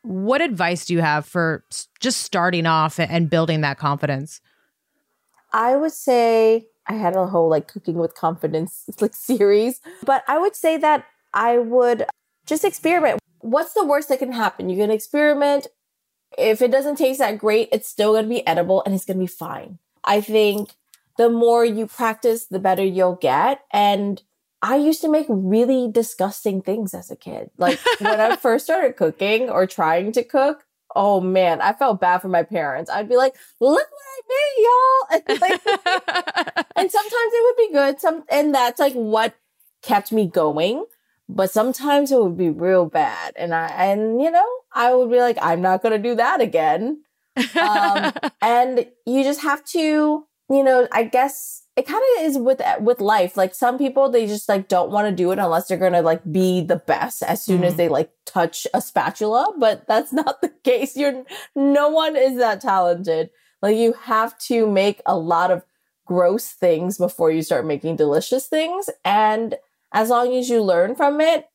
what 0.02 0.40
advice 0.40 0.86
do 0.86 0.94
you 0.94 1.00
have 1.00 1.26
for 1.26 1.64
just 2.00 2.22
starting 2.22 2.64
off 2.64 2.98
and 2.98 3.28
building 3.28 3.60
that 3.60 3.76
confidence? 3.76 4.40
I 5.52 5.76
would 5.76 5.92
say 5.92 6.68
I 6.88 6.94
had 6.94 7.16
a 7.16 7.26
whole 7.26 7.48
like 7.48 7.68
cooking 7.68 7.96
with 7.96 8.14
confidence 8.14 8.84
like 9.00 9.14
series, 9.14 9.80
but 10.04 10.24
I 10.26 10.38
would 10.38 10.56
say 10.56 10.76
that 10.78 11.04
I 11.34 11.58
would 11.58 12.06
just 12.46 12.64
experiment. 12.64 13.20
What's 13.40 13.74
the 13.74 13.84
worst 13.84 14.08
that 14.08 14.18
can 14.18 14.32
happen? 14.32 14.68
You 14.68 14.78
can 14.78 14.90
experiment. 14.90 15.68
If 16.36 16.60
it 16.62 16.70
doesn't 16.70 16.96
taste 16.96 17.20
that 17.20 17.38
great, 17.38 17.68
it's 17.72 17.88
still 17.88 18.12
going 18.12 18.24
to 18.24 18.28
be 18.28 18.46
edible 18.46 18.82
and 18.84 18.94
it's 18.94 19.04
going 19.04 19.18
to 19.18 19.22
be 19.22 19.26
fine. 19.26 19.78
I 20.04 20.20
think 20.20 20.70
the 21.18 21.28
more 21.28 21.64
you 21.64 21.86
practice, 21.86 22.46
the 22.46 22.58
better 22.58 22.84
you'll 22.84 23.16
get. 23.16 23.64
And 23.72 24.22
I 24.62 24.76
used 24.76 25.02
to 25.02 25.08
make 25.08 25.26
really 25.28 25.90
disgusting 25.90 26.62
things 26.62 26.94
as 26.94 27.10
a 27.10 27.16
kid. 27.16 27.50
Like 27.58 27.78
when 28.00 28.20
I 28.20 28.36
first 28.36 28.64
started 28.64 28.96
cooking 28.96 29.50
or 29.50 29.66
trying 29.66 30.12
to 30.12 30.24
cook, 30.24 30.64
oh 30.94 31.20
man, 31.20 31.60
I 31.60 31.72
felt 31.72 32.00
bad 32.00 32.18
for 32.18 32.28
my 32.28 32.42
parents. 32.42 32.90
I'd 32.90 33.08
be 33.08 33.16
like, 33.16 33.34
look 33.60 33.86
what 33.90 34.06
I 34.06 34.20
made, 34.28 34.64
y'all. 34.64 34.74
And, 35.28 35.40
like, 35.40 35.60
and 36.76 36.90
sometimes 36.90 37.32
it 37.32 37.44
would 37.44 37.56
be 37.56 37.72
good. 37.72 38.00
Some 38.00 38.24
and 38.28 38.54
that's 38.54 38.78
like 38.80 38.94
what 38.94 39.34
kept 39.82 40.12
me 40.12 40.26
going. 40.26 40.84
But 41.28 41.50
sometimes 41.50 42.10
it 42.10 42.18
would 42.18 42.38
be 42.38 42.50
real 42.50 42.86
bad. 42.86 43.34
And 43.36 43.54
I 43.54 43.68
and 43.68 44.20
you 44.20 44.30
know, 44.30 44.48
I 44.72 44.94
would 44.94 45.10
be 45.10 45.20
like, 45.20 45.38
I'm 45.40 45.60
not 45.60 45.82
gonna 45.82 45.98
do 45.98 46.14
that 46.14 46.40
again. 46.40 47.02
Um, 47.60 48.12
and 48.42 48.86
you 49.06 49.22
just 49.22 49.42
have 49.42 49.64
to 49.66 50.26
you 50.50 50.64
know, 50.64 50.88
I 50.92 51.04
guess 51.04 51.62
it 51.76 51.86
kind 51.86 52.02
of 52.16 52.24
is 52.24 52.38
with 52.38 52.60
with 52.80 53.00
life. 53.00 53.36
Like 53.36 53.54
some 53.54 53.78
people, 53.78 54.10
they 54.10 54.26
just 54.26 54.48
like 54.48 54.68
don't 54.68 54.90
want 54.90 55.08
to 55.08 55.14
do 55.14 55.30
it 55.30 55.38
unless 55.38 55.68
they're 55.68 55.78
gonna 55.78 56.02
like 56.02 56.22
be 56.30 56.60
the 56.60 56.76
best 56.76 57.22
as 57.22 57.42
soon 57.42 57.58
mm-hmm. 57.58 57.64
as 57.64 57.76
they 57.76 57.88
like 57.88 58.10
touch 58.24 58.66
a 58.74 58.80
spatula. 58.80 59.54
But 59.58 59.86
that's 59.86 60.12
not 60.12 60.40
the 60.40 60.52
case. 60.64 60.96
You're 60.96 61.24
no 61.54 61.88
one 61.88 62.16
is 62.16 62.38
that 62.38 62.60
talented. 62.60 63.30
Like 63.62 63.76
you 63.76 63.94
have 64.04 64.38
to 64.40 64.66
make 64.66 65.02
a 65.04 65.16
lot 65.16 65.50
of 65.50 65.64
gross 66.08 66.48
things 66.48 66.96
before 66.96 67.30
you 67.30 67.42
start 67.42 67.66
making 67.66 67.96
delicious 67.96 68.46
things. 68.46 68.88
And 69.04 69.56
as 69.92 70.08
long 70.08 70.34
as 70.34 70.48
you 70.48 70.62
learn 70.62 70.94
from 70.94 71.20
it, 71.20 71.46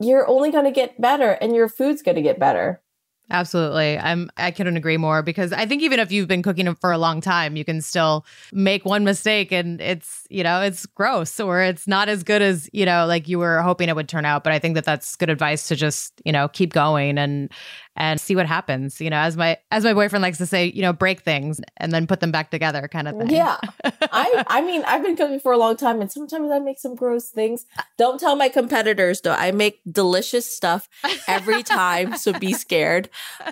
you're 0.00 0.28
only 0.28 0.50
going 0.50 0.64
to 0.64 0.72
get 0.72 1.00
better 1.00 1.32
and 1.40 1.54
your 1.54 1.68
food's 1.68 2.02
going 2.02 2.16
to 2.16 2.22
get 2.22 2.38
better. 2.38 2.82
Absolutely. 3.30 3.98
I'm 3.98 4.28
I 4.36 4.50
couldn't 4.50 4.76
agree 4.76 4.98
more 4.98 5.22
because 5.22 5.52
I 5.54 5.64
think 5.64 5.80
even 5.82 5.98
if 6.00 6.12
you've 6.12 6.28
been 6.28 6.42
cooking 6.42 6.74
for 6.74 6.92
a 6.92 6.98
long 6.98 7.20
time, 7.22 7.56
you 7.56 7.64
can 7.64 7.80
still 7.80 8.26
make 8.52 8.84
one 8.84 9.04
mistake 9.04 9.50
and 9.52 9.80
it's, 9.80 10.26
you 10.28 10.42
know, 10.42 10.60
it's 10.60 10.84
gross 10.84 11.40
or 11.40 11.62
it's 11.62 11.86
not 11.86 12.10
as 12.10 12.22
good 12.24 12.42
as, 12.42 12.68
you 12.74 12.84
know, 12.84 13.06
like 13.06 13.28
you 13.28 13.38
were 13.38 13.62
hoping 13.62 13.88
it 13.88 13.96
would 13.96 14.08
turn 14.08 14.26
out, 14.26 14.44
but 14.44 14.52
I 14.52 14.58
think 14.58 14.74
that 14.74 14.84
that's 14.84 15.16
good 15.16 15.30
advice 15.30 15.66
to 15.68 15.76
just, 15.76 16.20
you 16.26 16.32
know, 16.32 16.48
keep 16.48 16.74
going 16.74 17.16
and 17.16 17.50
and 17.96 18.20
see 18.20 18.34
what 18.34 18.46
happens. 18.46 19.00
You 19.00 19.10
know, 19.10 19.18
as 19.18 19.36
my 19.36 19.58
as 19.70 19.84
my 19.84 19.94
boyfriend 19.94 20.22
likes 20.22 20.38
to 20.38 20.46
say, 20.46 20.66
you 20.66 20.82
know, 20.82 20.92
break 20.92 21.20
things 21.20 21.60
and 21.76 21.92
then 21.92 22.06
put 22.06 22.20
them 22.20 22.30
back 22.30 22.50
together, 22.50 22.88
kind 22.88 23.08
of 23.08 23.18
thing. 23.18 23.30
Yeah, 23.30 23.58
I 23.84 24.44
I 24.46 24.62
mean, 24.62 24.82
I've 24.86 25.02
been 25.02 25.16
cooking 25.16 25.40
for 25.40 25.52
a 25.52 25.58
long 25.58 25.76
time, 25.76 26.00
and 26.00 26.10
sometimes 26.10 26.50
I 26.50 26.58
make 26.58 26.78
some 26.78 26.94
gross 26.94 27.30
things. 27.30 27.66
Don't 27.98 28.18
tell 28.18 28.36
my 28.36 28.48
competitors 28.48 29.20
though. 29.20 29.32
I 29.32 29.52
make 29.52 29.80
delicious 29.90 30.46
stuff 30.46 30.88
every 31.28 31.62
time, 31.62 32.16
so 32.16 32.32
be 32.38 32.52
scared. 32.52 33.08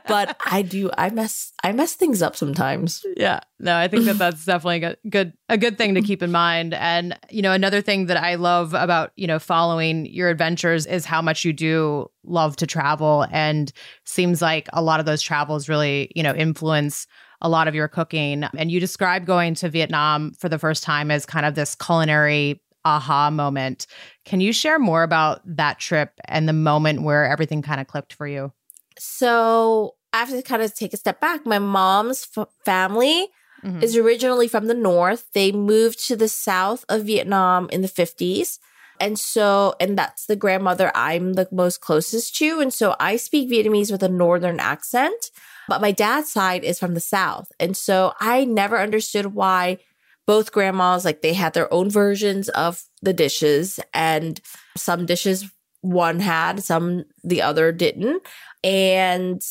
But 0.06 0.36
I 0.44 0.62
do. 0.62 0.90
I 0.96 1.10
mess. 1.10 1.52
I 1.62 1.72
mess 1.72 1.94
things 1.94 2.22
up 2.22 2.36
sometimes. 2.36 3.04
Yeah. 3.16 3.40
No, 3.58 3.76
I 3.76 3.88
think 3.88 4.06
that 4.06 4.18
that's 4.18 4.44
definitely 4.44 4.84
a 4.84 4.96
good 5.08 5.34
a 5.50 5.58
good 5.58 5.76
thing 5.76 5.94
to 5.94 6.00
mm-hmm. 6.00 6.06
keep 6.06 6.22
in 6.22 6.30
mind. 6.30 6.72
And 6.74 7.18
you 7.28 7.42
know, 7.42 7.52
another 7.52 7.82
thing 7.82 8.06
that 8.06 8.16
I 8.16 8.36
love 8.36 8.72
about 8.72 9.12
you 9.16 9.26
know 9.26 9.38
following 9.38 10.06
your 10.06 10.30
adventures 10.30 10.86
is 10.86 11.04
how 11.04 11.20
much 11.20 11.44
you 11.44 11.52
do 11.52 12.08
love 12.24 12.56
to 12.56 12.66
travel 12.66 13.26
and 13.30 13.70
seems 14.04 14.40
like 14.40 14.68
a 14.72 14.80
lot 14.80 15.00
of 15.00 15.06
those 15.06 15.20
travels 15.20 15.68
really, 15.68 16.10
you 16.14 16.22
know, 16.22 16.34
influence 16.34 17.06
a 17.42 17.48
lot 17.48 17.68
of 17.68 17.74
your 17.74 17.88
cooking. 17.88 18.44
And 18.56 18.70
you 18.70 18.80
describe 18.80 19.26
going 19.26 19.54
to 19.56 19.68
Vietnam 19.68 20.32
for 20.32 20.48
the 20.48 20.58
first 20.58 20.82
time 20.82 21.10
as 21.10 21.26
kind 21.26 21.44
of 21.44 21.54
this 21.54 21.74
culinary 21.74 22.62
aha 22.84 23.30
moment. 23.30 23.86
Can 24.24 24.40
you 24.40 24.52
share 24.52 24.78
more 24.78 25.02
about 25.02 25.40
that 25.44 25.78
trip 25.78 26.12
and 26.26 26.48
the 26.48 26.52
moment 26.52 27.02
where 27.02 27.26
everything 27.26 27.60
kind 27.60 27.80
of 27.80 27.86
clicked 27.86 28.12
for 28.12 28.26
you? 28.26 28.52
So, 28.98 29.96
I 30.12 30.18
have 30.18 30.30
to 30.30 30.42
kind 30.42 30.60
of 30.60 30.74
take 30.74 30.92
a 30.92 30.96
step 30.96 31.20
back. 31.20 31.46
My 31.46 31.58
mom's 31.58 32.26
f- 32.36 32.48
family 32.64 33.28
mm-hmm. 33.64 33.82
is 33.82 33.96
originally 33.96 34.48
from 34.48 34.66
the 34.66 34.74
north. 34.74 35.26
They 35.32 35.52
moved 35.52 36.06
to 36.06 36.16
the 36.16 36.28
south 36.28 36.84
of 36.88 37.04
Vietnam 37.04 37.68
in 37.70 37.82
the 37.82 37.88
50s. 37.88 38.58
And 38.98 39.18
so, 39.18 39.74
and 39.80 39.96
that's 39.96 40.26
the 40.26 40.36
grandmother 40.36 40.92
I'm 40.94 41.32
the 41.32 41.48
most 41.50 41.80
closest 41.80 42.36
to. 42.36 42.60
And 42.60 42.72
so 42.72 42.94
I 43.00 43.16
speak 43.16 43.50
Vietnamese 43.50 43.90
with 43.90 44.02
a 44.02 44.08
northern 44.08 44.60
accent, 44.60 45.30
but 45.68 45.80
my 45.80 45.90
dad's 45.90 46.30
side 46.30 46.64
is 46.64 46.78
from 46.78 46.94
the 46.94 47.00
south. 47.00 47.50
And 47.58 47.76
so 47.76 48.12
I 48.20 48.44
never 48.44 48.78
understood 48.78 49.34
why 49.34 49.78
both 50.26 50.52
grandmas, 50.52 51.04
like 51.04 51.22
they 51.22 51.32
had 51.32 51.54
their 51.54 51.72
own 51.72 51.90
versions 51.90 52.50
of 52.50 52.84
the 53.00 53.14
dishes 53.14 53.80
and 53.94 54.38
some 54.76 55.06
dishes 55.06 55.50
one 55.80 56.20
had, 56.20 56.62
some 56.62 57.04
the 57.24 57.40
other 57.40 57.72
didn't. 57.72 58.22
And 58.62 59.42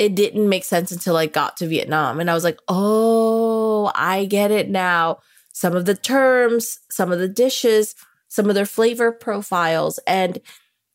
it 0.00 0.16
didn't 0.16 0.48
make 0.48 0.64
sense 0.64 0.90
until 0.90 1.16
I 1.16 1.26
got 1.26 1.58
to 1.58 1.68
Vietnam. 1.68 2.18
And 2.18 2.28
I 2.28 2.34
was 2.34 2.42
like, 2.42 2.58
oh, 2.66 3.92
I 3.94 4.24
get 4.24 4.50
it 4.50 4.68
now. 4.68 5.18
Some 5.52 5.76
of 5.76 5.84
the 5.84 5.94
terms, 5.94 6.80
some 6.90 7.12
of 7.12 7.20
the 7.20 7.28
dishes 7.28 7.94
some 8.30 8.48
of 8.48 8.54
their 8.54 8.64
flavor 8.64 9.12
profiles 9.12 9.98
and 10.06 10.40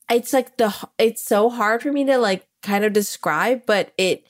it's 0.10 0.34
like 0.34 0.58
the 0.58 0.74
it's 0.98 1.24
so 1.24 1.50
hard 1.50 1.82
for 1.82 1.91
me 1.91 2.06
to 2.06 2.18
like 2.18 2.48
kind 2.63 2.84
of 2.84 2.94
describe 2.94 3.62
but 3.68 3.91
it 3.98 4.26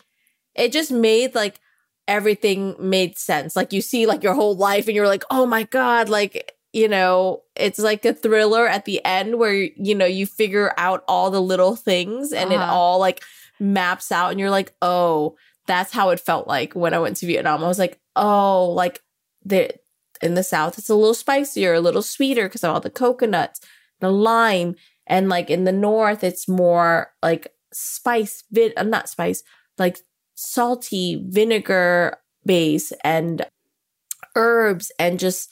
it 0.56 0.72
just 0.74 0.92
made 0.92 1.34
like 1.36 1.60
everything 2.08 2.76
made 2.80 3.18
sense 3.18 3.56
like 3.56 3.72
you 3.72 3.82
see 3.82 4.06
like 4.06 4.24
your 4.24 4.34
whole 4.34 4.56
life 4.56 4.88
and 4.88 4.96
you're 4.96 5.08
like 5.08 5.24
oh 5.30 5.46
my 5.46 5.64
god 5.64 6.10
like 6.10 6.52
you 6.74 6.88
know 6.88 7.42
it's 7.56 7.80
like 7.80 8.04
a 8.06 8.14
thriller 8.14 8.68
at 8.68 8.86
the 8.86 9.04
end 9.06 9.38
where 9.38 9.54
you 9.54 9.96
know 9.96 10.06
you 10.06 10.26
figure 10.26 10.74
out 10.78 11.04
all 11.08 11.30
the 11.30 11.42
little 11.42 11.76
things 11.76 12.34
and 12.34 12.52
uh-huh. 12.52 12.64
it 12.64 12.68
all 12.68 13.00
like 13.00 13.24
maps 13.60 14.12
out 14.12 14.32
and 14.32 14.40
you're 14.40 14.50
like 14.50 14.74
oh 14.82 15.36
that's 15.68 15.94
how 15.94 16.10
it 16.10 16.20
felt 16.20 16.48
like 16.48 16.74
when 16.74 16.94
i 16.94 17.00
went 17.00 17.16
to 17.18 17.26
vietnam 17.26 17.64
i 17.64 17.68
was 17.68 17.80
like 17.80 18.00
oh 18.16 18.70
like 18.70 19.02
the 19.44 19.70
in 20.22 20.34
the 20.34 20.44
south 20.44 20.78
it's 20.78 20.90
a 20.90 20.96
little 20.96 21.14
spicier 21.14 21.74
a 21.74 21.82
little 21.82 22.02
sweeter 22.02 22.48
because 22.48 22.64
of 22.64 22.74
all 22.74 22.80
the 22.80 22.90
coconuts 22.90 23.60
the 24.00 24.12
lime 24.12 24.76
and 25.08 25.30
like 25.30 25.50
in 25.50 25.64
the 25.64 25.72
north 25.72 26.24
it's 26.24 26.48
more 26.48 27.12
like 27.22 27.54
spice 27.72 28.44
vin 28.52 28.72
uh, 28.78 28.84
not 28.84 29.10
spice 29.10 29.44
like 29.78 30.00
salty 30.36 31.24
vinegar 31.28 32.18
base 32.46 32.92
and 33.04 33.46
herbs 34.36 34.92
and 35.00 35.20
just 35.20 35.52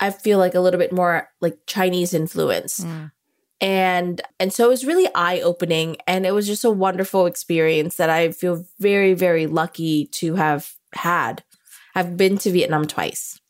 i 0.00 0.10
feel 0.10 0.38
like 0.38 0.54
a 0.54 0.60
little 0.60 0.78
bit 0.78 0.92
more 0.92 1.28
like 1.40 1.58
chinese 1.66 2.14
influence 2.14 2.80
mm. 2.80 3.10
And 3.60 4.20
and 4.40 4.52
so 4.52 4.66
it 4.66 4.68
was 4.68 4.84
really 4.84 5.08
eye 5.14 5.40
opening 5.40 5.96
and 6.06 6.26
it 6.26 6.32
was 6.32 6.46
just 6.46 6.64
a 6.64 6.70
wonderful 6.70 7.26
experience 7.26 7.96
that 7.96 8.10
i 8.10 8.30
feel 8.30 8.64
very 8.78 9.14
very 9.14 9.46
lucky 9.46 10.06
to 10.06 10.34
have 10.34 10.72
had 10.94 11.44
i've 11.94 12.16
been 12.16 12.36
to 12.36 12.50
vietnam 12.50 12.86
twice 12.86 13.40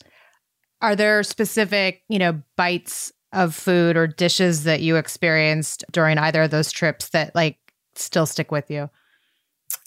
are 0.85 0.95
there 0.95 1.23
specific, 1.23 2.03
you 2.11 2.19
know, 2.19 2.43
bites 2.59 3.11
of 3.33 3.55
food 3.55 3.97
or 3.97 4.07
dishes 4.07 4.64
that 4.64 4.83
you 4.83 4.97
experienced 4.97 5.83
during 5.90 6.19
either 6.19 6.43
of 6.43 6.51
those 6.51 6.71
trips 6.71 7.09
that 7.09 7.35
like 7.35 7.57
still 7.95 8.27
stick 8.27 8.53
with 8.53 8.71
you? 8.71 8.90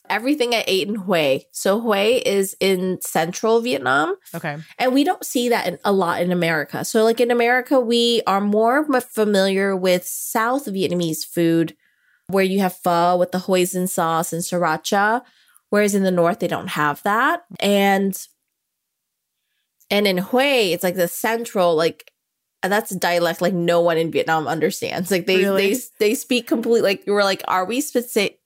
Everything 0.10 0.54
I 0.54 0.64
ate 0.68 0.88
in 0.88 1.04
Hue. 1.06 1.42
So 1.52 1.82
Hue 1.82 2.22
is 2.26 2.56
in 2.60 3.00
central 3.02 3.62
Vietnam. 3.62 4.16
Okay. 4.34 4.58
And 4.78 4.94
we 4.94 5.04
don't 5.04 5.26
see 5.26 5.50
that 5.50 5.68
in, 5.68 5.80
a 5.84 5.92
lot 5.92 6.22
in 6.22 6.32
America. 6.32 6.86
So 6.86 7.04
like 7.04 7.20
in 7.20 7.32
America, 7.32 7.80
we 7.80 8.22
are 8.28 8.42
more 8.42 8.86
familiar 9.02 9.76
with 9.76 10.06
South 10.06 10.66
Vietnamese 10.66 11.26
food 11.26 11.76
where 12.28 12.44
you 12.44 12.60
have 12.60 12.76
pho 12.76 13.18
with 13.18 13.32
the 13.32 13.40
hoisin 13.40 13.88
sauce 13.88 14.34
and 14.34 14.42
sriracha. 14.44 15.22
Whereas 15.70 15.96
in 15.96 16.04
the 16.04 16.12
north, 16.12 16.40
they 16.40 16.48
don't 16.48 16.70
have 16.70 17.04
that. 17.04 17.44
And 17.60 18.18
and 19.90 20.08
in 20.08 20.18
Hue, 20.18 20.74
it's 20.74 20.84
like 20.84 20.96
the 20.96 21.08
central, 21.08 21.76
like 21.76 22.12
that's 22.64 22.96
dialect 22.96 23.42
like 23.42 23.54
no 23.54 23.82
one 23.82 23.98
in 23.98 24.12
Vietnam 24.12 24.48
understands. 24.48 25.12
Like 25.12 25.26
they 25.26 25.38
really? 25.38 25.74
they 25.74 25.80
they 26.00 26.16
speak 26.16 26.48
completely 26.48 26.82
like 26.82 27.08
you 27.08 27.14
were 27.14 27.24
like, 27.24 27.44
are 27.48 27.66
we 27.66 27.82
specific 27.82 28.37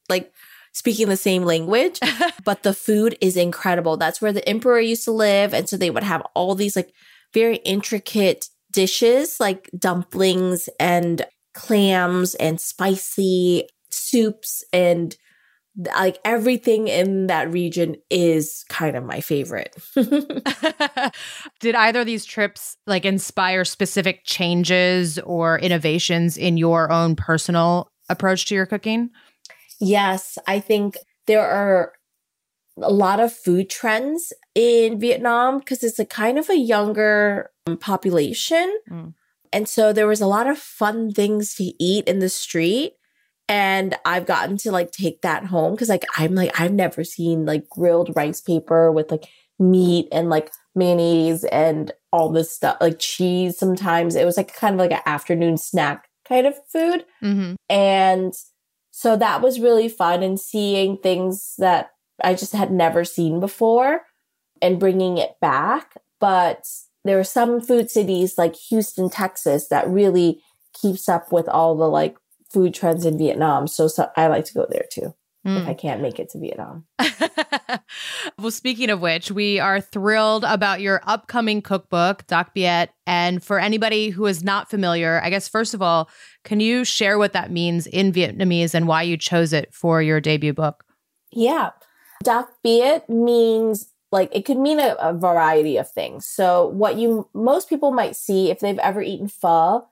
speaking 0.72 1.10
the 1.10 1.18
same 1.18 1.44
language? 1.44 2.00
but 2.44 2.64
the 2.64 2.74
food 2.74 3.18
is 3.22 3.38
incredible. 3.38 3.98
That's 3.98 4.22
where 4.22 4.34
the 4.34 4.48
emperor 4.48 4.80
used 4.80 5.06
to 5.06 5.12
live. 5.12 5.54
And 5.54 5.68
so 5.68 5.78
they 5.78 5.90
would 5.90 6.04
have 6.04 6.22
all 6.34 6.56
these 6.56 6.76
like 6.76 6.94
very 7.34 7.58
intricate 7.58 8.48
dishes 8.72 9.38
like 9.40 9.70
dumplings 9.78 10.70
and 10.80 11.26
clams 11.54 12.36
and 12.36 12.60
spicy 12.60 13.68
soups 13.90 14.64
and 14.72 15.16
like 15.96 16.20
everything 16.26 16.88
in 16.88 17.28
that 17.28 17.52
region 17.52 17.96
is 18.10 18.66
kind 18.70 18.96
of 18.96 19.04
my 19.04 19.22
favorite. 19.22 19.76
Did 21.60 21.76
either 21.76 22.02
of 22.02 22.06
these 22.06 22.26
trips 22.26 22.78
like 22.88 23.06
inspire 23.06 23.64
specific 23.64 24.22
changes 24.26 25.18
or 25.20 25.60
innovations 25.60 26.38
in 26.38 26.58
your 26.58 26.92
own 26.92 27.16
personal 27.16 27.90
approach 28.10 28.46
to 28.48 28.56
your 28.56 28.66
cooking? 28.66 29.12
Yes, 29.82 30.38
I 30.48 30.60
think 30.60 30.98
there 31.28 31.46
are 31.46 31.94
a 32.82 32.92
lot 32.92 33.20
of 33.20 33.34
food 33.34 33.70
trends 33.70 34.32
in 34.56 35.00
Vietnam 35.00 35.60
because 35.60 35.84
it's 35.84 36.00
a 36.00 36.06
kind 36.06 36.38
of 36.38 36.50
a 36.50 36.58
younger 36.58 37.50
um, 37.68 37.78
population. 37.78 38.80
Mm. 38.90 39.14
And 39.54 39.68
so 39.68 39.92
there 39.92 40.08
was 40.08 40.22
a 40.22 40.28
lot 40.28 40.48
of 40.48 40.58
fun 40.58 41.12
things 41.12 41.56
to 41.56 41.74
eat 41.84 42.08
in 42.08 42.20
the 42.20 42.30
street. 42.30 42.94
And 43.50 43.98
I've 44.06 44.26
gotten 44.26 44.56
to 44.58 44.72
like 44.72 44.92
take 44.92 45.22
that 45.22 45.46
home 45.46 45.74
because 45.74 45.90
like 45.90 46.06
I'm 46.18 46.36
like, 46.36 46.58
I've 46.60 46.72
never 46.72 47.04
seen 47.04 47.46
like 47.46 47.68
grilled 47.70 48.16
rice 48.16 48.40
paper 48.40 48.92
with 48.92 49.12
like 49.12 49.26
meat 49.60 50.08
and 50.12 50.30
like 50.30 50.52
mayonnaise 50.74 51.44
and 51.46 51.92
all 52.14 52.30
this 52.30 52.54
stuff, 52.54 52.78
like 52.80 53.00
cheese 53.00 53.58
sometimes. 53.58 54.16
It 54.16 54.26
was 54.26 54.38
like 54.38 54.56
kind 54.56 54.76
of 54.76 54.80
like 54.80 54.92
an 54.92 55.02
afternoon 55.06 55.58
snack 55.58 56.08
kind 56.26 56.48
of 56.48 56.56
food. 56.72 57.06
Mm-hmm. 57.22 57.56
And 57.70 58.34
so 58.92 59.16
that 59.16 59.42
was 59.42 59.60
really 59.60 59.90
fun 59.90 60.22
and 60.22 60.40
seeing 60.40 60.98
things 60.98 61.56
that 61.58 61.92
I 62.24 62.36
just 62.36 62.54
had 62.54 62.72
never 62.72 63.04
seen 63.04 63.40
before 63.40 64.02
and 64.62 64.80
bringing 64.80 65.18
it 65.18 65.32
back. 65.42 65.96
But 66.20 66.68
there 67.04 67.18
are 67.18 67.24
some 67.24 67.62
food 67.62 67.90
cities 67.90 68.38
like 68.38 68.56
Houston, 68.70 69.10
Texas 69.10 69.70
that 69.70 69.90
really 69.90 70.42
keeps 70.80 71.10
up 71.10 71.32
with 71.32 71.48
all 71.48 71.76
the 71.76 71.88
like 71.88 72.16
food 72.52 72.74
trends 72.74 73.06
in 73.06 73.18
Vietnam. 73.18 73.66
So, 73.66 73.88
so 73.88 74.10
I 74.16 74.28
like 74.28 74.46
to 74.46 74.54
go 74.54 74.68
there 74.70 74.86
too 74.92 75.16
mm. 75.46 75.62
if 75.62 75.68
I 75.68 75.74
can't 75.74 76.02
make 76.02 76.20
it 76.20 76.30
to 76.30 76.40
Vietnam. 76.40 76.86
well, 78.38 78.52
speaking 78.52 78.90
of 78.90 79.02
which, 79.02 79.32
we 79.32 79.60
are 79.60 79.82
thrilled 79.82 80.44
about 80.44 80.82
your 80.82 81.02
upcoming 81.06 81.62
cookbook, 81.62 82.26
Dac 82.28 82.54
Biet. 82.56 82.90
And 83.06 83.44
for 83.44 83.60
anybody 83.60 84.10
who 84.10 84.26
is 84.26 84.44
not 84.44 84.70
familiar, 84.70 85.22
I 85.24 85.30
guess, 85.30 85.48
first 85.48 85.74
of 85.74 85.82
all, 85.82 86.10
can 86.44 86.60
you 86.60 86.84
share 86.84 87.18
what 87.18 87.34
that 87.34 87.52
means 87.52 87.88
in 87.88 88.12
Vietnamese 88.12 88.74
and 88.74 88.88
why 88.88 89.04
you 89.04 89.18
chose 89.18 89.54
it 89.54 89.74
for 89.74 90.02
your 90.02 90.20
debut 90.20 90.54
book? 90.54 90.84
Yeah. 91.32 91.72
Dac 92.24 92.48
Biet 92.64 93.10
means 93.10 93.92
like 94.12 94.30
it 94.36 94.46
could 94.46 94.58
mean 94.58 94.80
a, 94.80 94.96
a, 95.00 95.14
variety 95.14 95.78
of 95.78 95.90
things. 95.90 96.26
So 96.26 96.68
what 96.68 96.98
you 96.98 97.30
most 97.34 97.70
people 97.70 97.92
might 97.92 98.16
see 98.16 98.52
if 98.52 98.60
they've 98.60 98.78
ever 98.80 99.02
eaten 99.02 99.28
pho, 99.28 99.88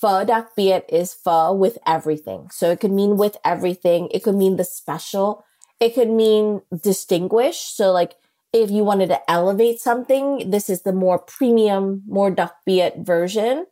pho 0.00 0.24
biệt 0.56 0.84
is 0.88 1.14
pho 1.14 1.52
with 1.52 1.78
everything. 1.86 2.48
So 2.50 2.70
it 2.70 2.80
could 2.80 2.92
mean 2.92 3.16
with 3.16 3.36
everything. 3.44 4.08
It 4.10 4.22
could 4.22 4.36
mean 4.36 4.56
the 4.56 4.64
special. 4.64 5.44
It 5.80 5.94
could 5.94 6.10
mean 6.10 6.62
distinguished. 6.82 7.76
So 7.76 7.92
like 7.92 8.14
if 8.52 8.70
you 8.70 8.84
wanted 8.84 9.08
to 9.08 9.30
elevate 9.30 9.80
something, 9.80 10.50
this 10.50 10.70
is 10.70 10.82
the 10.82 10.92
more 10.92 11.18
premium, 11.18 12.02
more 12.06 12.34
biệt 12.64 12.94
version. 12.98 13.66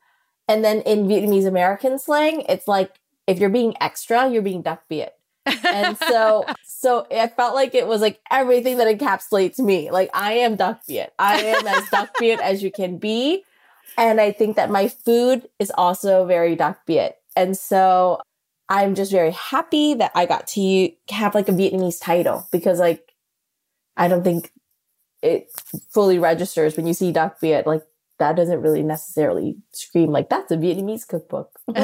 And 0.49 0.65
then 0.65 0.81
in 0.83 1.07
Vietnamese 1.07 1.47
American 1.47 1.99
slang, 1.99 2.43
it's 2.49 2.69
like 2.69 3.01
if 3.27 3.39
you're 3.39 3.51
being 3.51 3.75
extra, 3.81 4.29
you're 4.29 4.43
being 4.43 4.65
biệt 4.89 5.17
and 5.47 5.97
so 6.09 6.45
so 6.65 7.07
I 7.11 7.29
felt 7.29 7.55
like 7.55 7.75
it 7.75 7.87
was 7.87 8.01
like 8.01 8.21
everything 8.31 8.79
that 8.79 8.87
encapsulates 8.87 9.59
me. 9.59 9.91
Like 9.91 10.11
I 10.12 10.35
am 10.35 10.57
Dac 10.57 10.87
Biet. 10.87 11.11
I 11.19 11.43
am 11.43 11.67
as 11.67 11.89
Dac 11.91 12.15
Biet 12.21 12.41
as 12.41 12.62
you 12.62 12.71
can 12.71 12.99
be. 12.99 13.45
And 13.97 14.21
I 14.21 14.33
think 14.33 14.57
that 14.57 14.71
my 14.71 14.89
food 14.89 15.49
is 15.59 15.73
also 15.77 16.27
very 16.27 16.55
Dac 16.57 16.87
Biet. 16.87 17.13
And 17.35 17.57
so 17.57 18.21
I'm 18.69 18.95
just 18.95 19.13
very 19.13 19.31
happy 19.31 19.95
that 19.95 20.13
I 20.15 20.27
got 20.27 20.47
to 20.49 20.91
have 21.11 21.35
like 21.35 21.49
a 21.49 21.53
Vietnamese 21.53 22.01
title 22.01 22.49
because 22.51 22.81
like 22.81 23.13
I 23.97 24.09
don't 24.09 24.25
think 24.25 24.51
it 25.23 25.49
fully 25.91 26.19
registers 26.19 26.77
when 26.77 26.87
you 26.87 26.95
see 26.95 27.13
Dac 27.13 27.41
Biet. 27.41 27.67
Like 27.67 27.83
that 28.19 28.37
doesn't 28.37 28.61
really 28.61 28.83
necessarily 28.83 29.57
scream 29.73 30.11
like 30.11 30.29
that's 30.29 30.51
a 30.51 30.57
Vietnamese 30.57 31.07
cookbook. 31.07 31.51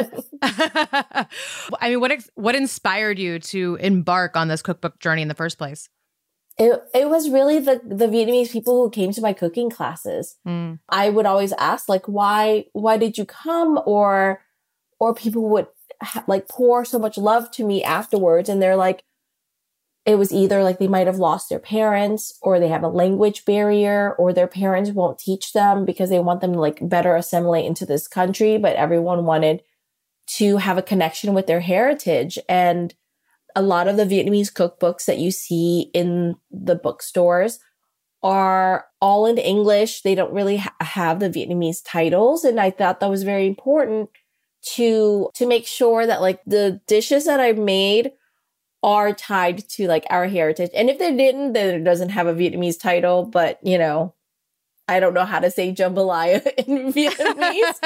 I 0.43 1.27
mean, 1.83 2.01
what 2.01 2.13
what 2.35 2.55
inspired 2.55 3.19
you 3.19 3.39
to 3.39 3.77
embark 3.77 4.37
on 4.37 4.49
this 4.49 4.63
cookbook 4.63 4.99
journey 4.99 5.23
in 5.23 5.29
the 5.29 5.35
first 5.35 5.59
place? 5.59 5.89
It 6.59 6.83
it 6.95 7.09
was 7.09 7.31
really 7.31 7.59
the 7.59 7.81
the 7.85 8.07
Vietnamese 8.07 8.51
people 8.51 8.83
who 8.83 8.91
came 8.91 9.13
to 9.13 9.23
my 9.23 9.33
cooking 9.33 9.71
classes. 9.71 10.37
Mm. 10.47 10.81
I 10.89 11.09
would 11.09 11.27
always 11.27 11.53
ask 11.55 11.89
like 11.89 12.07
why 12.07 12.67
why 12.73 12.99
did 12.99 13.17
you 13.17 13.25
come 13.25 13.81
or 13.87 14.43
or 15.01 15.15
people 15.15 15.49
would 15.49 15.67
ha- 16.03 16.25
like 16.27 16.49
pour 16.49 16.85
so 16.85 16.99
much 16.99 17.17
love 17.17 17.51
to 17.53 17.65
me 17.65 17.83
afterwards 17.83 18.49
and 18.49 18.61
they're 18.61 18.77
like 18.77 19.05
it 20.05 20.17
was 20.17 20.33
either 20.33 20.63
like 20.63 20.79
they 20.79 20.89
might 20.89 21.07
have 21.07 21.19
lost 21.19 21.49
their 21.49 21.61
parents 21.61 22.37
or 22.43 22.59
they 22.59 22.69
have 22.69 22.83
a 22.83 22.89
language 22.89 23.45
barrier 23.45 24.15
or 24.19 24.33
their 24.33 24.49
parents 24.49 24.91
won't 24.91 25.19
teach 25.19 25.53
them 25.53 25.85
because 25.85 26.11
they 26.11 26.19
want 26.19 26.41
them 26.41 26.53
to 26.53 26.61
like 26.61 26.79
better 26.89 27.15
assimilate 27.15 27.65
into 27.65 27.87
this 27.87 28.09
country 28.09 28.59
but 28.59 28.77
everyone 28.77 29.25
wanted 29.25 29.63
to 30.27 30.57
have 30.59 30.79
a 30.79 30.83
connection 30.83 31.35
with 31.35 31.47
their 31.47 31.61
heritage 31.61 32.39
and 32.49 32.95
a 33.55 33.63
lot 33.63 33.89
of 33.89 33.97
the 33.97 34.05
Vietnamese 34.05 34.53
cookbooks 34.53 35.05
that 35.07 35.19
you 35.19 35.31
see 35.31 35.91
in 35.95 36.37
the 36.51 36.75
bookstores 36.75 37.59
are 38.23 38.87
all 39.01 39.27
in 39.27 39.39
English. 39.39 40.03
They 40.03 40.15
don't 40.15 40.33
really 40.33 40.59
ha- 40.59 40.75
have 40.81 41.21
the 41.21 41.31
Vietnamese 41.31 41.83
titles. 41.85 42.45
And 42.45 42.61
I 42.61 42.71
thought 42.71 43.01
that 43.01 43.11
was 43.11 43.25
very 43.25 43.47
important 43.47 44.11
to, 44.75 45.31
to 45.35 45.47
make 45.47 45.67
sure 45.67 46.07
that 46.07 46.21
like 46.21 46.41
the 46.47 46.81
dishes 46.87 47.25
that 47.25 47.41
I 47.41 47.53
made 47.53 48.13
are 48.83 49.13
tied 49.13 49.69
to 49.71 49.87
like 49.87 50.07
our 50.11 50.27
heritage. 50.27 50.71
And 50.75 50.91
if 50.91 50.99
they 50.99 51.17
didn't, 51.17 51.53
then 51.53 51.75
it 51.75 51.85
doesn't 51.85 52.11
have 52.11 52.27
a 52.27 52.35
Vietnamese 52.35 52.81
title, 52.81 53.25
but 53.25 53.59
you 53.63 53.79
know, 53.79 54.15
I 54.89 55.01
don't 55.01 55.15
know 55.15 55.25
how 55.25 55.39
to 55.39 55.51
say 55.51 55.73
jambalaya 55.73 56.45
in 56.67 56.93
Vietnamese. 56.93 57.79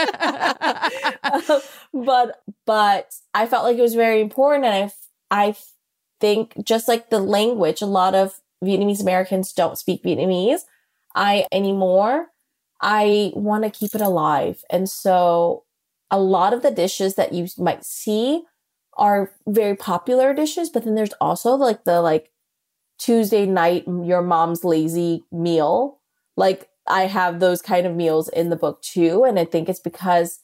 uh, 1.22 1.60
but 1.92 2.42
but 2.64 3.14
I 3.34 3.46
felt 3.46 3.64
like 3.64 3.76
it 3.76 3.82
was 3.82 3.94
very 3.94 4.20
important 4.20 4.64
and 4.64 4.84
I 4.84 4.92
I 5.30 5.56
think 6.20 6.54
just 6.64 6.88
like 6.88 7.10
the 7.10 7.20
language, 7.20 7.82
a 7.82 7.86
lot 7.86 8.14
of 8.14 8.40
Vietnamese 8.64 9.02
Americans 9.02 9.52
don't 9.52 9.78
speak 9.78 10.02
Vietnamese 10.02 10.60
I 11.16 11.46
anymore. 11.50 12.28
I 12.80 13.32
want 13.34 13.64
to 13.64 13.70
keep 13.70 13.94
it 13.94 14.00
alive. 14.02 14.62
And 14.70 14.88
so 14.88 15.64
a 16.10 16.20
lot 16.20 16.52
of 16.52 16.62
the 16.62 16.70
dishes 16.70 17.14
that 17.16 17.32
you 17.32 17.48
might 17.58 17.84
see 17.84 18.44
are 18.98 19.32
very 19.48 19.74
popular 19.74 20.34
dishes, 20.34 20.70
but 20.70 20.84
then 20.84 20.94
there's 20.94 21.14
also 21.20 21.54
like 21.54 21.84
the 21.84 22.00
like 22.02 22.30
Tuesday 22.98 23.46
night 23.46 23.84
your 23.86 24.22
mom's 24.22 24.64
lazy 24.64 25.24
meal. 25.32 26.00
Like 26.36 26.68
I 26.86 27.06
have 27.06 27.40
those 27.40 27.62
kind 27.62 27.86
of 27.86 27.96
meals 27.96 28.28
in 28.28 28.50
the 28.50 28.56
book 28.56 28.82
too, 28.82 29.24
and 29.24 29.38
I 29.38 29.44
think 29.44 29.68
it's 29.68 29.80
because 29.80 30.40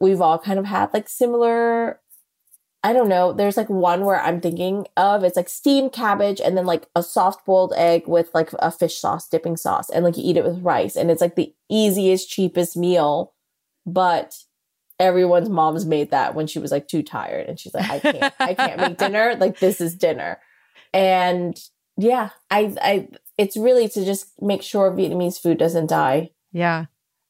we've 0.00 0.20
all 0.20 0.38
kind 0.38 0.58
of 0.58 0.66
had 0.66 0.92
like 0.94 1.08
similar 1.08 2.00
I 2.82 2.92
don't 2.94 3.08
know. 3.08 3.32
There's 3.32 3.58
like 3.58 3.68
one 3.68 4.06
where 4.06 4.20
I'm 4.20 4.40
thinking 4.40 4.86
of 4.96 5.22
it's 5.22 5.36
like 5.36 5.50
steamed 5.50 5.92
cabbage 5.92 6.40
and 6.40 6.56
then 6.56 6.64
like 6.64 6.86
a 6.96 7.02
soft 7.02 7.44
boiled 7.44 7.74
egg 7.76 8.06
with 8.06 8.30
like 8.32 8.50
a 8.58 8.70
fish 8.70 8.96
sauce, 8.98 9.28
dipping 9.28 9.56
sauce, 9.56 9.90
and 9.90 10.04
like 10.04 10.16
you 10.16 10.22
eat 10.24 10.38
it 10.38 10.44
with 10.44 10.62
rice. 10.62 10.96
And 10.96 11.10
it's 11.10 11.20
like 11.20 11.36
the 11.36 11.54
easiest, 11.68 12.30
cheapest 12.30 12.76
meal, 12.76 13.34
but 13.84 14.34
everyone's 15.00 15.48
mom's 15.48 15.86
made 15.86 16.10
that 16.10 16.34
when 16.34 16.46
she 16.46 16.58
was 16.58 16.70
like 16.70 16.86
too 16.86 17.02
tired 17.02 17.46
and 17.48 17.58
she's 17.58 17.72
like 17.72 17.90
i 17.90 17.98
can't 17.98 18.34
i 18.38 18.54
can't 18.54 18.78
make 18.78 18.98
dinner 18.98 19.34
like 19.40 19.58
this 19.58 19.80
is 19.80 19.94
dinner 19.94 20.38
and 20.92 21.58
yeah 21.96 22.28
i 22.50 22.72
i 22.82 23.08
it's 23.38 23.56
really 23.56 23.88
to 23.88 24.04
just 24.04 24.30
make 24.42 24.62
sure 24.62 24.92
vietnamese 24.92 25.40
food 25.40 25.56
doesn't 25.56 25.88
die 25.88 26.30
yeah 26.52 26.84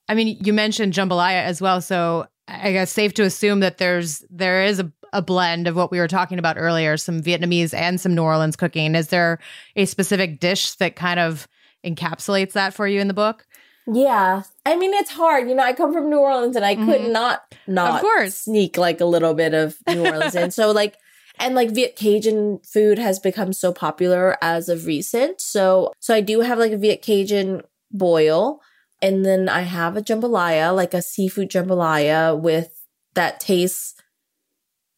i 0.08 0.14
mean 0.14 0.36
you 0.42 0.52
mentioned 0.52 0.92
jambalaya 0.92 1.44
as 1.44 1.60
well 1.60 1.80
so 1.80 2.26
i 2.48 2.72
guess 2.72 2.90
safe 2.90 3.14
to 3.14 3.22
assume 3.22 3.60
that 3.60 3.78
there's 3.78 4.24
there 4.30 4.64
is 4.64 4.80
a, 4.80 4.92
a 5.12 5.22
blend 5.22 5.66
of 5.66 5.76
what 5.76 5.90
we 5.90 5.98
were 5.98 6.08
talking 6.08 6.38
about 6.38 6.56
earlier 6.58 6.96
some 6.96 7.20
vietnamese 7.20 7.74
and 7.74 8.00
some 8.00 8.14
new 8.14 8.22
orleans 8.22 8.56
cooking 8.56 8.94
is 8.94 9.08
there 9.08 9.38
a 9.76 9.84
specific 9.84 10.40
dish 10.40 10.74
that 10.76 10.96
kind 10.96 11.20
of 11.20 11.48
encapsulates 11.84 12.52
that 12.52 12.74
for 12.74 12.86
you 12.86 13.00
in 13.00 13.08
the 13.08 13.14
book 13.14 13.46
yeah. 13.92 14.42
I 14.64 14.76
mean, 14.76 14.94
it's 14.94 15.10
hard. 15.10 15.48
You 15.48 15.54
know, 15.54 15.62
I 15.64 15.72
come 15.72 15.92
from 15.92 16.10
New 16.10 16.18
Orleans 16.18 16.54
and 16.54 16.64
I 16.64 16.76
mm-hmm. 16.76 16.90
could 16.90 17.10
not 17.10 17.42
not 17.66 17.96
of 17.96 18.00
course. 18.02 18.36
sneak 18.36 18.76
like 18.76 19.00
a 19.00 19.04
little 19.04 19.34
bit 19.34 19.54
of 19.54 19.76
New 19.88 20.04
Orleans 20.04 20.34
in. 20.34 20.50
So 20.50 20.70
like 20.70 20.96
and 21.38 21.54
like 21.54 21.70
Viet 21.70 21.96
Cajun 21.96 22.60
food 22.64 22.98
has 22.98 23.18
become 23.18 23.52
so 23.52 23.72
popular 23.72 24.36
as 24.42 24.68
of 24.68 24.86
recent. 24.86 25.40
So 25.40 25.92
so 25.98 26.14
I 26.14 26.20
do 26.20 26.40
have 26.40 26.58
like 26.58 26.72
a 26.72 26.78
Viet 26.78 27.02
Cajun 27.02 27.62
boil 27.90 28.60
and 29.02 29.24
then 29.24 29.48
I 29.48 29.62
have 29.62 29.96
a 29.96 30.02
jambalaya, 30.02 30.74
like 30.74 30.94
a 30.94 31.02
seafood 31.02 31.50
jambalaya 31.50 32.38
with 32.38 32.84
that 33.14 33.40
tastes 33.40 33.94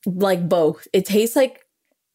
like 0.06 0.48
both. 0.48 0.88
It 0.92 1.04
tastes 1.04 1.36
like 1.36 1.66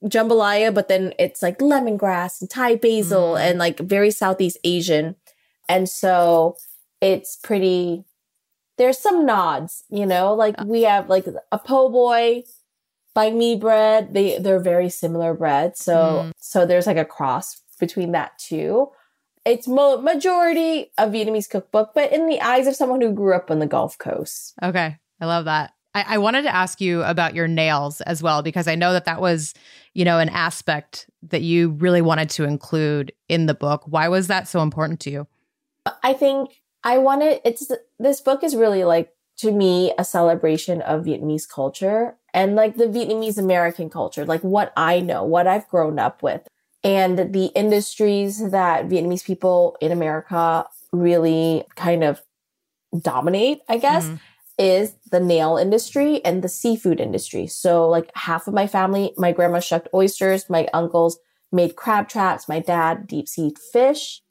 jambalaya, 0.04 0.74
but 0.74 0.88
then 0.88 1.14
it's 1.18 1.42
like 1.42 1.60
lemongrass 1.60 2.42
and 2.42 2.50
Thai 2.50 2.76
basil 2.76 3.34
mm. 3.34 3.40
and 3.40 3.60
like 3.60 3.80
very 3.80 4.12
Southeast 4.12 4.58
Asian. 4.64 5.16
And 5.70 5.90
so 5.90 6.58
it's 7.02 7.36
pretty 7.36 8.06
there's 8.78 9.00
some 9.00 9.26
nods, 9.26 9.84
you 9.90 10.06
know, 10.06 10.34
like 10.34 10.56
we 10.64 10.84
have 10.84 11.10
like 11.10 11.26
a 11.52 11.58
po' 11.58 11.90
boy, 11.90 12.44
banh 13.16 13.36
mi 13.38 13.56
bread. 13.56 14.14
They 14.14 14.38
they're 14.38 14.60
very 14.60 14.90
similar 14.90 15.34
bread. 15.34 15.78
So 15.78 16.26
Mm. 16.28 16.32
so 16.38 16.66
there's 16.66 16.88
like 16.88 16.98
a 16.98 17.06
cross 17.06 17.62
between 17.80 18.12
that 18.12 18.38
too. 18.38 18.90
It's 19.46 19.68
mo- 19.68 20.02
majority 20.02 20.92
a 20.98 21.08
Vietnamese 21.08 21.50
cookbook, 21.50 21.92
but 21.96 22.12
in 22.12 22.28
the 22.28 22.42
eyes 22.42 22.68
of 22.68 22.76
someone 22.76 23.02
who 23.02 23.14
grew 23.14 23.34
up 23.34 23.50
on 23.50 23.60
the 23.60 23.68
Gulf 23.68 23.98
Coast. 23.98 24.54
Okay. 24.62 24.98
I 25.20 25.26
love 25.26 25.46
that. 25.46 25.72
I, 25.98 26.16
I 26.16 26.18
wanted 26.18 26.44
to 26.44 26.54
ask 26.54 26.80
you 26.80 27.04
about 27.04 27.34
your 27.34 27.48
nails 27.48 28.02
as 28.02 28.22
well, 28.22 28.42
because 28.42 28.68
I 28.68 28.76
know 28.76 28.94
that 28.94 29.06
that 29.06 29.20
was, 29.20 29.54
you 29.94 30.06
know, 30.06 30.20
an 30.20 30.30
aspect 30.30 31.10
that 31.24 31.42
you 31.42 31.72
really 31.72 32.02
wanted 32.02 32.30
to 32.32 32.44
include 32.44 33.12
in 33.28 33.48
the 33.48 33.54
book. 33.54 33.84
Why 33.86 34.08
was 34.08 34.28
that 34.28 34.48
so 34.48 34.62
important 34.62 35.00
to 35.02 35.10
you? 35.10 35.28
I 36.04 36.14
think 36.14 36.62
I 36.84 36.98
wanted 36.98 37.42
it's 37.44 37.72
this 37.98 38.22
book 38.22 38.44
is 38.44 38.56
really 38.56 38.84
like 38.84 39.14
to 39.38 39.52
me 39.52 39.94
a 39.98 40.04
celebration 40.04 40.82
of 40.82 41.06
Vietnamese 41.06 41.48
culture 41.50 42.16
and 42.34 42.56
like 42.56 42.76
the 42.76 42.86
Vietnamese 42.86 43.38
American 43.38 43.90
culture, 43.90 44.26
like 44.26 44.42
what 44.42 44.74
I 44.78 45.00
know, 45.00 45.24
what 45.24 45.48
I've 45.48 45.68
grown 45.68 45.98
up 45.98 46.22
with, 46.22 46.48
and 46.84 47.34
the 47.34 47.46
industries 47.56 48.52
that 48.52 48.88
Vietnamese 48.88 49.26
people 49.26 49.78
in 49.82 49.92
America 49.92 50.66
really 50.92 51.64
kind 51.76 52.04
of 52.04 52.22
dominate, 53.02 53.62
I 53.68 53.78
guess. 53.78 54.06
Mhm. 54.08 54.20
Is 54.58 54.96
the 55.12 55.20
nail 55.20 55.58
industry 55.58 56.24
and 56.26 56.44
the 56.44 56.50
seafood 56.50 57.00
industry. 57.00 57.46
So, 57.46 57.88
like 57.88 58.10
half 58.16 58.48
of 58.48 58.54
my 58.56 58.66
family, 58.66 59.14
my 59.16 59.32
grandma 59.32 59.60
shucked 59.60 59.88
oysters, 59.94 60.50
my 60.50 60.68
uncles 60.74 61.20
made 61.52 61.76
crab 61.76 62.10
traps, 62.10 62.50
my 62.50 62.60
dad 62.60 63.08
deep 63.08 63.28
sea 63.28 63.54
fish. 63.72 64.22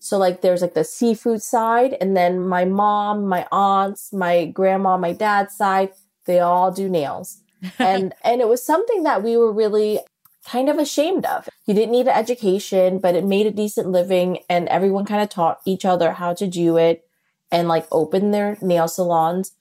So 0.00 0.18
like 0.18 0.42
there's 0.42 0.60
like 0.60 0.74
the 0.74 0.84
seafood 0.84 1.42
side 1.42 1.96
and 2.00 2.16
then 2.16 2.40
my 2.40 2.64
mom, 2.64 3.26
my 3.26 3.46
aunts, 3.50 4.12
my 4.12 4.44
grandma, 4.46 4.98
my 4.98 5.12
dad's 5.12 5.56
side, 5.56 5.92
they 6.26 6.40
all 6.40 6.70
do 6.70 6.88
nails. 6.88 7.40
and 7.78 8.12
and 8.22 8.40
it 8.40 8.48
was 8.48 8.62
something 8.62 9.04
that 9.04 9.22
we 9.22 9.36
were 9.36 9.52
really 9.52 10.00
kind 10.44 10.68
of 10.68 10.78
ashamed 10.78 11.24
of. 11.24 11.48
You 11.66 11.72
didn't 11.72 11.92
need 11.92 12.06
an 12.06 12.18
education, 12.18 12.98
but 12.98 13.14
it 13.14 13.24
made 13.24 13.46
a 13.46 13.50
decent 13.50 13.88
living 13.88 14.40
and 14.50 14.68
everyone 14.68 15.06
kind 15.06 15.22
of 15.22 15.30
taught 15.30 15.60
each 15.64 15.86
other 15.86 16.12
how 16.12 16.34
to 16.34 16.46
do 16.46 16.76
it 16.76 17.06
and 17.50 17.66
like 17.66 17.86
open 17.90 18.30
their 18.30 18.58
nail 18.60 18.88
salons. 18.88 19.52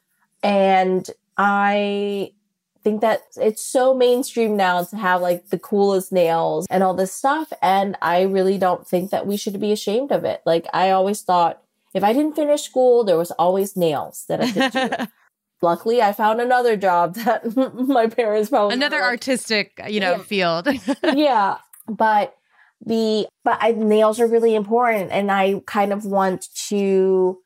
And 0.43 1.09
I 1.37 2.33
think 2.83 3.01
that 3.01 3.21
it's 3.37 3.61
so 3.61 3.93
mainstream 3.93 4.57
now 4.57 4.83
to 4.83 4.95
have 4.97 5.21
like 5.21 5.47
the 5.49 5.57
coolest 5.59 6.11
nails 6.11 6.67
and 6.69 6.83
all 6.83 6.93
this 6.93 7.13
stuff. 7.13 7.51
And 7.61 7.95
I 8.01 8.23
really 8.23 8.57
don't 8.57 8.85
think 8.85 9.09
that 9.11 9.25
we 9.25 9.37
should 9.37 9.59
be 9.59 9.71
ashamed 9.71 10.11
of 10.11 10.25
it. 10.25 10.41
Like 10.45 10.67
I 10.73 10.91
always 10.91 11.21
thought 11.21 11.61
if 11.93 12.03
I 12.03 12.11
didn't 12.11 12.35
finish 12.35 12.63
school, 12.63 13.03
there 13.03 13.17
was 13.17 13.31
always 13.31 13.77
nails 13.77 14.25
that 14.27 14.41
I 14.41 14.51
could 14.51 14.71
do. 14.99 15.05
Luckily, 15.61 16.01
I 16.01 16.11
found 16.11 16.41
another 16.41 16.75
job 16.75 17.15
that 17.23 17.55
my 17.55 18.07
parents 18.07 18.49
probably 18.49 18.75
Another 18.75 18.99
like, 18.99 19.11
artistic, 19.11 19.79
you 19.87 20.01
know, 20.01 20.17
Yeah. 20.17 20.23
field. 20.23 20.67
yeah, 21.15 21.57
but 21.87 22.35
the 22.85 23.27
but 23.45 23.59
I, 23.61 23.71
nails 23.71 24.19
are 24.19 24.27
really 24.27 24.55
important, 24.55 25.11
and 25.13 25.31
I 25.31 25.61
kind 25.65 25.93
of 25.93 26.03
want 26.03 26.49
to 26.67 27.39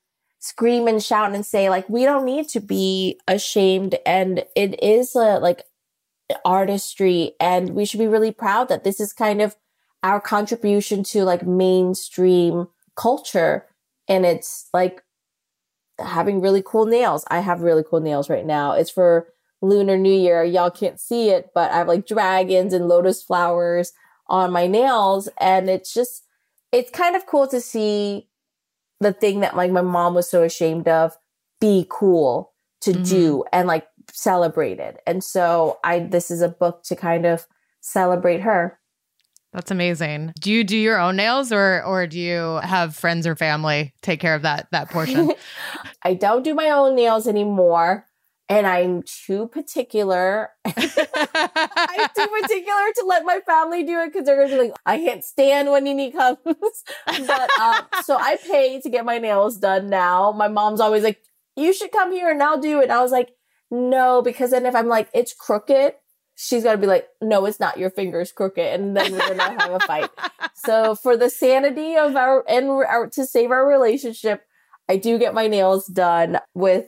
scream 0.48 0.88
and 0.88 1.04
shout 1.04 1.34
and 1.34 1.46
say 1.46 1.70
like 1.70 1.90
we 1.90 2.04
don't 2.06 2.26
need 2.26 2.48
to 2.50 2.60
be 2.60 3.20
ashamed, 3.28 3.96
and 4.06 4.44
it 4.56 4.82
is 4.84 5.16
a, 5.16 5.40
like 5.40 5.64
artistry, 6.46 7.34
and 7.40 7.72
we 7.72 7.86
should 7.86 8.00
be 8.00 8.08
really 8.08 8.32
proud 8.32 8.70
that 8.70 8.84
this 8.84 9.00
is 9.00 9.14
kind 9.14 9.42
of 9.42 9.56
our 10.04 10.22
contribution 10.22 11.04
to 11.04 11.24
like 11.24 11.46
mainstream 11.46 12.68
culture, 12.96 13.66
and 14.08 14.26
it's 14.26 14.70
like 14.74 15.04
having 16.00 16.42
really 16.42 16.64
cool 16.66 16.86
nails. 16.86 17.26
I 17.30 17.40
have 17.40 17.62
really 17.62 17.84
cool 17.84 18.00
nails 18.00 18.30
right 18.30 18.46
now. 18.46 18.74
It's 18.74 18.92
for 18.92 19.28
Lunar 19.62 19.98
New 19.98 20.14
Year. 20.14 20.44
Y'all 20.44 20.70
can't 20.70 21.00
see 21.00 21.30
it, 21.30 21.50
but 21.56 21.72
I 21.72 21.78
have 21.78 21.88
like 21.88 22.06
dragons 22.06 22.74
and 22.74 22.88
lotus 22.88 23.24
flowers 23.24 23.94
on 24.28 24.52
my 24.52 24.68
nails. 24.68 25.28
And 25.40 25.70
it's 25.70 25.94
just, 25.94 26.24
it's 26.72 26.92
kind 26.92 27.16
of 27.16 27.26
cool 27.26 27.48
to 27.48 27.60
see 27.60 28.28
the 29.00 29.14
thing 29.14 29.42
that 29.42 29.56
like 29.56 29.72
my 29.72 29.82
mom 29.82 30.16
was 30.16 30.30
so 30.30 30.44
ashamed 30.44 30.88
of 30.88 31.16
be 31.62 31.86
cool 31.90 32.54
to 32.82 32.92
Mhm. 32.94 33.08
do 33.10 33.44
and 33.52 33.68
like 33.68 33.88
celebrate 34.12 34.80
it. 34.80 35.02
And 35.06 35.24
so 35.24 35.80
I, 35.84 36.00
this 36.00 36.32
is 36.32 36.42
a 36.42 36.50
book 36.50 36.84
to 36.84 36.96
kind 36.96 37.26
of 37.26 37.48
celebrate 37.82 38.42
her. 38.42 38.80
That's 39.54 39.72
amazing. 39.72 40.34
Do 40.40 40.52
you 40.52 40.64
do 40.64 40.78
your 40.78 41.00
own 41.00 41.16
nails 41.16 41.52
or 41.52 41.84
or 41.84 42.06
do 42.06 42.20
you 42.20 42.60
have 42.64 42.96
friends 42.96 43.26
or 43.26 43.36
family 43.36 43.94
take 44.02 44.20
care 44.20 44.36
of 44.36 44.42
that 44.42 44.68
that 44.72 44.90
portion? 44.90 45.32
I 46.04 46.14
don't 46.14 46.44
do 46.44 46.54
my 46.54 46.70
own 46.70 46.96
nails 46.96 47.28
anymore. 47.28 48.06
And 48.50 48.66
I'm 48.66 49.04
too 49.04 49.48
particular 49.48 50.52
I'm 50.66 50.74
too 50.74 52.28
particular 52.42 52.94
to 52.96 53.06
let 53.06 53.26
my 53.26 53.40
family 53.46 53.84
do 53.84 54.00
it 54.00 54.14
because 54.14 54.26
they're 54.26 54.38
gonna 54.38 54.56
be 54.56 54.70
like, 54.70 54.78
I 54.86 54.98
can't 54.98 55.24
stand 55.24 55.70
when 55.70 55.84
Nini 55.84 56.12
comes. 56.12 56.38
but 56.46 57.60
um, 57.60 57.86
so 58.04 58.16
I 58.18 58.38
pay 58.38 58.80
to 58.82 58.90
get 58.90 59.06
my 59.06 59.18
nails 59.18 59.58
done 59.58 59.90
now. 59.90 60.32
My 60.32 60.48
mom's 60.48 60.80
always 60.80 61.04
like, 61.04 61.22
you 61.56 61.74
should 61.74 61.92
come 61.92 62.12
here 62.12 62.30
and 62.30 62.42
I'll 62.42 62.60
do 62.60 62.82
it. 62.82 62.90
I 62.90 63.02
was 63.02 63.12
like, 63.12 63.32
no, 63.70 64.22
because 64.22 64.52
then 64.52 64.66
if 64.66 64.76
I'm 64.76 64.88
like, 64.88 65.10
it's 65.14 65.34
crooked, 65.34 65.94
she's 66.36 66.64
gonna 66.64 66.78
be 66.78 66.88
like, 66.88 67.08
no, 67.22 67.46
it's 67.46 67.60
not. 67.60 67.78
Your 67.78 67.90
finger's 67.90 68.32
crooked, 68.32 68.66
and 68.66 68.96
then 68.96 69.12
we're 69.12 69.20
gonna 69.20 69.44
have 69.62 69.72
a 69.72 69.80
fight. 69.82 70.10
So 70.56 70.96
for 70.96 71.16
the 71.16 71.30
sanity 71.30 71.96
of 71.96 72.16
our 72.16 72.44
and 72.50 72.68
our, 72.68 73.08
to 73.12 73.26
save 73.26 73.52
our 73.52 73.66
relationship, 73.66 74.44
I 74.90 74.98
do 74.98 75.18
get 75.18 75.34
my 75.34 75.48
nails 75.48 75.86
done 75.88 76.40
with 76.54 76.88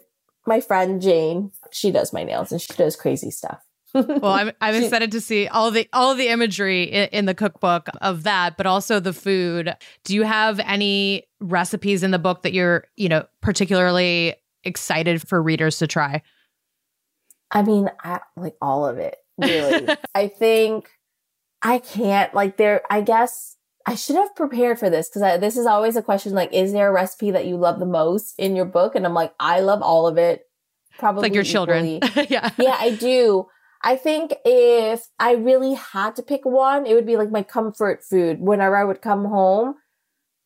my 0.50 0.60
friend 0.60 1.02
Jane. 1.02 1.52
She 1.72 1.92
does 1.92 2.12
my 2.12 2.26
nails 2.26 2.52
and 2.52 2.62
she 2.62 2.74
does 2.74 2.98
crazy 2.98 3.32
stuff. 3.32 3.64
well, 3.94 4.26
I'm 4.26 4.52
I'm 4.60 4.76
excited 4.76 5.12
to 5.14 5.22
see 5.22 5.48
all 5.48 5.72
the 5.72 5.88
all 5.94 6.14
the 6.14 6.28
imagery 6.28 6.84
in, 6.84 7.08
in 7.10 7.26
the 7.26 7.34
cookbook 7.34 7.88
of 8.02 8.24
that, 8.24 8.58
but 8.58 8.66
also 8.66 9.00
the 9.00 9.14
food. 9.14 9.74
Do 10.04 10.14
you 10.14 10.24
have 10.24 10.60
any 10.60 11.24
recipes 11.40 12.04
in 12.04 12.12
the 12.12 12.20
book 12.20 12.44
that 12.44 12.54
you're 12.54 12.86
you 12.98 13.10
know 13.10 13.26
particularly 13.42 14.36
excited 14.64 15.28
for 15.28 15.42
readers 15.42 15.78
to 15.80 15.88
try? 15.88 16.22
I 17.52 17.64
mean, 17.64 17.90
I 18.04 18.20
like 18.36 18.56
all 18.62 18.86
of 18.86 18.98
it, 18.98 19.18
really. 19.40 19.88
I 20.16 20.28
think 20.28 20.90
I 21.62 21.80
can't, 21.80 22.34
like, 22.34 22.58
there, 22.58 22.84
I 22.90 23.02
guess 23.02 23.58
I 23.86 23.96
should 23.96 24.16
have 24.18 24.36
prepared 24.36 24.78
for 24.78 24.90
this 24.90 25.10
because 25.10 25.40
this 25.40 25.58
is 25.58 25.66
always 25.66 25.96
a 25.96 26.02
question 26.02 26.34
like, 26.34 26.54
is 26.54 26.74
there 26.74 26.90
a 26.90 26.92
recipe 26.92 27.32
that 27.32 27.46
you 27.46 27.58
love 27.58 27.80
the 27.80 27.86
most 27.86 28.36
in 28.38 28.56
your 28.56 28.66
book? 28.66 28.96
And 28.96 29.06
I'm 29.06 29.14
like, 29.14 29.34
I 29.40 29.62
love 29.62 29.82
all 29.82 30.08
of 30.08 30.18
it. 30.18 30.44
Probably 30.98 31.22
like 31.22 31.34
your 31.34 31.44
children, 31.44 31.86
yeah. 32.30 32.50
yeah, 32.58 32.76
I 32.78 32.96
do. 33.00 33.48
I 33.82 33.96
think 33.96 34.34
if 34.44 35.08
I 35.18 35.34
really 35.34 35.76
had 35.76 36.16
to 36.18 36.22
pick 36.22 36.42
one, 36.44 36.86
it 36.86 36.94
would 36.94 37.06
be 37.06 37.16
like 37.16 37.32
my 37.32 37.44
comfort 37.44 38.04
food. 38.04 38.42
Whenever 38.42 38.76
I 38.76 38.84
would 38.84 39.02
come 39.02 39.26
home, 39.26 39.76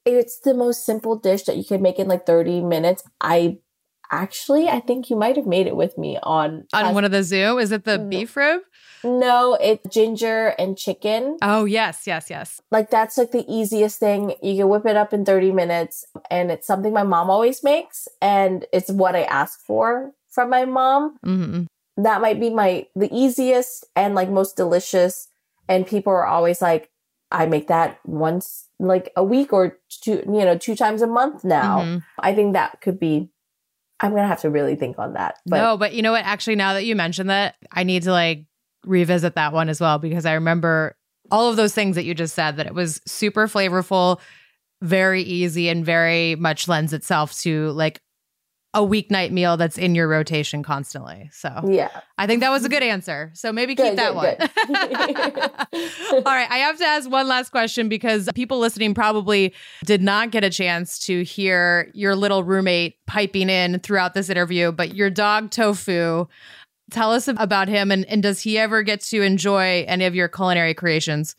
it's 0.05 0.39
the 0.39 0.53
most 0.53 0.85
simple 0.85 1.17
dish 1.17 1.43
that 1.43 1.57
you 1.57 1.63
can 1.63 1.81
make 1.81 1.97
in 1.97 2.07
like 2.07 2.25
30 2.27 2.61
minutes. 2.61 3.03
I 3.19 3.57
actually, 4.11 4.69
I 4.69 4.79
think 4.79 5.09
you 5.09 5.15
might 5.15 5.35
have 5.35 5.47
made 5.47 5.65
it 5.65 5.75
with 5.75 5.97
me 5.97 6.19
on 6.21 6.65
On 6.73 6.93
one 6.93 7.05
of 7.05 7.11
the 7.11 7.23
zoo, 7.23 7.57
is 7.57 7.71
it 7.71 7.83
the 7.83 7.97
beef 7.97 8.37
rib? 8.37 8.61
No, 9.03 9.57
it's 9.59 9.87
ginger 9.93 10.49
and 10.59 10.77
chicken. 10.77 11.37
Oh 11.41 11.65
yes, 11.65 12.07
yes, 12.07 12.29
yes. 12.29 12.61
Like 12.71 12.89
that's 12.89 13.17
like 13.17 13.31
the 13.31 13.45
easiest 13.47 13.99
thing. 13.99 14.35
You 14.41 14.57
can 14.57 14.69
whip 14.69 14.85
it 14.85 14.95
up 14.95 15.13
in 15.13 15.25
30 15.25 15.51
minutes 15.51 16.05
and 16.29 16.51
it's 16.51 16.67
something 16.67 16.93
my 16.93 17.03
mom 17.03 17.29
always 17.29 17.63
makes 17.63 18.07
and 18.21 18.65
it's 18.71 18.89
what 18.91 19.15
I 19.15 19.23
ask 19.23 19.59
for 19.59 20.11
from 20.29 20.49
my 20.49 20.65
mom. 20.65 21.17
hmm 21.23 21.63
That 21.97 22.21
might 22.21 22.39
be 22.39 22.49
my 22.49 22.87
the 22.95 23.09
easiest 23.13 23.85
and 23.95 24.15
like 24.15 24.29
most 24.29 24.55
delicious 24.55 25.27
and 25.67 25.85
people 25.87 26.11
are 26.13 26.25
always 26.25 26.61
like 26.61 26.89
I 27.31 27.45
make 27.47 27.67
that 27.67 27.99
once 28.05 28.67
like 28.79 29.11
a 29.15 29.23
week 29.23 29.51
or 29.53 29.79
two, 29.89 30.21
you 30.25 30.45
know, 30.45 30.57
two 30.57 30.75
times 30.75 31.01
a 31.01 31.07
month 31.07 31.43
now. 31.43 31.81
Mhm. 31.81 32.03
I 32.19 32.33
think 32.35 32.53
that 32.53 32.79
could 32.81 32.99
be 32.99 33.29
I'm 33.99 34.11
going 34.11 34.23
to 34.23 34.27
have 34.27 34.41
to 34.41 34.49
really 34.49 34.75
think 34.75 34.99
on 34.99 35.13
that. 35.13 35.37
But 35.45 35.57
no, 35.57 35.77
but 35.77 35.93
you 35.93 36.01
know 36.01 36.11
what? 36.11 36.25
Actually, 36.25 36.55
now 36.57 36.73
that 36.73 36.83
you 36.83 36.93
mentioned 36.95 37.29
that, 37.29 37.55
I 37.71 37.83
need 37.83 38.03
to 38.03 38.11
like 38.11 38.45
revisit 38.85 39.35
that 39.35 39.53
one 39.53 39.69
as 39.69 39.79
well 39.79 39.97
because 39.97 40.25
I 40.25 40.33
remember 40.33 40.95
all 41.31 41.49
of 41.49 41.55
those 41.55 41.73
things 41.73 41.95
that 41.95 42.03
you 42.03 42.13
just 42.13 42.35
said 42.35 42.57
that 42.57 42.67
it 42.67 42.73
was 42.73 43.01
super 43.05 43.47
flavorful, 43.47 44.19
very 44.81 45.21
easy, 45.21 45.69
and 45.69 45.85
very 45.85 46.35
much 46.35 46.67
lends 46.67 46.93
itself 46.93 47.37
to 47.39 47.71
like 47.71 48.01
a 48.75 48.79
weeknight 48.79 49.29
meal 49.31 49.55
that's 49.55 49.77
in 49.77 49.93
your 49.93 50.07
rotation 50.07 50.63
constantly. 50.63 51.29
So 51.31 51.69
yeah. 51.69 51.89
I 52.17 52.25
think 52.25 52.39
that 52.39 52.49
was 52.49 52.65
a 52.65 52.69
good 52.69 52.81
answer. 52.81 53.29
So 53.35 53.53
maybe 53.53 53.75
Good, 53.75 53.89
keep 53.89 53.97
that 53.97 54.13
good, 54.13 54.15
one. 54.15 54.35
All 56.25 56.33
right. 56.33 56.49
I 56.49 56.57
have 56.57 56.79
to 56.79 56.85
ask 56.85 57.07
one 57.09 57.27
last 57.27 57.51
question 57.51 57.87
because 57.87 58.27
people 58.33 58.57
listening 58.57 58.95
probably 58.95 59.53
did 59.85 60.01
not 60.01 60.31
get 60.31 60.43
a 60.43 60.49
chance 60.49 60.97
to 61.05 61.23
hear 61.23 61.91
your 61.93 62.15
little 62.15 62.43
roommate 62.43 62.95
piping 63.05 63.47
in 63.47 63.79
throughout 63.79 64.15
this 64.15 64.27
interview, 64.27 64.71
but 64.71 64.95
your 64.95 65.11
dog, 65.11 65.51
Tofu, 65.51 66.25
tell 66.91 67.11
us 67.11 67.27
about 67.27 67.67
him 67.67 67.91
and, 67.91 68.05
and 68.05 68.21
does 68.23 68.41
he 68.41 68.57
ever 68.57 68.83
get 68.83 69.01
to 69.01 69.21
enjoy 69.21 69.85
any 69.87 70.05
of 70.05 70.15
your 70.15 70.27
culinary 70.27 70.73
creations? 70.73 71.35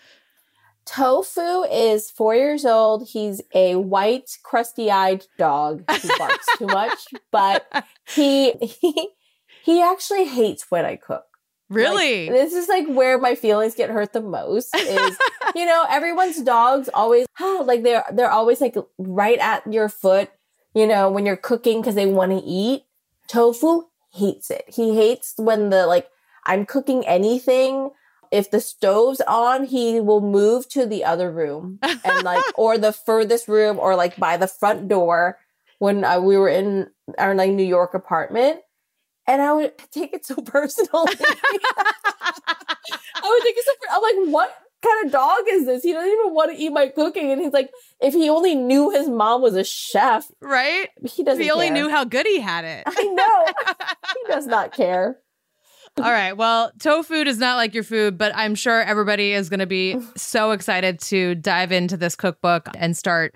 Tofu 0.87 1.63
is 1.71 2.11
four 2.11 2.35
years 2.35 2.65
old. 2.65 3.09
He's 3.09 3.41
a 3.55 3.77
white, 3.77 4.37
crusty 4.43 4.91
eyed 4.91 5.25
dog 5.39 5.85
who 5.91 6.19
barks 6.19 6.47
too 6.59 6.67
much, 6.67 6.99
but 7.31 7.67
he, 8.07 8.53
he, 8.53 9.09
he 9.65 9.83
actually 9.83 10.25
hates 10.25 10.67
when 10.71 10.85
I 10.85 10.97
cook. 10.97 11.25
Really? 11.71 12.27
Like, 12.27 12.35
this 12.35 12.53
is 12.53 12.69
like 12.69 12.87
where 12.87 13.19
my 13.19 13.35
feelings 13.35 13.75
get 13.75 13.89
hurt 13.89 14.13
the 14.13 14.21
most 14.21 14.75
is, 14.77 15.19
you 15.55 15.65
know, 15.65 15.87
everyone's 15.89 16.43
dogs 16.43 16.91
always, 16.93 17.27
like 17.41 17.83
they're, 17.83 18.05
they're 18.13 18.31
always 18.31 18.61
like 18.61 18.77
right 18.99 19.39
at 19.39 19.67
your 19.73 19.89
foot, 19.89 20.31
you 20.75 20.87
know, 20.87 21.11
when 21.11 21.25
you're 21.25 21.37
cooking 21.37 21.81
because 21.81 21.95
they 21.95 22.07
want 22.07 22.33
to 22.33 22.43
eat. 22.45 22.85
Tofu 23.27 23.85
hates 24.15 24.51
it. 24.51 24.65
He 24.69 24.95
hates 24.95 25.35
when 25.37 25.71
the, 25.71 25.87
like, 25.87 26.09
I'm 26.45 26.67
cooking 26.67 27.07
anything 27.07 27.91
if 28.35 28.51
the 28.51 28.61
stove's 28.61 29.23
on, 29.29 29.65
he 29.65 30.01
will 30.01 30.21
move 30.21 30.69
to 30.71 30.87
the 30.87 31.05
other 31.05 31.31
room 31.31 31.79
and 31.83 32.25
like, 32.25 32.43
or 32.59 32.77
the 32.77 32.93
furthest 32.93 33.47
room, 33.47 33.79
or 33.79 33.95
like 33.95 34.17
by 34.17 34.37
the 34.37 34.49
front 34.49 34.89
door 34.89 35.39
when 35.79 36.05
uh, 36.05 36.19
we 36.19 36.37
were 36.37 36.49
in 36.49 36.91
our 37.17 37.33
like 37.37 37.53
New 37.53 37.63
York 37.63 37.95
apartment. 37.95 38.59
And 39.29 39.41
I 39.41 39.53
would 39.53 39.79
take 39.93 40.13
it 40.13 40.27
so 40.27 40.35
personally. 40.45 40.91
I 40.93 41.07
would 43.23 43.43
take 43.43 43.57
it 43.57 43.65
so. 43.65 43.73
I'm 43.93 44.03
like, 44.03 44.17
what 44.33 44.53
kind 44.85 45.07
of 45.07 45.13
dog 45.13 45.41
is 45.49 45.67
this? 45.67 45.83
He 45.83 45.93
doesn't 45.93 46.11
even 46.11 46.35
want 46.35 46.53
to 46.53 46.63
eat 46.63 46.71
my 46.71 46.89
cooking. 46.89 47.31
And 47.33 47.41
he's 47.41 47.53
like, 47.53 47.71
if 48.01 48.15
he 48.15 48.29
only 48.29 48.55
knew 48.55 48.91
his 48.91 49.09
mom 49.09 49.43
was 49.43 49.57
a 49.57 49.65
chef, 49.65 50.31
right? 50.41 50.89
He 51.03 51.25
doesn't. 51.25 51.41
If 51.41 51.47
he 51.47 51.51
only 51.51 51.67
care. 51.69 51.75
knew 51.75 51.89
how 51.89 52.05
good 52.05 52.27
he 52.27 52.41
had 52.41 52.65
it. 52.65 52.85
I 52.87 53.03
know. 53.03 53.75
he 54.15 54.33
does 54.33 54.47
not 54.47 54.73
care. 54.73 55.19
All 55.97 56.11
right. 56.11 56.33
Well, 56.33 56.73
tofu 56.81 57.15
is 57.15 57.39
not 57.39 57.57
like 57.57 57.73
your 57.73 57.85
food, 57.85 58.19
but 58.19 58.33
I'm 58.35 58.57
sure 58.57 58.83
everybody 58.83 59.33
is 59.33 59.49
going 59.49 59.61
to 59.61 59.67
be 59.67 59.97
so 60.17 60.51
excited 60.51 61.01
to 61.03 61.37
dive 61.37 61.73
into 61.73 61.97
this 61.97 62.17
cookbook 62.17 62.69
and 62.77 62.97
start 62.97 63.35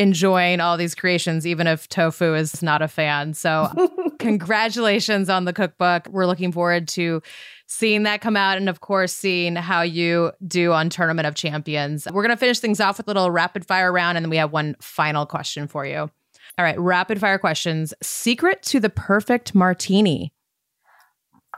enjoying 0.00 0.60
all 0.60 0.78
these 0.78 0.94
creations, 0.94 1.46
even 1.46 1.66
if 1.66 1.86
tofu 1.88 2.34
is 2.34 2.62
not 2.62 2.80
a 2.80 2.88
fan. 2.88 3.34
So, 3.34 3.68
congratulations 4.18 5.28
on 5.28 5.44
the 5.44 5.52
cookbook. 5.52 6.08
We're 6.08 6.24
looking 6.24 6.52
forward 6.52 6.88
to 6.88 7.22
seeing 7.66 8.04
that 8.04 8.22
come 8.22 8.34
out 8.34 8.56
and, 8.56 8.70
of 8.70 8.80
course, 8.80 9.12
seeing 9.12 9.56
how 9.56 9.82
you 9.82 10.32
do 10.46 10.72
on 10.72 10.88
Tournament 10.88 11.26
of 11.26 11.34
Champions. 11.34 12.08
We're 12.10 12.22
going 12.22 12.34
to 12.34 12.40
finish 12.40 12.60
things 12.60 12.80
off 12.80 12.96
with 12.96 13.08
a 13.08 13.10
little 13.10 13.30
rapid 13.30 13.66
fire 13.66 13.92
round, 13.92 14.16
and 14.16 14.24
then 14.24 14.30
we 14.30 14.38
have 14.38 14.52
one 14.52 14.74
final 14.80 15.26
question 15.26 15.68
for 15.68 15.84
you. 15.84 16.10
All 16.58 16.64
right. 16.64 16.78
Rapid 16.80 17.20
fire 17.20 17.38
questions. 17.38 17.92
Secret 18.02 18.62
to 18.64 18.80
the 18.80 18.90
perfect 18.90 19.54
martini. 19.54 20.32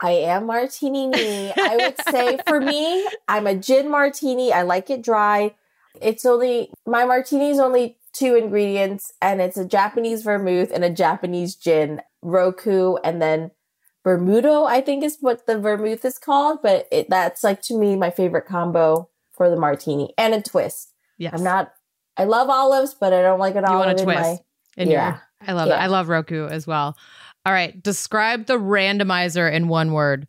I 0.01 0.11
am 0.11 0.47
martini 0.47 1.07
me. 1.07 1.53
I 1.55 1.77
would 1.77 1.95
say 2.11 2.39
for 2.45 2.59
me, 2.59 3.07
I'm 3.29 3.47
a 3.47 3.55
gin 3.55 3.89
martini. 3.89 4.51
I 4.51 4.63
like 4.63 4.89
it 4.89 5.01
dry. 5.01 5.55
It's 6.01 6.25
only 6.25 6.71
my 6.85 7.05
martini 7.05 7.51
is 7.51 7.59
only 7.59 7.97
two 8.13 8.35
ingredients 8.35 9.11
and 9.21 9.41
it's 9.41 9.57
a 9.57 9.65
Japanese 9.65 10.21
vermouth 10.23 10.71
and 10.71 10.83
a 10.83 10.89
Japanese 10.89 11.55
gin, 11.55 12.01
Roku, 12.21 12.95
and 13.03 13.21
then 13.21 13.51
Bermudo, 14.03 14.65
I 14.65 14.81
think 14.81 15.03
is 15.03 15.17
what 15.21 15.47
the 15.47 15.57
vermouth 15.59 16.03
is 16.05 16.17
called, 16.19 16.59
but 16.61 16.87
it, 16.91 17.09
that's 17.09 17.43
like 17.43 17.61
to 17.63 17.77
me 17.77 17.95
my 17.95 18.11
favorite 18.11 18.45
combo 18.45 19.09
for 19.31 19.49
the 19.49 19.55
martini 19.55 20.13
and 20.17 20.33
a 20.33 20.41
twist. 20.41 20.91
Yes. 21.17 21.33
I'm 21.35 21.43
not 21.43 21.71
I 22.17 22.25
love 22.25 22.49
olives, 22.49 22.93
but 22.99 23.11
I 23.13 23.21
don't 23.21 23.39
like 23.39 23.55
an 23.55 23.63
You 23.63 23.73
olive 23.73 23.85
want 23.87 23.97
a 23.97 24.01
in 24.01 24.05
twist. 24.05 24.19
my 24.21 24.37
in 24.77 24.89
Yeah. 24.91 25.07
your 25.07 25.21
I 25.47 25.53
love 25.53 25.67
Yeah. 25.69 25.75
it. 25.75 25.79
I 25.79 25.87
love 25.87 26.09
Roku 26.09 26.47
as 26.47 26.67
well. 26.67 26.97
All 27.45 27.51
right, 27.53 27.81
describe 27.81 28.45
the 28.45 28.57
randomizer 28.59 29.51
in 29.51 29.67
one 29.67 29.91
word. 29.93 30.27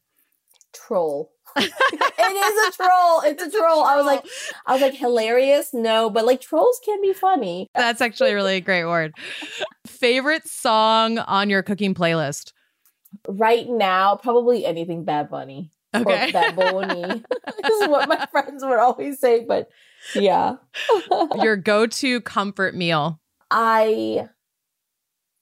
troll. 0.72 1.30
It 1.56 2.66
is 2.68 2.74
a 2.74 2.76
troll. 2.76 3.20
It's 3.24 3.42
a 3.42 3.50
troll. 3.50 3.84
I 3.84 3.96
was 3.96 4.06
like, 4.06 4.24
I 4.66 4.72
was 4.72 4.82
like 4.82 4.94
hilarious. 4.94 5.72
No, 5.72 6.10
but 6.10 6.24
like 6.24 6.40
trolls 6.40 6.80
can 6.84 7.00
be 7.00 7.12
funny. 7.12 7.68
That's 7.74 8.00
actually 8.00 8.30
a 8.30 8.34
really 8.34 8.60
great 8.60 8.84
word. 8.84 9.14
Favorite 9.86 10.48
song 10.48 11.18
on 11.18 11.50
your 11.50 11.62
cooking 11.62 11.94
playlist? 11.94 12.52
Right 13.28 13.68
now, 13.68 14.16
probably 14.16 14.66
anything 14.66 15.04
Bad 15.04 15.30
Bunny 15.30 15.70
Okay. 15.94 16.28
or 16.28 16.32
Bad 16.32 16.56
Bunny. 16.56 17.02
this 17.62 17.80
is 17.80 17.88
what 17.88 18.08
my 18.08 18.26
friends 18.26 18.64
would 18.64 18.78
always 18.78 19.20
say. 19.20 19.44
But 19.44 19.68
yeah, 20.14 20.56
your 21.40 21.56
go-to 21.56 22.20
comfort 22.22 22.74
meal. 22.74 23.20
I. 23.50 24.28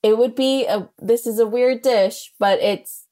It 0.02 0.18
would 0.18 0.34
be 0.34 0.66
a. 0.66 0.88
This 0.98 1.26
is 1.26 1.38
a 1.38 1.46
weird 1.46 1.82
dish, 1.82 2.32
but 2.38 2.58
it's 2.60 3.06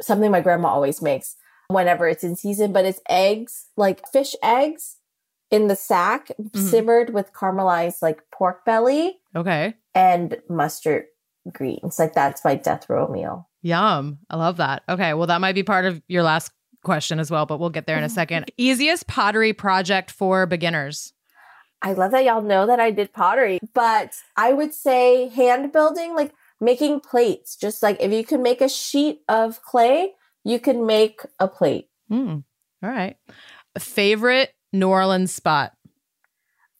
something 0.00 0.30
my 0.30 0.42
grandma 0.42 0.68
always 0.68 1.00
makes 1.00 1.36
whenever 1.68 2.08
it's 2.08 2.24
in 2.24 2.36
season. 2.36 2.72
But 2.72 2.84
it's 2.84 3.00
eggs, 3.08 3.66
like 3.76 4.06
fish 4.08 4.34
eggs, 4.42 4.96
in 5.50 5.68
the 5.68 5.76
sack, 5.76 6.28
mm-hmm. 6.40 6.58
simmered 6.58 7.14
with 7.14 7.32
caramelized 7.32 8.02
like 8.02 8.22
pork 8.30 8.64
belly. 8.64 9.18
Okay. 9.34 9.74
and 9.94 10.38
mustard 10.48 11.04
greens. 11.52 11.98
Like 11.98 12.14
that's 12.14 12.44
my 12.44 12.54
death 12.54 12.88
row 12.88 13.08
meal. 13.08 13.48
Yum. 13.62 14.18
I 14.30 14.36
love 14.36 14.56
that. 14.58 14.82
Okay, 14.88 15.14
well 15.14 15.26
that 15.26 15.40
might 15.40 15.54
be 15.54 15.62
part 15.62 15.84
of 15.84 16.02
your 16.08 16.22
last 16.22 16.50
question 16.82 17.18
as 17.18 17.30
well, 17.30 17.46
but 17.46 17.58
we'll 17.58 17.70
get 17.70 17.86
there 17.86 17.98
in 17.98 18.04
a 18.04 18.08
second. 18.08 18.50
Easiest 18.56 19.06
pottery 19.06 19.52
project 19.52 20.10
for 20.10 20.46
beginners. 20.46 21.12
I 21.82 21.92
love 21.92 22.12
that 22.12 22.24
y'all 22.24 22.42
know 22.42 22.66
that 22.66 22.80
I 22.80 22.90
did 22.90 23.12
pottery, 23.12 23.58
but 23.74 24.14
I 24.36 24.52
would 24.52 24.72
say 24.72 25.28
hand 25.28 25.72
building, 25.72 26.14
like 26.14 26.32
making 26.60 27.00
plates. 27.00 27.56
Just 27.56 27.82
like 27.82 27.98
if 28.00 28.10
you 28.12 28.24
could 28.24 28.40
make 28.40 28.60
a 28.60 28.68
sheet 28.68 29.20
of 29.28 29.62
clay, 29.62 30.12
you 30.46 30.58
can 30.60 30.86
make 30.86 31.20
a 31.40 31.48
plate. 31.48 31.88
Hmm. 32.08 32.38
All 32.82 32.90
right. 32.90 33.16
Favorite 33.78 34.54
New 34.72 34.88
Orleans 34.88 35.32
spot. 35.32 35.72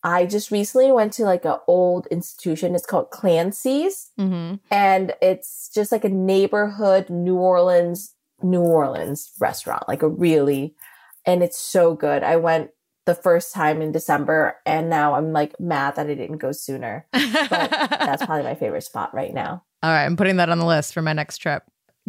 I 0.02 0.26
just 0.26 0.50
recently 0.52 0.92
went 0.92 1.12
to 1.14 1.24
like 1.24 1.44
an 1.44 1.56
old 1.66 2.06
institution. 2.08 2.74
It's 2.74 2.86
called 2.86 3.10
Clancy's, 3.10 4.10
Mm-hmm. 4.20 4.56
and 4.70 5.14
it's 5.20 5.68
just 5.74 5.90
like 5.90 6.04
a 6.04 6.08
neighborhood 6.08 7.10
New 7.10 7.36
Orleans, 7.36 8.14
New 8.42 8.60
Orleans 8.60 9.32
restaurant, 9.40 9.88
like 9.88 10.02
a 10.02 10.08
really, 10.08 10.74
and 11.24 11.42
it's 11.42 11.58
so 11.58 11.94
good. 11.94 12.22
I 12.22 12.36
went 12.36 12.70
the 13.06 13.14
first 13.16 13.52
time 13.52 13.82
in 13.82 13.90
December, 13.90 14.56
and 14.64 14.88
now 14.88 15.14
I'm 15.14 15.32
like 15.32 15.58
mad 15.58 15.96
that 15.96 16.06
I 16.06 16.14
didn't 16.14 16.38
go 16.38 16.52
sooner. 16.52 17.06
But 17.12 17.50
that's 17.50 18.24
probably 18.24 18.44
my 18.44 18.54
favorite 18.54 18.84
spot 18.84 19.12
right 19.12 19.34
now. 19.34 19.64
All 19.82 19.90
right, 19.90 20.04
I'm 20.04 20.16
putting 20.16 20.36
that 20.36 20.50
on 20.50 20.58
the 20.58 20.66
list 20.66 20.94
for 20.94 21.02
my 21.02 21.12
next 21.14 21.38
trip. 21.38 21.64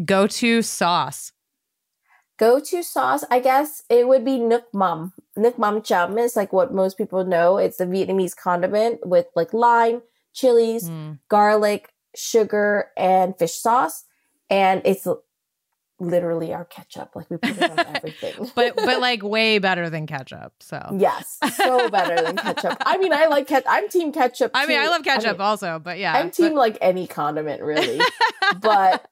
Go 0.06 0.28
to 0.28 0.62
sauce. 0.62 1.32
Go 2.38 2.60
to 2.60 2.84
sauce, 2.84 3.24
I 3.32 3.40
guess 3.40 3.84
it 3.90 4.08
would 4.08 4.24
be 4.24 4.38
Nuoc 4.38 4.64
Mam. 4.74 5.14
Nuoc 5.38 5.58
Mam 5.58 5.82
Cham 5.82 6.18
is 6.18 6.36
like 6.36 6.54
what 6.54 6.74
most 6.74 6.98
people 6.98 7.26
know. 7.26 7.58
It's 7.58 7.80
a 7.80 7.86
Vietnamese 7.86 8.36
condiment 8.36 9.06
with 9.06 9.26
like 9.36 9.54
lime, 9.54 10.04
chilies, 10.34 10.88
Mm. 10.90 11.20
garlic, 11.30 11.94
sugar, 12.16 12.92
and 12.96 13.38
fish 13.38 13.56
sauce. 13.56 14.06
And 14.50 14.82
it's 14.86 15.08
literally 16.00 16.54
our 16.54 16.64
ketchup. 16.66 17.16
Like 17.16 17.30
we 17.30 17.38
put 17.38 17.58
it 17.58 17.72
on 17.72 17.80
everything. 17.96 18.52
But 18.56 18.76
but 18.76 19.00
like 19.08 19.24
way 19.24 19.58
better 19.58 19.90
than 19.90 20.06
ketchup. 20.06 20.54
So 20.60 20.96
yes, 20.98 21.40
so 21.56 21.90
better 21.90 22.22
than 22.22 22.38
ketchup. 22.38 22.78
I 22.86 22.98
mean, 22.98 23.14
I 23.14 23.26
like 23.26 23.48
ketchup. 23.48 23.66
I'm 23.70 23.90
team 23.90 24.12
ketchup. 24.12 24.52
I 24.54 24.68
mean. 24.68 24.80
I 24.80 24.88
love 24.90 25.04
ketchup 25.04 25.40
mean, 25.40 25.42
also, 25.42 25.80
but 25.80 25.98
yeah. 25.98 26.14
I'm 26.14 26.30
team 26.30 26.54
like 26.54 26.78
any 26.82 27.08
condiment 27.08 27.62
really. 27.64 27.98
but, 28.62 28.62
but 28.62 29.10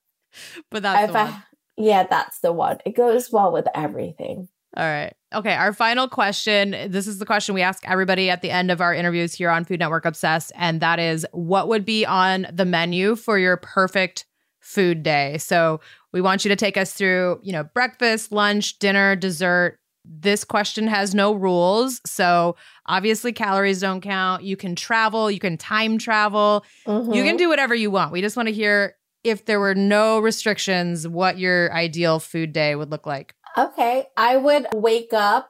but 0.69 0.83
that's 0.83 1.05
if 1.05 1.11
the 1.11 1.13
one. 1.17 1.27
I, 1.33 1.43
yeah, 1.77 2.05
that's 2.07 2.39
the 2.39 2.53
one. 2.53 2.79
It 2.85 2.95
goes 2.95 3.31
well 3.31 3.51
with 3.51 3.67
everything. 3.75 4.47
All 4.77 4.83
right. 4.83 5.13
Okay. 5.33 5.53
Our 5.53 5.71
final 5.71 6.09
question. 6.09 6.71
This 6.91 7.07
is 7.07 7.17
the 7.17 7.25
question 7.25 7.55
we 7.55 7.61
ask 7.61 7.87
everybody 7.87 8.29
at 8.29 8.41
the 8.41 8.51
end 8.51 8.71
of 8.71 8.81
our 8.81 8.93
interviews 8.93 9.33
here 9.33 9.49
on 9.49 9.63
Food 9.63 9.79
Network 9.79 10.05
Obsessed. 10.05 10.51
And 10.55 10.81
that 10.81 10.99
is 10.99 11.25
what 11.31 11.69
would 11.69 11.85
be 11.85 12.05
on 12.05 12.47
the 12.51 12.65
menu 12.65 13.15
for 13.15 13.39
your 13.39 13.55
perfect 13.55 14.25
food 14.59 15.01
day? 15.01 15.37
So 15.37 15.79
we 16.11 16.19
want 16.19 16.43
you 16.43 16.49
to 16.49 16.57
take 16.57 16.75
us 16.75 16.91
through, 16.93 17.39
you 17.41 17.53
know, 17.53 17.63
breakfast, 17.63 18.33
lunch, 18.33 18.77
dinner, 18.79 19.15
dessert. 19.15 19.77
This 20.03 20.43
question 20.43 20.87
has 20.87 21.15
no 21.15 21.33
rules. 21.33 22.01
So 22.05 22.57
obviously, 22.85 23.31
calories 23.31 23.79
don't 23.79 24.01
count. 24.01 24.43
You 24.43 24.57
can 24.57 24.75
travel, 24.75 25.31
you 25.31 25.39
can 25.39 25.57
time 25.57 25.97
travel, 25.97 26.65
you 26.85 26.93
Mhm. 26.93 27.23
can 27.23 27.37
do 27.37 27.47
whatever 27.47 27.73
you 27.73 27.89
want. 27.91 28.11
We 28.11 28.21
just 28.21 28.35
want 28.35 28.47
to 28.49 28.53
hear 28.53 28.95
if 29.25 29.45
there 29.45 29.59
were 29.59 29.75
no 29.75 30.19
restrictions, 30.19 31.07
what 31.07 31.37
your 31.39 31.71
ideal 31.73 32.19
food 32.19 32.53
day 32.53 32.75
would 32.75 32.91
look 32.91 33.05
like. 33.05 33.35
Okay, 33.57 34.07
I 34.17 34.37
would 34.37 34.67
wake 34.73 35.13
up 35.13 35.49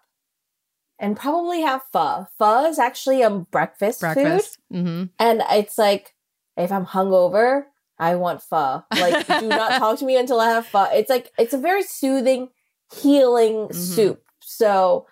and 1.00 1.18
probably 1.18 1.62
have 1.62 1.82
pho. 1.92 2.28
Pho 2.40 2.66
is 2.66 2.80
actually 2.80 3.22
a 3.22 3.30
breakfast, 3.30 4.00
Breakfast. 4.02 4.58
food, 4.72 4.78
Mm-hmm. 4.78 5.04
and 5.20 5.44
it's 5.52 5.78
like 5.78 6.14
if 6.58 6.72
I'm 6.72 6.86
hungover, 6.86 7.64
I 8.00 8.16
want 8.16 8.42
pho. 8.42 8.84
Like, 8.96 9.28
do 9.40 9.48
not 9.50 9.78
talk 9.80 10.00
to 10.00 10.06
me 10.06 10.18
until 10.18 10.40
I 10.40 10.50
have 10.50 10.68
pho. 10.68 10.86
It's 10.94 11.10
like 11.10 11.32
it's 11.38 11.54
a 11.54 11.58
very 11.58 11.84
soothing, 11.84 12.50
healing 12.94 13.68
Mhm. 13.68 13.74
soup. 13.76 14.22
So, 14.42 15.08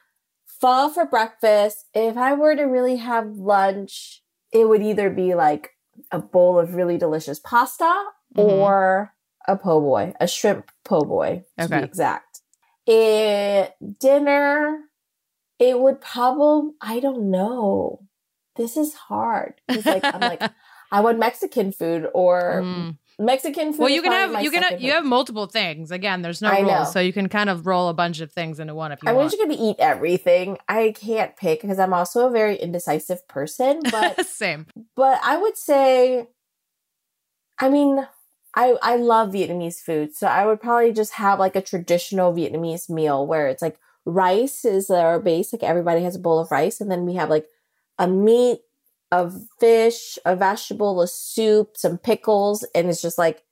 pho 0.45 0.89
for 0.89 1.05
breakfast. 1.05 1.85
If 1.93 2.15
I 2.17 2.33
were 2.33 2.55
to 2.55 2.63
really 2.63 2.97
have 2.97 3.27
lunch, 3.37 4.21
it 4.51 4.69
would 4.69 4.81
either 4.83 5.09
be 5.09 5.33
like 5.35 5.71
a 6.11 6.19
bowl 6.19 6.59
of 6.59 6.75
really 6.75 6.97
delicious 6.97 7.39
pasta 7.39 7.91
Mhm. 8.35 8.43
or 8.43 9.13
a 9.47 9.57
po' 9.57 9.79
boy, 9.81 10.13
a 10.19 10.27
shrimp 10.27 10.71
po' 10.85 11.03
boy, 11.05 11.43
to 11.57 11.65
Okay. 11.65 11.79
be 11.79 11.83
exact. 11.83 12.41
Eh, 12.87 13.67
dinner, 13.99 14.79
It 15.59 15.79
would 15.79 16.01
probably, 16.01 16.71
I 16.81 16.99
don't 16.99 17.29
know. 17.31 17.99
This 18.55 18.75
is 18.75 18.93
hard. 18.95 19.61
It's 19.69 19.85
like, 19.85 20.03
I'm 20.03 20.19
like, 20.21 20.41
I 20.91 20.99
want 21.01 21.19
Mexican 21.19 21.71
food 21.71 22.09
or 22.13 22.61
mm. 22.63 22.97
Mexican 23.17 23.71
food. 23.71 23.79
Well, 23.79 23.89
you 23.89 24.01
can 24.01 24.11
have 24.11 24.43
you 24.43 24.51
can 24.51 24.63
have, 24.63 24.81
you 24.81 24.91
have 24.91 25.05
multiple 25.05 25.45
things. 25.45 25.89
Again, 25.91 26.21
there's 26.21 26.41
no 26.41 26.49
I 26.49 26.61
rules, 26.61 26.67
know. 26.67 26.83
so 26.85 26.99
you 26.99 27.13
can 27.13 27.29
kind 27.29 27.49
of 27.49 27.65
roll 27.65 27.87
a 27.87 27.93
bunch 27.93 28.19
of 28.19 28.31
things 28.31 28.59
into 28.59 28.75
one 28.75 28.91
if 28.91 29.01
you 29.03 29.09
I 29.09 29.13
want. 29.13 29.21
I 29.21 29.25
wish 29.25 29.33
you 29.33 29.47
could 29.47 29.55
eat 29.57 29.75
everything. 29.79 30.57
I 30.67 30.93
can't 30.95 31.35
pick 31.37 31.61
because 31.61 31.79
I'm 31.79 31.93
also 31.93 32.27
a 32.27 32.31
very 32.31 32.57
indecisive 32.57 33.25
person. 33.27 33.79
But 33.89 34.25
same. 34.25 34.65
But 34.95 35.19
I 35.23 35.37
would 35.37 35.57
say, 35.57 36.27
I 37.59 37.69
mean, 37.69 38.05
I 38.55 38.77
I 38.81 38.95
love 38.97 39.31
Vietnamese 39.31 39.81
food, 39.81 40.15
so 40.15 40.27
I 40.27 40.45
would 40.45 40.61
probably 40.61 40.91
just 40.93 41.13
have 41.13 41.39
like 41.39 41.55
a 41.55 41.61
traditional 41.61 42.33
Vietnamese 42.33 42.89
meal 42.89 43.25
where 43.25 43.47
it's 43.47 43.61
like 43.61 43.77
rice 44.05 44.65
is 44.65 44.89
our 44.89 45.19
base. 45.19 45.53
Like 45.53 45.63
everybody 45.63 46.03
has 46.03 46.15
a 46.15 46.19
bowl 46.19 46.39
of 46.39 46.51
rice, 46.51 46.79
and 46.81 46.91
then 46.91 47.05
we 47.05 47.15
have 47.15 47.29
like 47.29 47.47
a 47.97 48.07
meat 48.07 48.59
a 49.13 49.31
fish, 49.59 50.17
a 50.25 50.35
vegetable, 50.35 50.99
a 50.99 51.07
soup, 51.07 51.77
some 51.77 51.99
pickles, 51.99 52.65
and 52.73 52.89
it's 52.89 53.01
just 53.01 53.19
like 53.19 53.43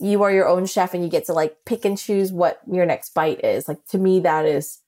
you 0.00 0.22
are 0.22 0.32
your 0.32 0.48
own 0.48 0.64
chef 0.64 0.94
and 0.94 1.04
you 1.04 1.10
get 1.10 1.26
to 1.26 1.34
like 1.34 1.64
pick 1.66 1.84
and 1.84 1.98
choose 1.98 2.32
what 2.32 2.60
your 2.66 2.86
next 2.86 3.12
bite 3.12 3.44
is. 3.44 3.68
Like 3.68 3.84
to 3.88 3.98
me, 3.98 4.20
that 4.20 4.46
is 4.46 4.78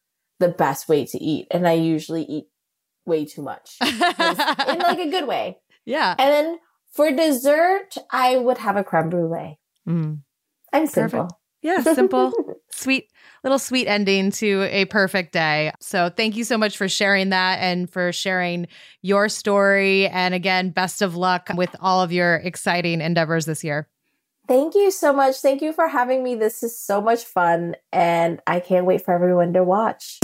the 0.40 0.48
best 0.48 0.88
way 0.88 1.04
to 1.04 1.22
eat. 1.22 1.46
And 1.50 1.68
I 1.68 1.74
usually 1.74 2.22
eat 2.22 2.46
way 3.04 3.26
too 3.26 3.42
much 3.42 3.76
in 3.82 3.98
like 3.98 4.98
a 4.98 5.10
good 5.10 5.28
way. 5.28 5.58
Yeah. 5.86 6.14
And 6.18 6.30
then 6.32 6.58
for 6.94 7.10
dessert, 7.10 7.96
I 8.10 8.36
would 8.38 8.58
have 8.58 8.76
a 8.76 8.84
creme 8.84 9.10
brulee. 9.10 9.58
Mm. 9.86 10.20
I'm 10.72 10.86
simple. 10.86 11.24
Perfect. 11.24 11.40
Yeah, 11.62 11.80
simple, 11.94 12.32
sweet, 12.70 13.10
little 13.42 13.58
sweet 13.58 13.86
ending 13.86 14.30
to 14.32 14.68
a 14.70 14.84
perfect 14.84 15.32
day. 15.32 15.72
So 15.80 16.10
thank 16.10 16.36
you 16.36 16.44
so 16.44 16.58
much 16.58 16.76
for 16.76 16.88
sharing 16.88 17.30
that 17.30 17.58
and 17.60 17.90
for 17.90 18.12
sharing 18.12 18.68
your 19.00 19.28
story. 19.28 20.06
And 20.08 20.34
again, 20.34 20.70
best 20.70 21.00
of 21.00 21.16
luck 21.16 21.48
with 21.56 21.74
all 21.80 22.02
of 22.02 22.12
your 22.12 22.36
exciting 22.36 23.00
endeavors 23.00 23.46
this 23.46 23.64
year. 23.64 23.88
Thank 24.46 24.74
you 24.74 24.90
so 24.90 25.12
much. 25.12 25.36
Thank 25.36 25.62
you 25.62 25.72
for 25.72 25.88
having 25.88 26.22
me. 26.22 26.34
This 26.34 26.62
is 26.62 26.78
so 26.78 27.00
much 27.00 27.24
fun, 27.24 27.76
and 27.92 28.42
I 28.46 28.60
can't 28.60 28.84
wait 28.84 29.02
for 29.02 29.14
everyone 29.14 29.54
to 29.54 29.64
watch. 29.64 30.18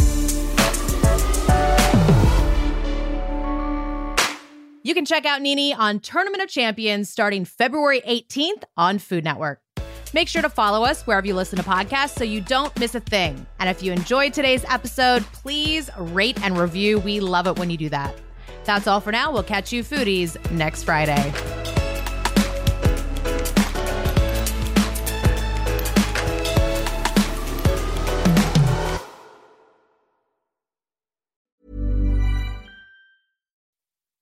You 4.82 4.94
can 4.94 5.04
check 5.04 5.26
out 5.26 5.42
Nini 5.42 5.74
on 5.74 6.00
Tournament 6.00 6.42
of 6.42 6.48
Champions 6.48 7.10
starting 7.10 7.44
February 7.44 8.00
18th 8.00 8.62
on 8.78 8.98
Food 8.98 9.24
Network. 9.24 9.60
Make 10.14 10.26
sure 10.26 10.40
to 10.40 10.48
follow 10.48 10.84
us 10.84 11.06
wherever 11.06 11.26
you 11.26 11.34
listen 11.34 11.58
to 11.58 11.64
podcasts 11.64 12.16
so 12.16 12.24
you 12.24 12.40
don't 12.40 12.76
miss 12.80 12.94
a 12.94 13.00
thing. 13.00 13.46
And 13.58 13.68
if 13.68 13.82
you 13.82 13.92
enjoyed 13.92 14.32
today's 14.32 14.64
episode, 14.64 15.22
please 15.34 15.90
rate 15.98 16.42
and 16.42 16.56
review. 16.56 16.98
We 16.98 17.20
love 17.20 17.46
it 17.46 17.58
when 17.58 17.68
you 17.68 17.76
do 17.76 17.90
that. 17.90 18.14
That's 18.64 18.86
all 18.86 19.00
for 19.00 19.12
now. 19.12 19.30
We'll 19.30 19.42
catch 19.42 19.70
you 19.70 19.84
foodies 19.84 20.50
next 20.50 20.84
Friday. 20.84 21.59